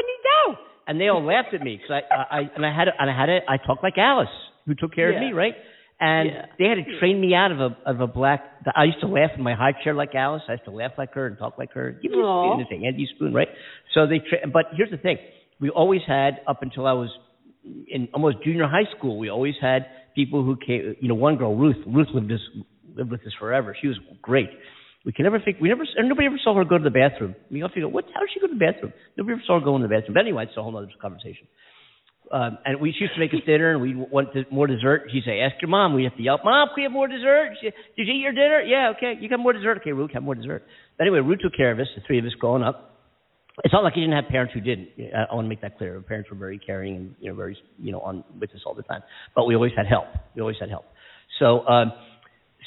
[0.91, 3.17] And they all laughed at me because I, I, and I had, a, and I
[3.17, 4.27] had, a, I talked like Alice,
[4.65, 5.53] who took care of me, right?
[6.01, 6.45] And Yeah.
[6.59, 8.43] they had to train me out of a, of a black.
[8.75, 10.41] I used to laugh in my high chair like Alice.
[10.49, 11.91] I used to laugh like her and talk like her.
[12.01, 12.43] Give me a Aw.
[12.43, 13.47] spoon, and say Andy spoon, right?
[13.93, 15.17] So they, tra- but here's the thing:
[15.61, 17.09] we always had up until I was
[17.87, 20.95] in almost junior high school, we always had people who came.
[20.99, 21.77] You know, one girl, Ruth.
[21.87, 22.41] Ruth lived this
[22.97, 23.77] lived with us forever.
[23.79, 24.49] She was great.
[25.05, 25.57] We can never think.
[25.59, 25.83] We never.
[25.97, 27.35] Nobody ever saw her go to the bathroom.
[27.49, 28.05] We often go, "What?
[28.13, 30.13] How did she go to the bathroom?" Nobody ever saw her go in the bathroom.
[30.13, 31.47] But anyway, it's a whole other conversation.
[32.31, 35.09] Um, and we she used to make us dinner, and we want more dessert.
[35.11, 37.57] She'd say, "Ask your mom." We have to yell, "Mom, can we have more dessert?"
[37.59, 38.61] She, Did you eat your dinner?
[38.61, 39.17] Yeah, okay.
[39.19, 39.79] You got more dessert?
[39.81, 40.63] Okay, Ruth, have more dessert.
[40.97, 42.91] But anyway, Ruth took care of us, the three of us growing up
[43.63, 44.89] it's not like he didn't have parents who didn't.
[45.13, 45.95] I, I want to make that clear.
[45.95, 48.73] Our parents were very caring and you know very you know on with us all
[48.73, 49.01] the time.
[49.35, 50.05] But we always had help.
[50.35, 50.85] We always had help.
[51.39, 51.91] So um,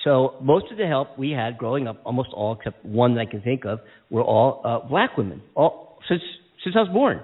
[0.05, 3.27] so most of the help we had growing up, almost all except one that I
[3.27, 5.43] can think of, were all uh, black women.
[5.55, 6.23] All since
[6.63, 7.21] since I was born.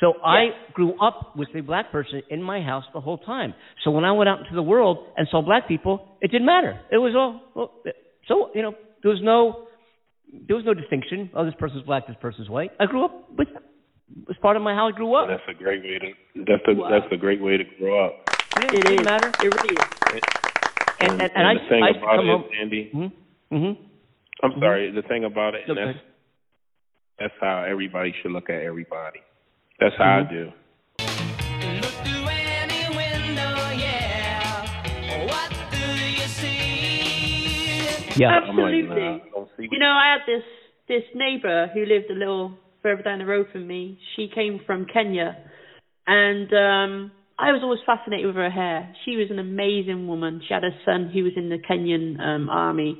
[0.00, 3.52] So I grew up with a black person in my house the whole time.
[3.84, 6.80] So when I went out into the world and saw black people, it didn't matter.
[6.90, 7.72] It was all well,
[8.28, 8.72] so you know
[9.02, 9.66] there was no
[10.46, 11.30] there was no distinction.
[11.34, 12.70] Oh, this person's black, this person's white.
[12.78, 15.28] I grew up with it was part of my how I grew up.
[15.28, 16.44] That's a great way to.
[16.44, 18.12] That's a that's a great way to grow up.
[18.58, 19.04] Yeah, It didn't is.
[19.04, 19.28] matter.
[19.28, 20.49] It really is.
[21.00, 22.44] And and, and I, the thing I used to about come it, home.
[22.60, 22.90] Andy.
[22.94, 23.54] Mm-hmm.
[23.56, 23.82] Mm-hmm.
[24.42, 24.90] I'm sorry.
[24.92, 25.92] The thing about it, and Okay.
[25.92, 26.04] that's
[27.18, 29.20] that's how everybody should look at everybody.
[29.78, 30.28] That's how Mm-hmm.
[30.28, 30.44] I do.
[31.80, 35.26] Look through any window, yeah.
[35.26, 38.08] What do you see?
[38.16, 38.28] Yeah.
[38.28, 39.00] I'm like, Absolutely.
[39.00, 40.44] nah, I don't see what You know, I had this
[40.88, 42.52] this neighbor who lived a little
[42.82, 43.98] further down the road from me.
[44.16, 45.36] She came from Kenya,
[46.06, 47.10] and um
[47.40, 48.92] I was always fascinated with her hair.
[49.04, 50.42] She was an amazing woman.
[50.46, 52.98] She had a son who was in the Kenyan um army,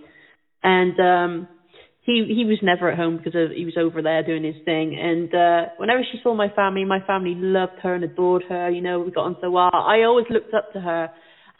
[0.62, 1.48] and um
[2.02, 4.98] he he was never at home because of, he was over there doing his thing.
[4.98, 8.70] And uh whenever she saw my family, my family loved her and adored her.
[8.70, 9.70] You know, we got on so well.
[9.72, 11.10] I always looked up to her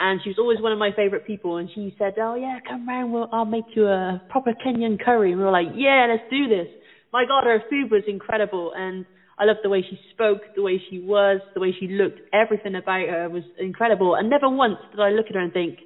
[0.01, 1.59] and she was always one of my favorite people.
[1.59, 3.12] And she said, "Oh yeah, come round.
[3.12, 6.48] We'll, I'll make you a proper Kenyan curry." And we were like, "Yeah, let's do
[6.48, 6.69] this."
[7.12, 9.05] My God, her food was incredible, and
[9.41, 12.21] I loved the way she spoke, the way she was, the way she looked.
[12.33, 14.15] Everything about her was incredible.
[14.15, 15.79] And never once did I look at her and think,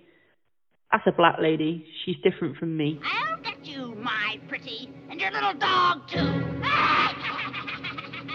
[0.90, 1.86] "That's a black lady.
[2.05, 7.60] She's different from me." I'll get you, my pretty, and your little dog, too.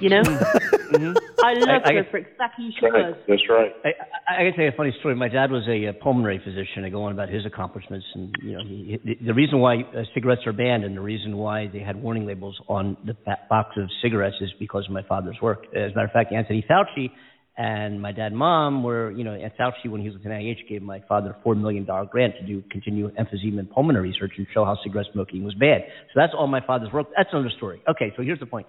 [0.01, 1.17] You know, Mhm.
[1.43, 3.05] I loved I her guess- for exactly who she Right.
[3.07, 3.15] was.
[3.27, 3.75] That's right.
[3.85, 3.89] I,
[4.29, 5.15] I, I can tell you a funny story.
[5.15, 6.83] My dad was a, uh pulmonary physician.
[6.85, 10.03] I go on about his accomplishments, and you know, he, the, the reason why uh,
[10.13, 13.15] cigarettes are banned and the reason why they had warning labels on the
[13.49, 15.65] box of cigarettes is because of my father's work.
[15.75, 17.11] As a matter of fact, Anthony Fauci
[17.57, 20.67] and my dad and mom were, you know, at Fauci when he was with NIH
[20.69, 24.31] gave my father a four million dollar grant to do continue emphysema and pulmonary research
[24.37, 25.83] and show how cigarette smoking was bad.
[26.13, 27.07] So that's all my father's work.
[27.17, 27.81] That's another story.
[27.89, 28.65] Okay, so here's the point.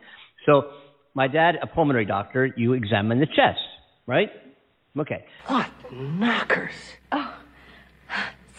[0.46, 0.70] So
[1.14, 3.58] my dad, a pulmonary doctor, you examine the chest,
[4.06, 4.30] right?
[4.98, 5.24] Okay.
[5.46, 6.72] What knockers?
[7.12, 7.34] Oh,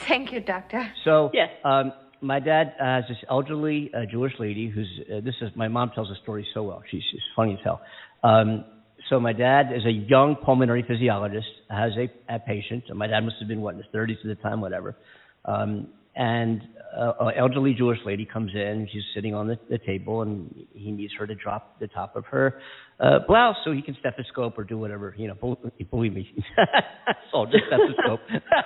[0.08, 0.88] thank you, Doctor.
[1.04, 1.50] So Yes.
[1.64, 1.92] um,
[2.22, 6.10] my dad has this elderly uh, Jewish lady who's uh, this is my mom tells
[6.10, 6.84] the story so well.
[6.90, 7.82] She's, she's funny as hell.
[8.24, 8.64] Um,
[9.10, 12.84] so my dad is a young pulmonary physiologist, has a, a patient.
[12.96, 14.96] My dad must have been what in his 30s at the time, whatever.
[15.46, 16.62] Um, and
[16.98, 18.88] uh, an elderly Jewish lady comes in.
[18.92, 22.26] She's sitting on the, the table, and he needs her to drop the top of
[22.26, 22.60] her
[23.00, 25.16] uh, blouse so he can stethoscope or do whatever.
[25.18, 28.20] You know, bel- believe me, that's all just stethoscope.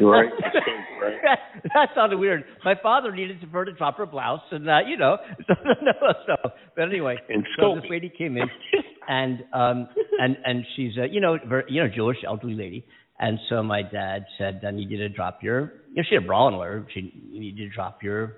[0.00, 0.30] Right.
[1.00, 1.38] right.
[1.74, 2.44] that sounded weird.
[2.64, 5.16] My father needed her to drop her blouse, and uh, you know,
[5.46, 5.92] so, no,
[6.26, 8.48] so but anyway, And so this lady came in,
[9.08, 9.88] and um,
[10.20, 12.86] and and she's a you know very, you know Jewish elderly lady,
[13.22, 16.24] and so my dad said, I need you to drop your, you know, she had
[16.24, 16.84] a bra on her.
[16.92, 18.36] She you need you to drop your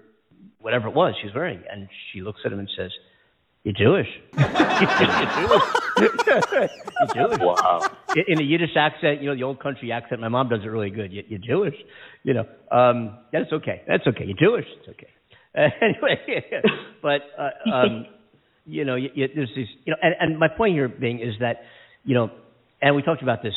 [0.60, 2.90] whatever it was she was wearing, and she looks at him and says,
[3.62, 6.08] "You're Jewish." You're
[7.14, 7.38] Jewish.
[7.40, 7.88] Wow.
[8.28, 10.20] In- a Yiddish accent, you know, the old country accent.
[10.20, 11.12] My mom does it really good.
[11.12, 11.76] You, you're Jewish,
[12.22, 12.44] you know.
[12.70, 13.82] Um, that's okay.
[13.88, 14.24] That's okay.
[14.26, 14.66] You're Jewish.
[14.80, 15.08] It's okay.
[15.56, 16.42] Uh, anyway,
[17.00, 18.06] but uh, um,
[18.66, 21.34] you know, you, you, there's these, you know, and, and my point here being is
[21.40, 21.62] that,
[22.04, 22.30] you know,
[22.82, 23.54] and we talked about this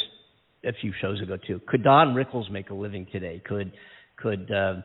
[0.66, 1.62] a few shows ago too.
[1.68, 3.42] Could Don Rickles make a living today?
[3.46, 3.72] Could
[4.18, 4.82] could uh,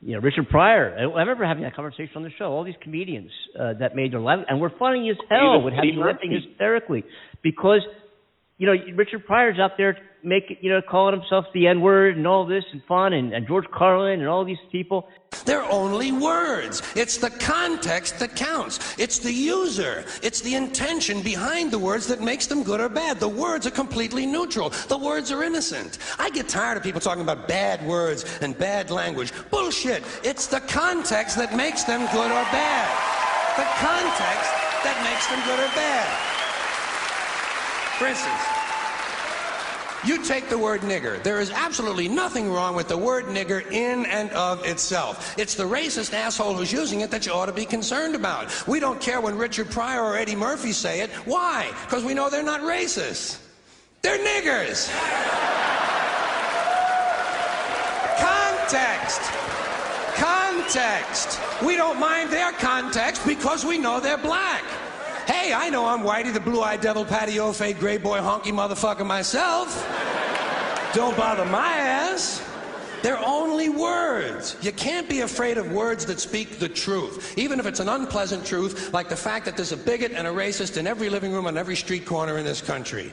[0.00, 0.96] you know Richard Pryor?
[0.98, 2.46] I remember having that conversation on the show.
[2.46, 5.72] All these comedians uh, that made their life and were funny as hell Even would
[5.72, 7.04] have laughing hysterically
[7.42, 7.80] because
[8.56, 12.26] you know Richard Pryor's out there making you know calling himself the N word and
[12.26, 15.08] all this and fun and, and George Carlin and all these people.
[15.44, 16.82] They're only words.
[16.96, 18.98] It's the context that counts.
[18.98, 20.04] It's the user.
[20.22, 23.20] It's the intention behind the words that makes them good or bad.
[23.20, 24.70] The words are completely neutral.
[24.70, 25.98] The words are innocent.
[26.18, 29.32] I get tired of people talking about bad words and bad language.
[29.50, 30.02] Bullshit.
[30.24, 32.88] It's the context that makes them good or bad.
[33.56, 34.50] The context
[34.84, 36.08] that makes them good or bad.
[37.98, 38.57] For instance,
[40.04, 41.22] you take the word nigger.
[41.22, 45.36] There is absolutely nothing wrong with the word nigger in and of itself.
[45.38, 48.66] It's the racist asshole who's using it that you ought to be concerned about.
[48.68, 51.10] We don't care when Richard Pryor or Eddie Murphy say it.
[51.26, 51.70] Why?
[51.84, 53.40] Because we know they're not racist.
[54.02, 54.88] They're niggers.
[58.18, 59.20] Context.
[60.14, 61.40] Context.
[61.64, 64.64] We don't mind their context because we know they're black.
[65.28, 69.86] Hey, I know I'm Whitey, the blue-eyed devil, patio fade, gray boy, honky motherfucker myself.
[70.94, 72.42] Don't bother my ass.
[73.02, 74.56] They're only words.
[74.62, 78.46] You can't be afraid of words that speak the truth, even if it's an unpleasant
[78.46, 81.46] truth, like the fact that there's a bigot and a racist in every living room
[81.46, 83.12] on every street corner in this country.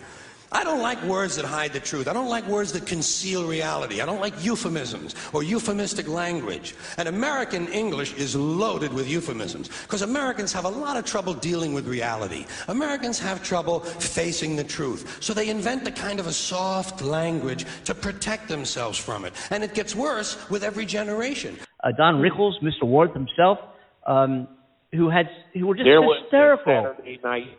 [0.56, 2.08] I don't like words that hide the truth.
[2.08, 4.00] I don't like words that conceal reality.
[4.00, 6.76] I don't like euphemisms or euphemistic language.
[6.98, 11.74] And American English is loaded with euphemisms because Americans have a lot of trouble dealing
[11.74, 12.46] with reality.
[12.70, 15.18] Americans have trouble facing the truth.
[15.22, 19.34] So they invent a kind of a soft language to protect themselves from it.
[19.52, 21.58] And it gets worse with every generation.
[21.84, 22.84] Uh, Don Rickles, Mr.
[22.84, 23.60] Ward himself,
[24.08, 24.48] um,
[24.94, 26.96] who had who were just There was hysterical.
[26.96, 27.58] Saturday night.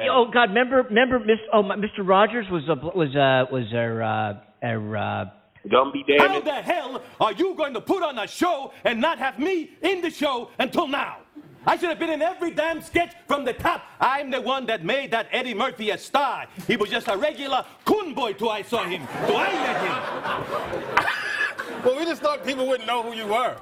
[0.00, 1.98] Oh God, remember, remember, Miss, oh, my, Mr.
[1.98, 5.24] Rogers was a, was a was a, uh, our uh,
[5.68, 6.44] Gumby, damn How it.
[6.44, 10.00] the hell are you going to put on a show and not have me in
[10.00, 11.18] the show until now?
[11.64, 13.84] I should have been in every damn sketch from the top.
[14.00, 16.46] I'm the one that made that Eddie Murphy a star.
[16.66, 19.06] He was just a regular coon boy till I saw him.
[19.28, 21.84] So I let him.
[21.84, 23.56] Well, we just thought people wouldn't know who you were.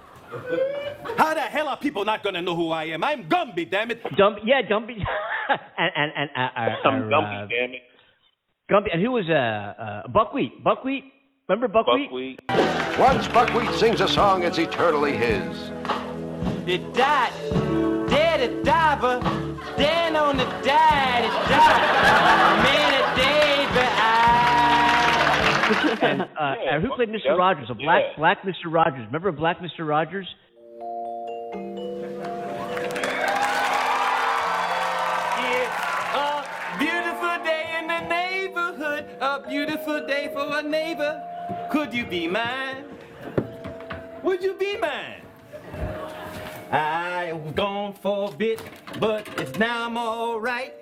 [1.17, 3.03] How the hell are people not gonna know who I am?
[3.03, 4.03] I'm Gumby, damn it.
[4.17, 4.95] Dump, yeah, Dumpy,
[5.49, 7.83] and and and uh, our, I'm our, Gumby, uh, damn it.
[8.71, 10.63] Gumpy, and who was uh, uh Buckwheat?
[10.63, 11.05] Buckwheat,
[11.49, 12.11] remember Buckwheat?
[12.11, 12.99] Buckwheat.
[12.99, 15.71] Once Buckwheat sings a song, it's eternally his.
[16.67, 17.33] It died,
[18.09, 19.21] dead a diver,
[19.77, 22.50] then on the died, it died.
[26.03, 26.27] And uh,
[26.65, 27.27] Yeah, and who played Mr.
[27.27, 27.69] yeah, Rogers?
[27.71, 28.17] A black yeah.
[28.19, 28.67] black Mr.
[28.67, 29.05] Rogers.
[29.07, 29.87] Remember Black Mr.
[29.87, 30.27] Rogers?
[35.43, 35.77] It's
[36.15, 41.23] a beautiful day in the neighborhood, a beautiful day for a neighbor.
[41.71, 42.85] Could you be mine?
[44.23, 45.23] Would you be mine?
[46.71, 48.63] I was gone for a bit,
[49.01, 50.75] but it's now I'm alright.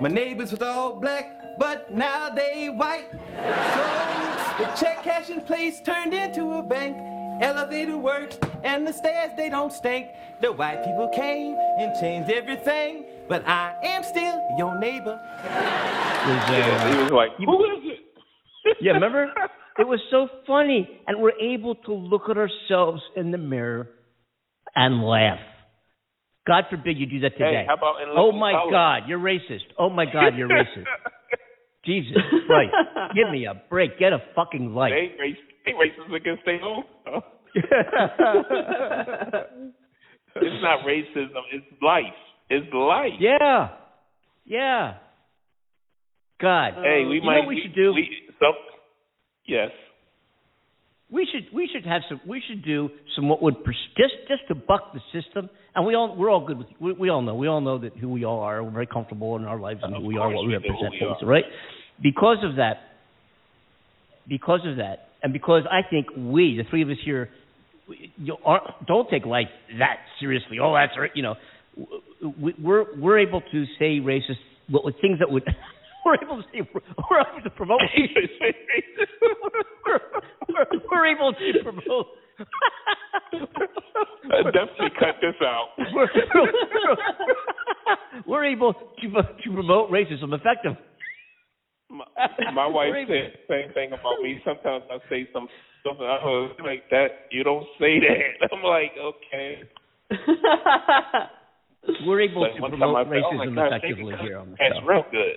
[0.00, 3.06] My neighbors was all black, but now they white.
[3.12, 6.96] So the check cashing place turned into a bank.
[7.42, 10.06] Elevator works and the stairs they don't stink.
[10.40, 15.20] The white people came and changed everything, but I am still your neighbor.
[15.44, 15.48] Uh,
[16.50, 17.98] Yeah, he was like, who is
[18.64, 18.76] it?
[18.80, 19.30] yeah, remember?
[19.78, 23.88] It was so funny, and we're able to look at ourselves in the mirror
[24.74, 25.38] and laugh.
[26.46, 27.62] God forbid you do that today.
[27.62, 28.70] Hey, how about in oh my color?
[28.70, 29.68] God, you're racist.
[29.78, 30.84] Oh my God, you're racist.
[31.84, 32.16] Jesus
[32.46, 32.74] Christ,
[33.14, 33.98] give me a break.
[33.98, 34.92] Get a fucking life.
[34.92, 36.84] They race, they racist against their own.
[40.36, 41.42] it's not racism.
[41.52, 42.04] It's life.
[42.48, 43.12] It's life.
[43.18, 43.70] Yeah.
[44.44, 44.94] Yeah.
[46.40, 46.74] God.
[46.82, 47.34] Hey, we you might.
[47.34, 47.92] know what we should do?
[47.92, 48.08] We,
[48.38, 48.54] some,
[49.46, 49.70] yes.
[51.12, 54.42] We should we should have some we should do some what would pers- just just
[54.48, 55.50] to buck the system.
[55.74, 57.96] And we all we're all good with we, we all know we all know that
[57.96, 60.46] who we all are we're very comfortable in our lives and who we are what
[60.46, 61.44] we represent we things, right?
[62.00, 62.78] Because of that
[64.28, 67.30] because of that and because I think we the three of us here
[68.16, 70.58] you aren't, don't take life that seriously.
[70.62, 71.34] Oh that's right you know.
[72.38, 74.36] We, we're we're able to say racist
[75.00, 75.44] things that would
[76.04, 76.60] we're able to say
[77.10, 77.80] we're able to promote
[79.86, 80.00] we're,
[80.48, 82.06] we're, we're able to promote
[84.30, 85.68] Uh, definitely cut this out.
[85.92, 86.08] we're,
[88.26, 90.78] we're able to to promote racism effectively.
[91.90, 92.04] My,
[92.54, 94.40] my wife said the same thing about me.
[94.44, 95.48] Sometimes I say some
[95.84, 96.18] something I
[96.64, 97.26] like that.
[97.32, 98.48] You don't say that.
[98.52, 99.62] I'm like, okay.
[102.06, 104.62] We're able Like, to promote I oh racism God, effectively here on the show.
[104.62, 105.36] That's real good.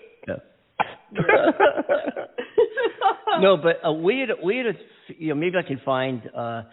[3.40, 4.74] No, but uh, we had we had a,
[5.18, 6.64] you know maybe I can find uh,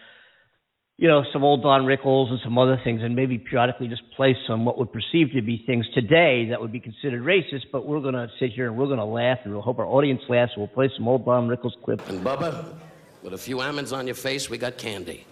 [0.96, 4.36] you know some old Don Rickles and some other things, and maybe periodically just play
[4.46, 7.66] some what would perceive to be things today that would be considered racist.
[7.72, 9.86] But we're going to sit here and we're going to laugh, and we'll hope our
[9.86, 10.52] audience laughs.
[10.56, 12.08] We'll play some old Don Rickles clips.
[12.08, 12.76] And Bubba,
[13.22, 15.26] with a few almonds on your face, we got candy.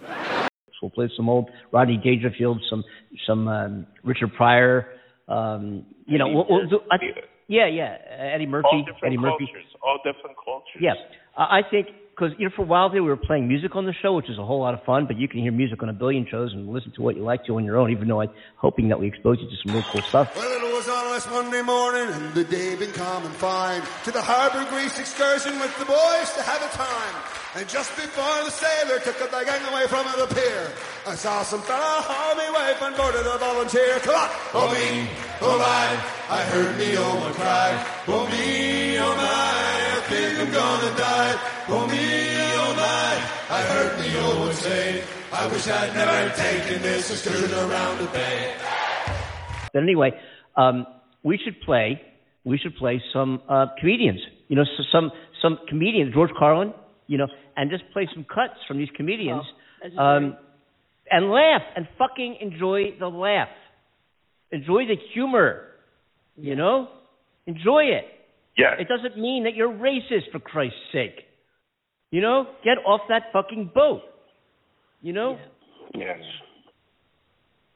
[0.81, 2.83] We'll play some old Rodney Dangerfield, some
[3.27, 4.87] some um, Richard Pryor.
[5.27, 6.97] Um, you know, we'll, we'll do, I,
[7.49, 7.97] yeah, yeah,
[8.35, 9.45] Eddie Murphy, all different Eddie Murphy.
[9.47, 9.65] cultures.
[9.81, 10.79] All different cultures.
[10.79, 10.93] Yeah,
[11.35, 11.87] I I think
[12.19, 14.29] because you know for a while there we were playing music on the show, which
[14.29, 15.07] is a whole lot of fun.
[15.07, 17.45] But you can hear music on a billion shows and listen to what you like
[17.45, 17.91] to on your own.
[17.91, 20.35] Even though I'm hoping that we expose you to some real cool stuff.
[20.35, 23.81] Well, it was on last Monday morning, and the day been calm and fine.
[24.05, 27.38] To the Harbour Grace excursion with the boys to have a time.
[27.55, 30.69] And just before the sailor took the gang away from the pier,
[31.07, 33.97] I saw some fella haul me wife on board of the volunteer.
[34.05, 34.29] Come on!
[34.53, 35.09] Oh me,
[35.41, 35.87] oh my,
[36.29, 37.73] I heard me oh my cry.
[38.07, 41.33] Oh me, oh my, I think I'm gonna die.
[41.69, 42.05] Oh me,
[42.53, 43.11] oh my,
[43.49, 45.03] I heard me oh one say,
[45.33, 48.53] I wish I'd never taken this excursion around the bay.
[49.73, 50.11] But anyway,
[50.55, 50.85] um,
[51.23, 51.99] we should play.
[52.43, 54.21] We should play some uh, comedians.
[54.49, 55.11] You know, so some
[55.41, 56.73] some comedians, George Carlin.
[57.09, 57.27] You know,
[57.57, 59.41] and just play some cuts from these comedians,
[59.81, 60.37] that's um,
[61.09, 63.49] and laugh and fucking enjoy the laugh.
[64.51, 65.65] Enjoy the humor.
[66.37, 66.87] You know,
[67.47, 68.05] enjoy it.
[68.55, 68.75] Yeah.
[68.79, 71.25] It doesn't mean that you're racist, for Christ's sake.
[72.11, 74.01] You know, get off that fucking boat.
[75.01, 75.39] You know.
[75.95, 76.19] Yes.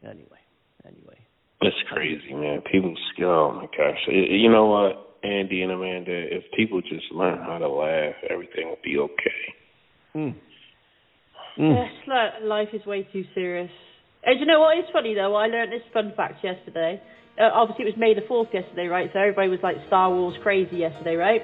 [0.03, 0.43] Anyway,
[0.85, 1.18] anyway.
[1.61, 2.61] It's crazy, man.
[2.72, 3.30] People skill.
[3.30, 3.97] Oh my gosh.
[4.07, 6.12] You know what, Andy and Amanda?
[6.12, 9.54] If people just learn how to laugh, everything will be okay.
[10.16, 10.36] Mm.
[11.58, 13.72] Yes, li- life is way too serious.
[14.24, 15.36] And you know what is funny though?
[15.36, 17.02] I learned this fun fact yesterday.
[17.40, 19.10] Uh, obviously, it was May the Fourth yesterday, right?
[19.14, 21.41] So everybody was like Star Wars crazy yesterday, right?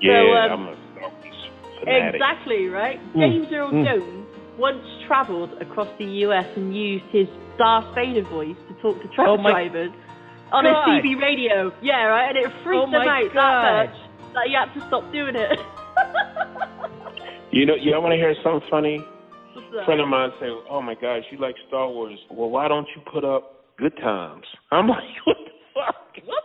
[0.00, 1.34] Yeah, um, I'm a Star Wars
[1.80, 2.14] fanatic.
[2.14, 2.98] Exactly, right?
[3.14, 3.84] Mm, James Earl mm.
[3.84, 4.26] Jones
[4.58, 7.28] once travelled across the US and used his
[7.58, 9.92] Darth Vader voice to talk to truck Oh my drivers
[10.52, 10.88] on God.
[10.88, 11.72] a CB radio.
[11.82, 12.28] Yeah, right?
[12.34, 13.64] And it freaked Oh him my out God.
[13.64, 15.58] that much that he had to stop doing it.
[17.52, 19.04] You know, you don't want to hear something funny?
[19.80, 22.18] A friend of mine said, "Oh my gosh, you like Star Wars?
[22.30, 26.24] Well, why don't you put up Good Times?" I'm like, "What the fuck?
[26.24, 26.44] What?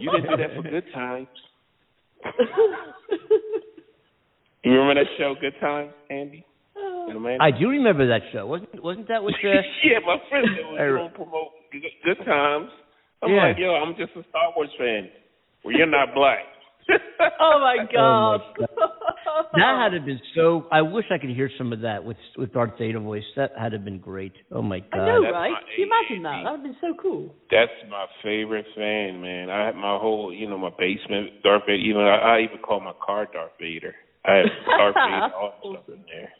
[0.00, 1.28] you didn't do that for Good Times."
[4.64, 6.44] you remember that show, Good Times, Andy?
[7.10, 7.42] And Amanda?
[7.44, 8.46] I do remember that show.
[8.46, 9.48] Wasn't wasn't that with uh,
[9.84, 12.70] yeah, my friend said was going to promote good, good Times.
[13.22, 13.48] I'm Yeah.
[13.48, 15.08] like, yo, I'm just a Star Wars fan.
[15.64, 16.40] Well, you're not black.
[17.40, 18.66] oh my Oh god.
[19.54, 20.66] that had to have been so.
[20.72, 23.22] I wish I could hear some of that with with Darth Vader voice.
[23.36, 24.32] That had to have been great.
[24.50, 24.88] Oh my god.
[25.00, 25.50] I know, That's right?
[25.52, 26.40] my Can you imagine that?
[26.44, 27.34] That would have been so cool.
[27.50, 29.50] That's my favorite fan, man.
[29.50, 31.78] I had my whole, you know, my basement Darth Vader.
[31.78, 33.94] Even I, I even call my car Darth Vader.
[34.24, 36.32] I have Darth Vader, all that stuff in there.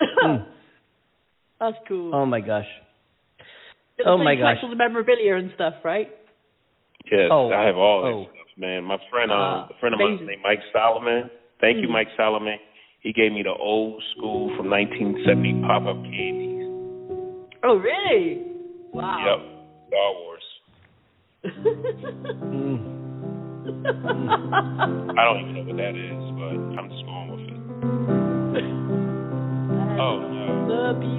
[0.00, 0.46] Mm.
[1.60, 2.14] That's cool.
[2.14, 2.66] Oh my gosh.
[3.98, 4.56] It oh looks my like gosh.
[4.62, 6.08] all the memorabilia and stuff, right?
[7.10, 8.20] Yes, Oh, I have all oh.
[8.22, 8.84] that stuff, man.
[8.84, 11.30] My friend, um, Ah, a friend of mine named Mike Solomon.
[11.60, 11.92] Thank you, Mm.
[11.92, 12.58] Mike Solomon.
[13.00, 16.66] He gave me the old school from 1970 pop-up candies.
[17.64, 18.42] Oh, really?
[18.92, 19.18] Wow.
[19.26, 19.40] Yep,
[19.88, 20.44] Star Wars.
[22.48, 22.94] Mm.
[25.18, 27.40] I don't even know what that is, but I'm just going with
[28.14, 28.17] it.
[30.00, 30.20] Oh.
[30.68, 31.17] The people.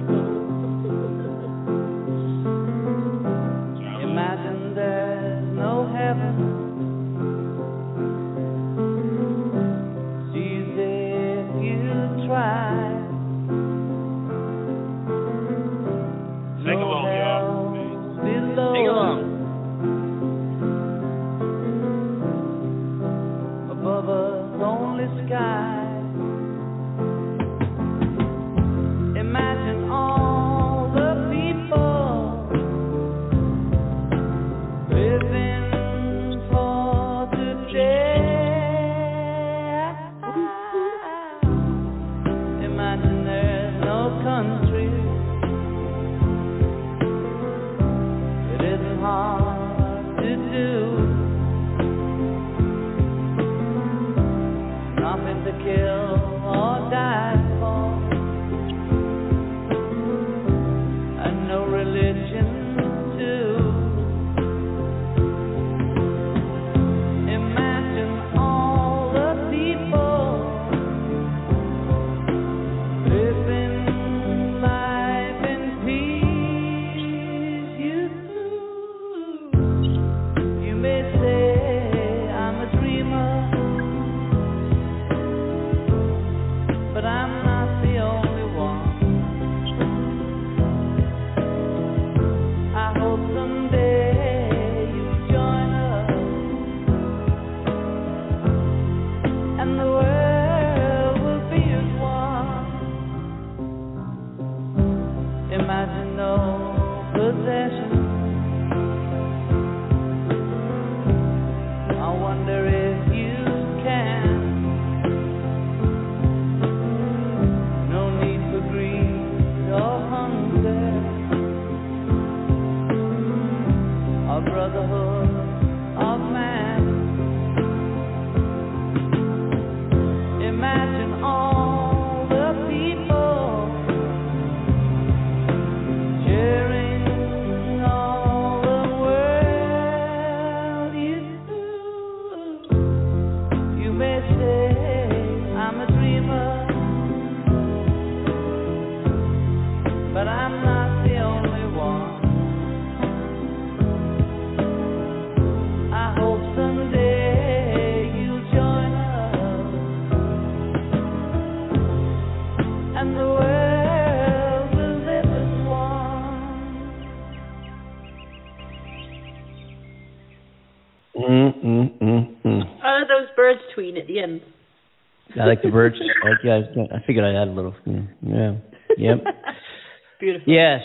[175.42, 175.96] I like the birds.
[176.00, 176.60] I like, yeah,
[176.92, 177.74] I- I figured I'd add a little.
[177.86, 178.52] Yeah.
[178.98, 179.24] Yep.
[180.20, 180.52] Beautiful.
[180.52, 180.80] Yes.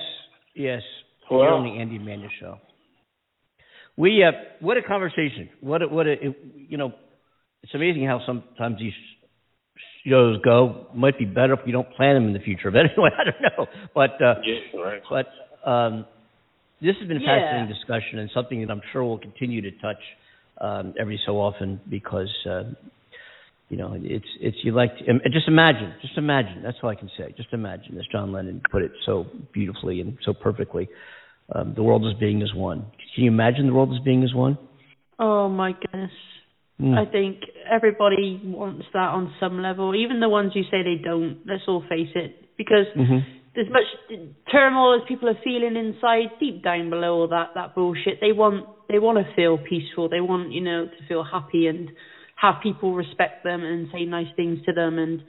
[0.56, 0.82] Yes.
[1.30, 2.57] Well- You're on the Andy and Amanda show.
[3.98, 5.49] We uh, what a conversation.
[5.61, 6.38] What a, what a it,
[6.69, 6.94] you know.
[7.64, 8.94] It's amazing how sometimes these
[10.07, 10.88] shows go.
[10.94, 12.69] Might be better if you don't plan them in the future.
[12.72, 13.65] But anyway, I don't know.
[13.95, 15.02] But uh, Yeah, right.
[15.10, 16.06] but um,
[16.82, 17.40] this has been a Yeah.
[17.40, 19.98] fascinating discussion and something that I'm sure we'll continue to touch
[20.61, 22.64] um, every so often because uh,
[23.69, 26.61] you know it's it's you like to, just imagine, just imagine.
[26.63, 27.33] That's all I can say.
[27.35, 30.87] Just imagine, as John Lennon put it so beautifully and so perfectly.
[31.53, 32.79] Um, the world as being as one.
[33.13, 34.57] Can you imagine the world as being as one?
[35.19, 36.11] Oh my goodness.
[36.81, 36.97] Mm.
[36.97, 37.37] I think
[37.71, 41.39] everybody wants that on some level, even the ones who say they don't.
[41.45, 43.23] Let's all face it, because Mhm.
[43.53, 43.85] there's much
[44.51, 48.19] turmoil as people are feeling inside, deep down below all that that bullshit.
[48.19, 50.09] They want they want to feel peaceful.
[50.09, 51.89] They want you know to feel happy and
[52.36, 54.99] have people respect them and say nice things to them.
[54.99, 55.22] And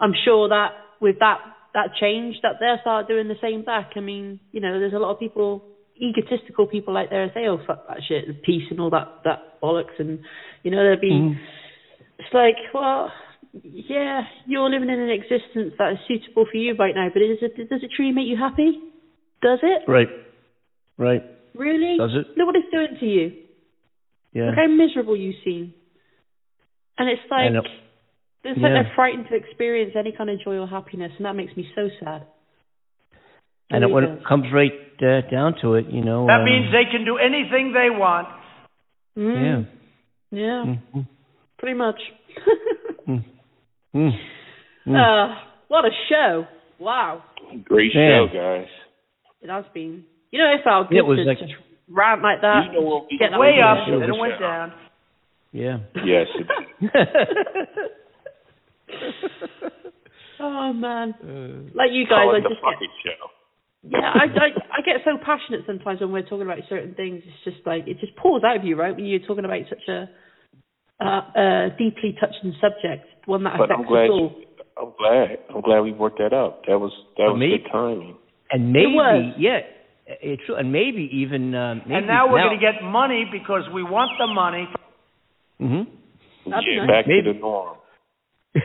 [0.00, 0.70] I'm sure that
[1.00, 1.38] with that
[1.74, 3.90] that change, that they'll start doing the same back.
[3.96, 5.64] I mean, you know, there's a lot of people
[6.00, 9.60] egotistical people out there say, "Oh fuck that shit, and peace and all that that
[9.60, 10.20] bollocks," and
[10.62, 11.10] you know there'll be.
[11.10, 11.38] Mhm.
[12.18, 13.12] It's like, well,
[13.62, 17.38] yeah, you're living in an existence that is suitable for you right now, but is
[17.42, 18.80] it, does it truly make you happy?
[19.42, 19.82] Does it?
[19.88, 20.08] Right.
[20.96, 21.22] Right.
[21.54, 21.96] Really?
[21.98, 22.36] Does it?
[22.36, 23.32] Look what it's doing to you.
[24.32, 24.46] Yeah.
[24.46, 25.74] Look how miserable you seem.
[26.98, 27.60] And it's I like, know.
[28.44, 28.82] it's like Yeah.
[28.82, 31.88] they're frightened to experience any kind of joy or happiness, and that makes me so
[32.00, 32.22] sad.
[33.70, 34.72] And it, when it comes right
[35.02, 36.26] uh, down to it, you know.
[36.26, 38.28] That um, means they can do anything they want.
[39.18, 39.66] Mm.
[40.32, 40.38] Yeah.
[40.38, 41.06] Yeah, Mhm.
[41.58, 42.00] pretty much.
[43.06, 43.22] Mm.
[43.94, 44.10] Mm.
[44.86, 44.96] Mm.
[44.96, 45.34] Uh,
[45.68, 46.46] what a show!
[46.78, 47.22] Wow,
[47.64, 48.28] Great Man.
[48.32, 48.66] show, guys.
[49.42, 50.04] it has been.
[50.32, 51.52] You know, it felt good Yeah, it was to like- just
[51.88, 52.64] rant like that.
[52.72, 54.00] You know what we- get Way up, with.
[54.00, 54.72] then it went down.
[55.54, 55.78] Yeah.
[56.04, 56.26] Yes.
[56.34, 56.90] It,
[60.40, 63.30] oh man, Uh, like you guys, call I the just get show.
[63.86, 64.48] yeah, I, I
[64.78, 67.22] I get so passionate sometimes when we're talking about certain things.
[67.24, 68.94] It's just like it just pours out of you, right?
[68.96, 70.08] When you're talking about such a
[71.00, 74.04] uh, uh, deeply touching subject, one that But affects I'm glad.
[74.04, 74.32] us all.
[74.38, 74.44] You,
[74.76, 75.38] I'm glad.
[75.54, 76.62] I'm glad we worked that out.
[76.66, 78.16] That was that was me- good timing.
[78.50, 79.34] and maybe, was.
[79.38, 79.60] yeah,
[80.06, 80.56] it's true.
[80.56, 81.54] And maybe even.
[81.54, 84.66] Uh, maybe And now we're going to get money because we want the money.
[85.64, 85.82] Hmm
[86.50, 86.88] That'd yeah, nice.
[86.88, 87.22] back Maybe.
[87.22, 87.76] to the norm.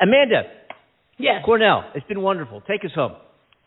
[0.00, 0.42] Amanda,
[1.18, 1.42] Yes.
[1.44, 2.62] Cornell, it's been wonderful.
[2.62, 3.12] Take us home.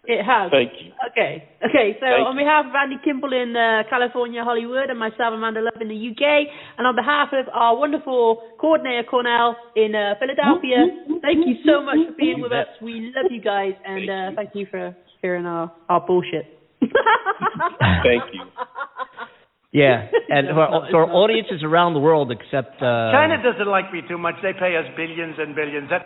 [0.05, 0.51] It has.
[0.51, 0.91] Thank you.
[1.11, 1.47] Okay.
[1.63, 1.93] Okay.
[2.01, 5.79] So Thank on behalf of Andy Kimball in uh, California, Hollywood, and myself, Amanda Love
[5.79, 10.87] in the UK, and on behalf of our wonderful coordinator Cornell in uh, Philadelphia,
[11.21, 12.67] thank you so much for being with us.
[12.81, 16.49] We love you guys, and uh, thank you for hearing our our bullshit.
[16.81, 18.43] Thank you.
[19.73, 23.91] Yeah, and to our, to our audiences around the world, except uh, China doesn't like
[23.91, 24.35] me too much.
[24.43, 25.89] They pay us billions and billions.
[25.89, 26.05] That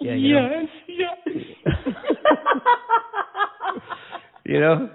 [0.00, 0.66] Yeah, you know.
[0.88, 1.16] yes.
[4.44, 4.90] you know,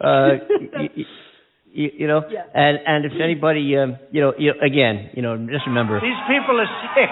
[0.00, 2.44] uh, y- y- y- you know, Yeah.
[2.54, 6.60] and and if anybody, um, you know, you again, you know, just remember, These people
[6.60, 7.10] are sick.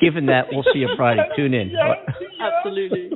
[0.00, 1.22] given that, we'll see you Friday.
[1.36, 1.70] Tune in.
[2.40, 3.12] Absolutely.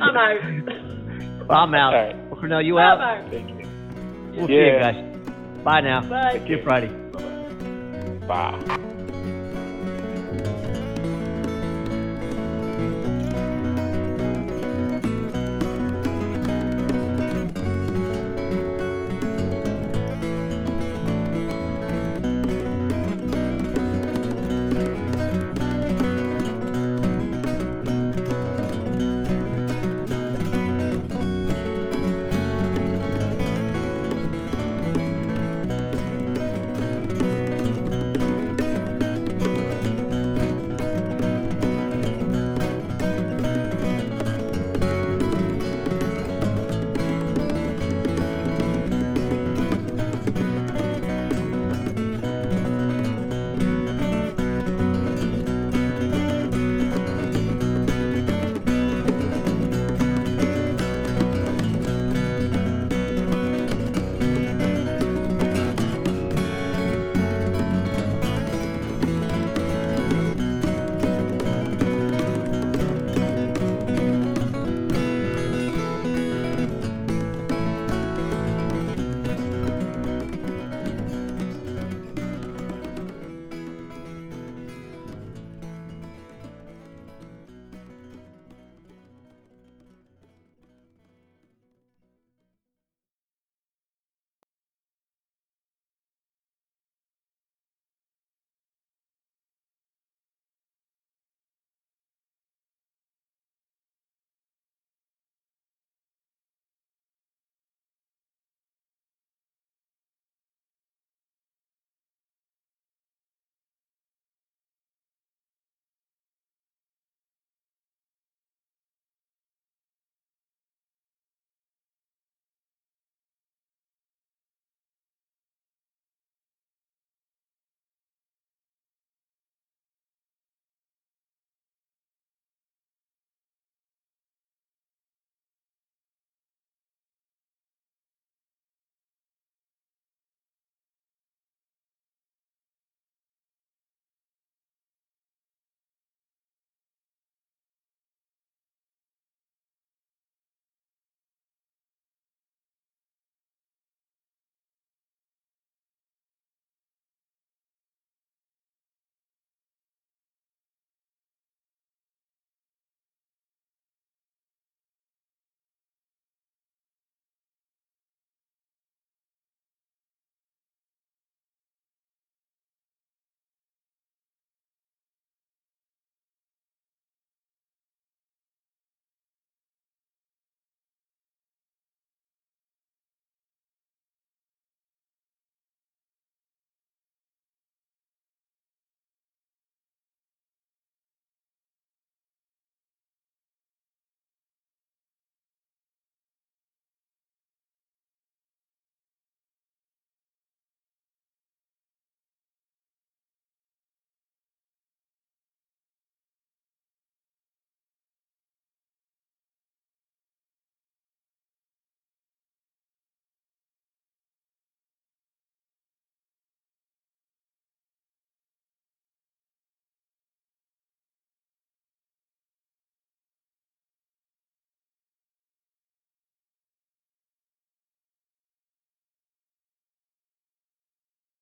[0.00, 1.50] I'm out.
[1.50, 2.33] I'm out.
[2.44, 3.24] Well, Cornell, you I'm out?
[3.24, 3.30] out.
[4.36, 5.64] We'll see you guys.
[5.64, 6.02] Bye now.
[6.02, 6.42] Bye.
[6.44, 6.88] See you Friday.
[8.28, 9.00] Bye.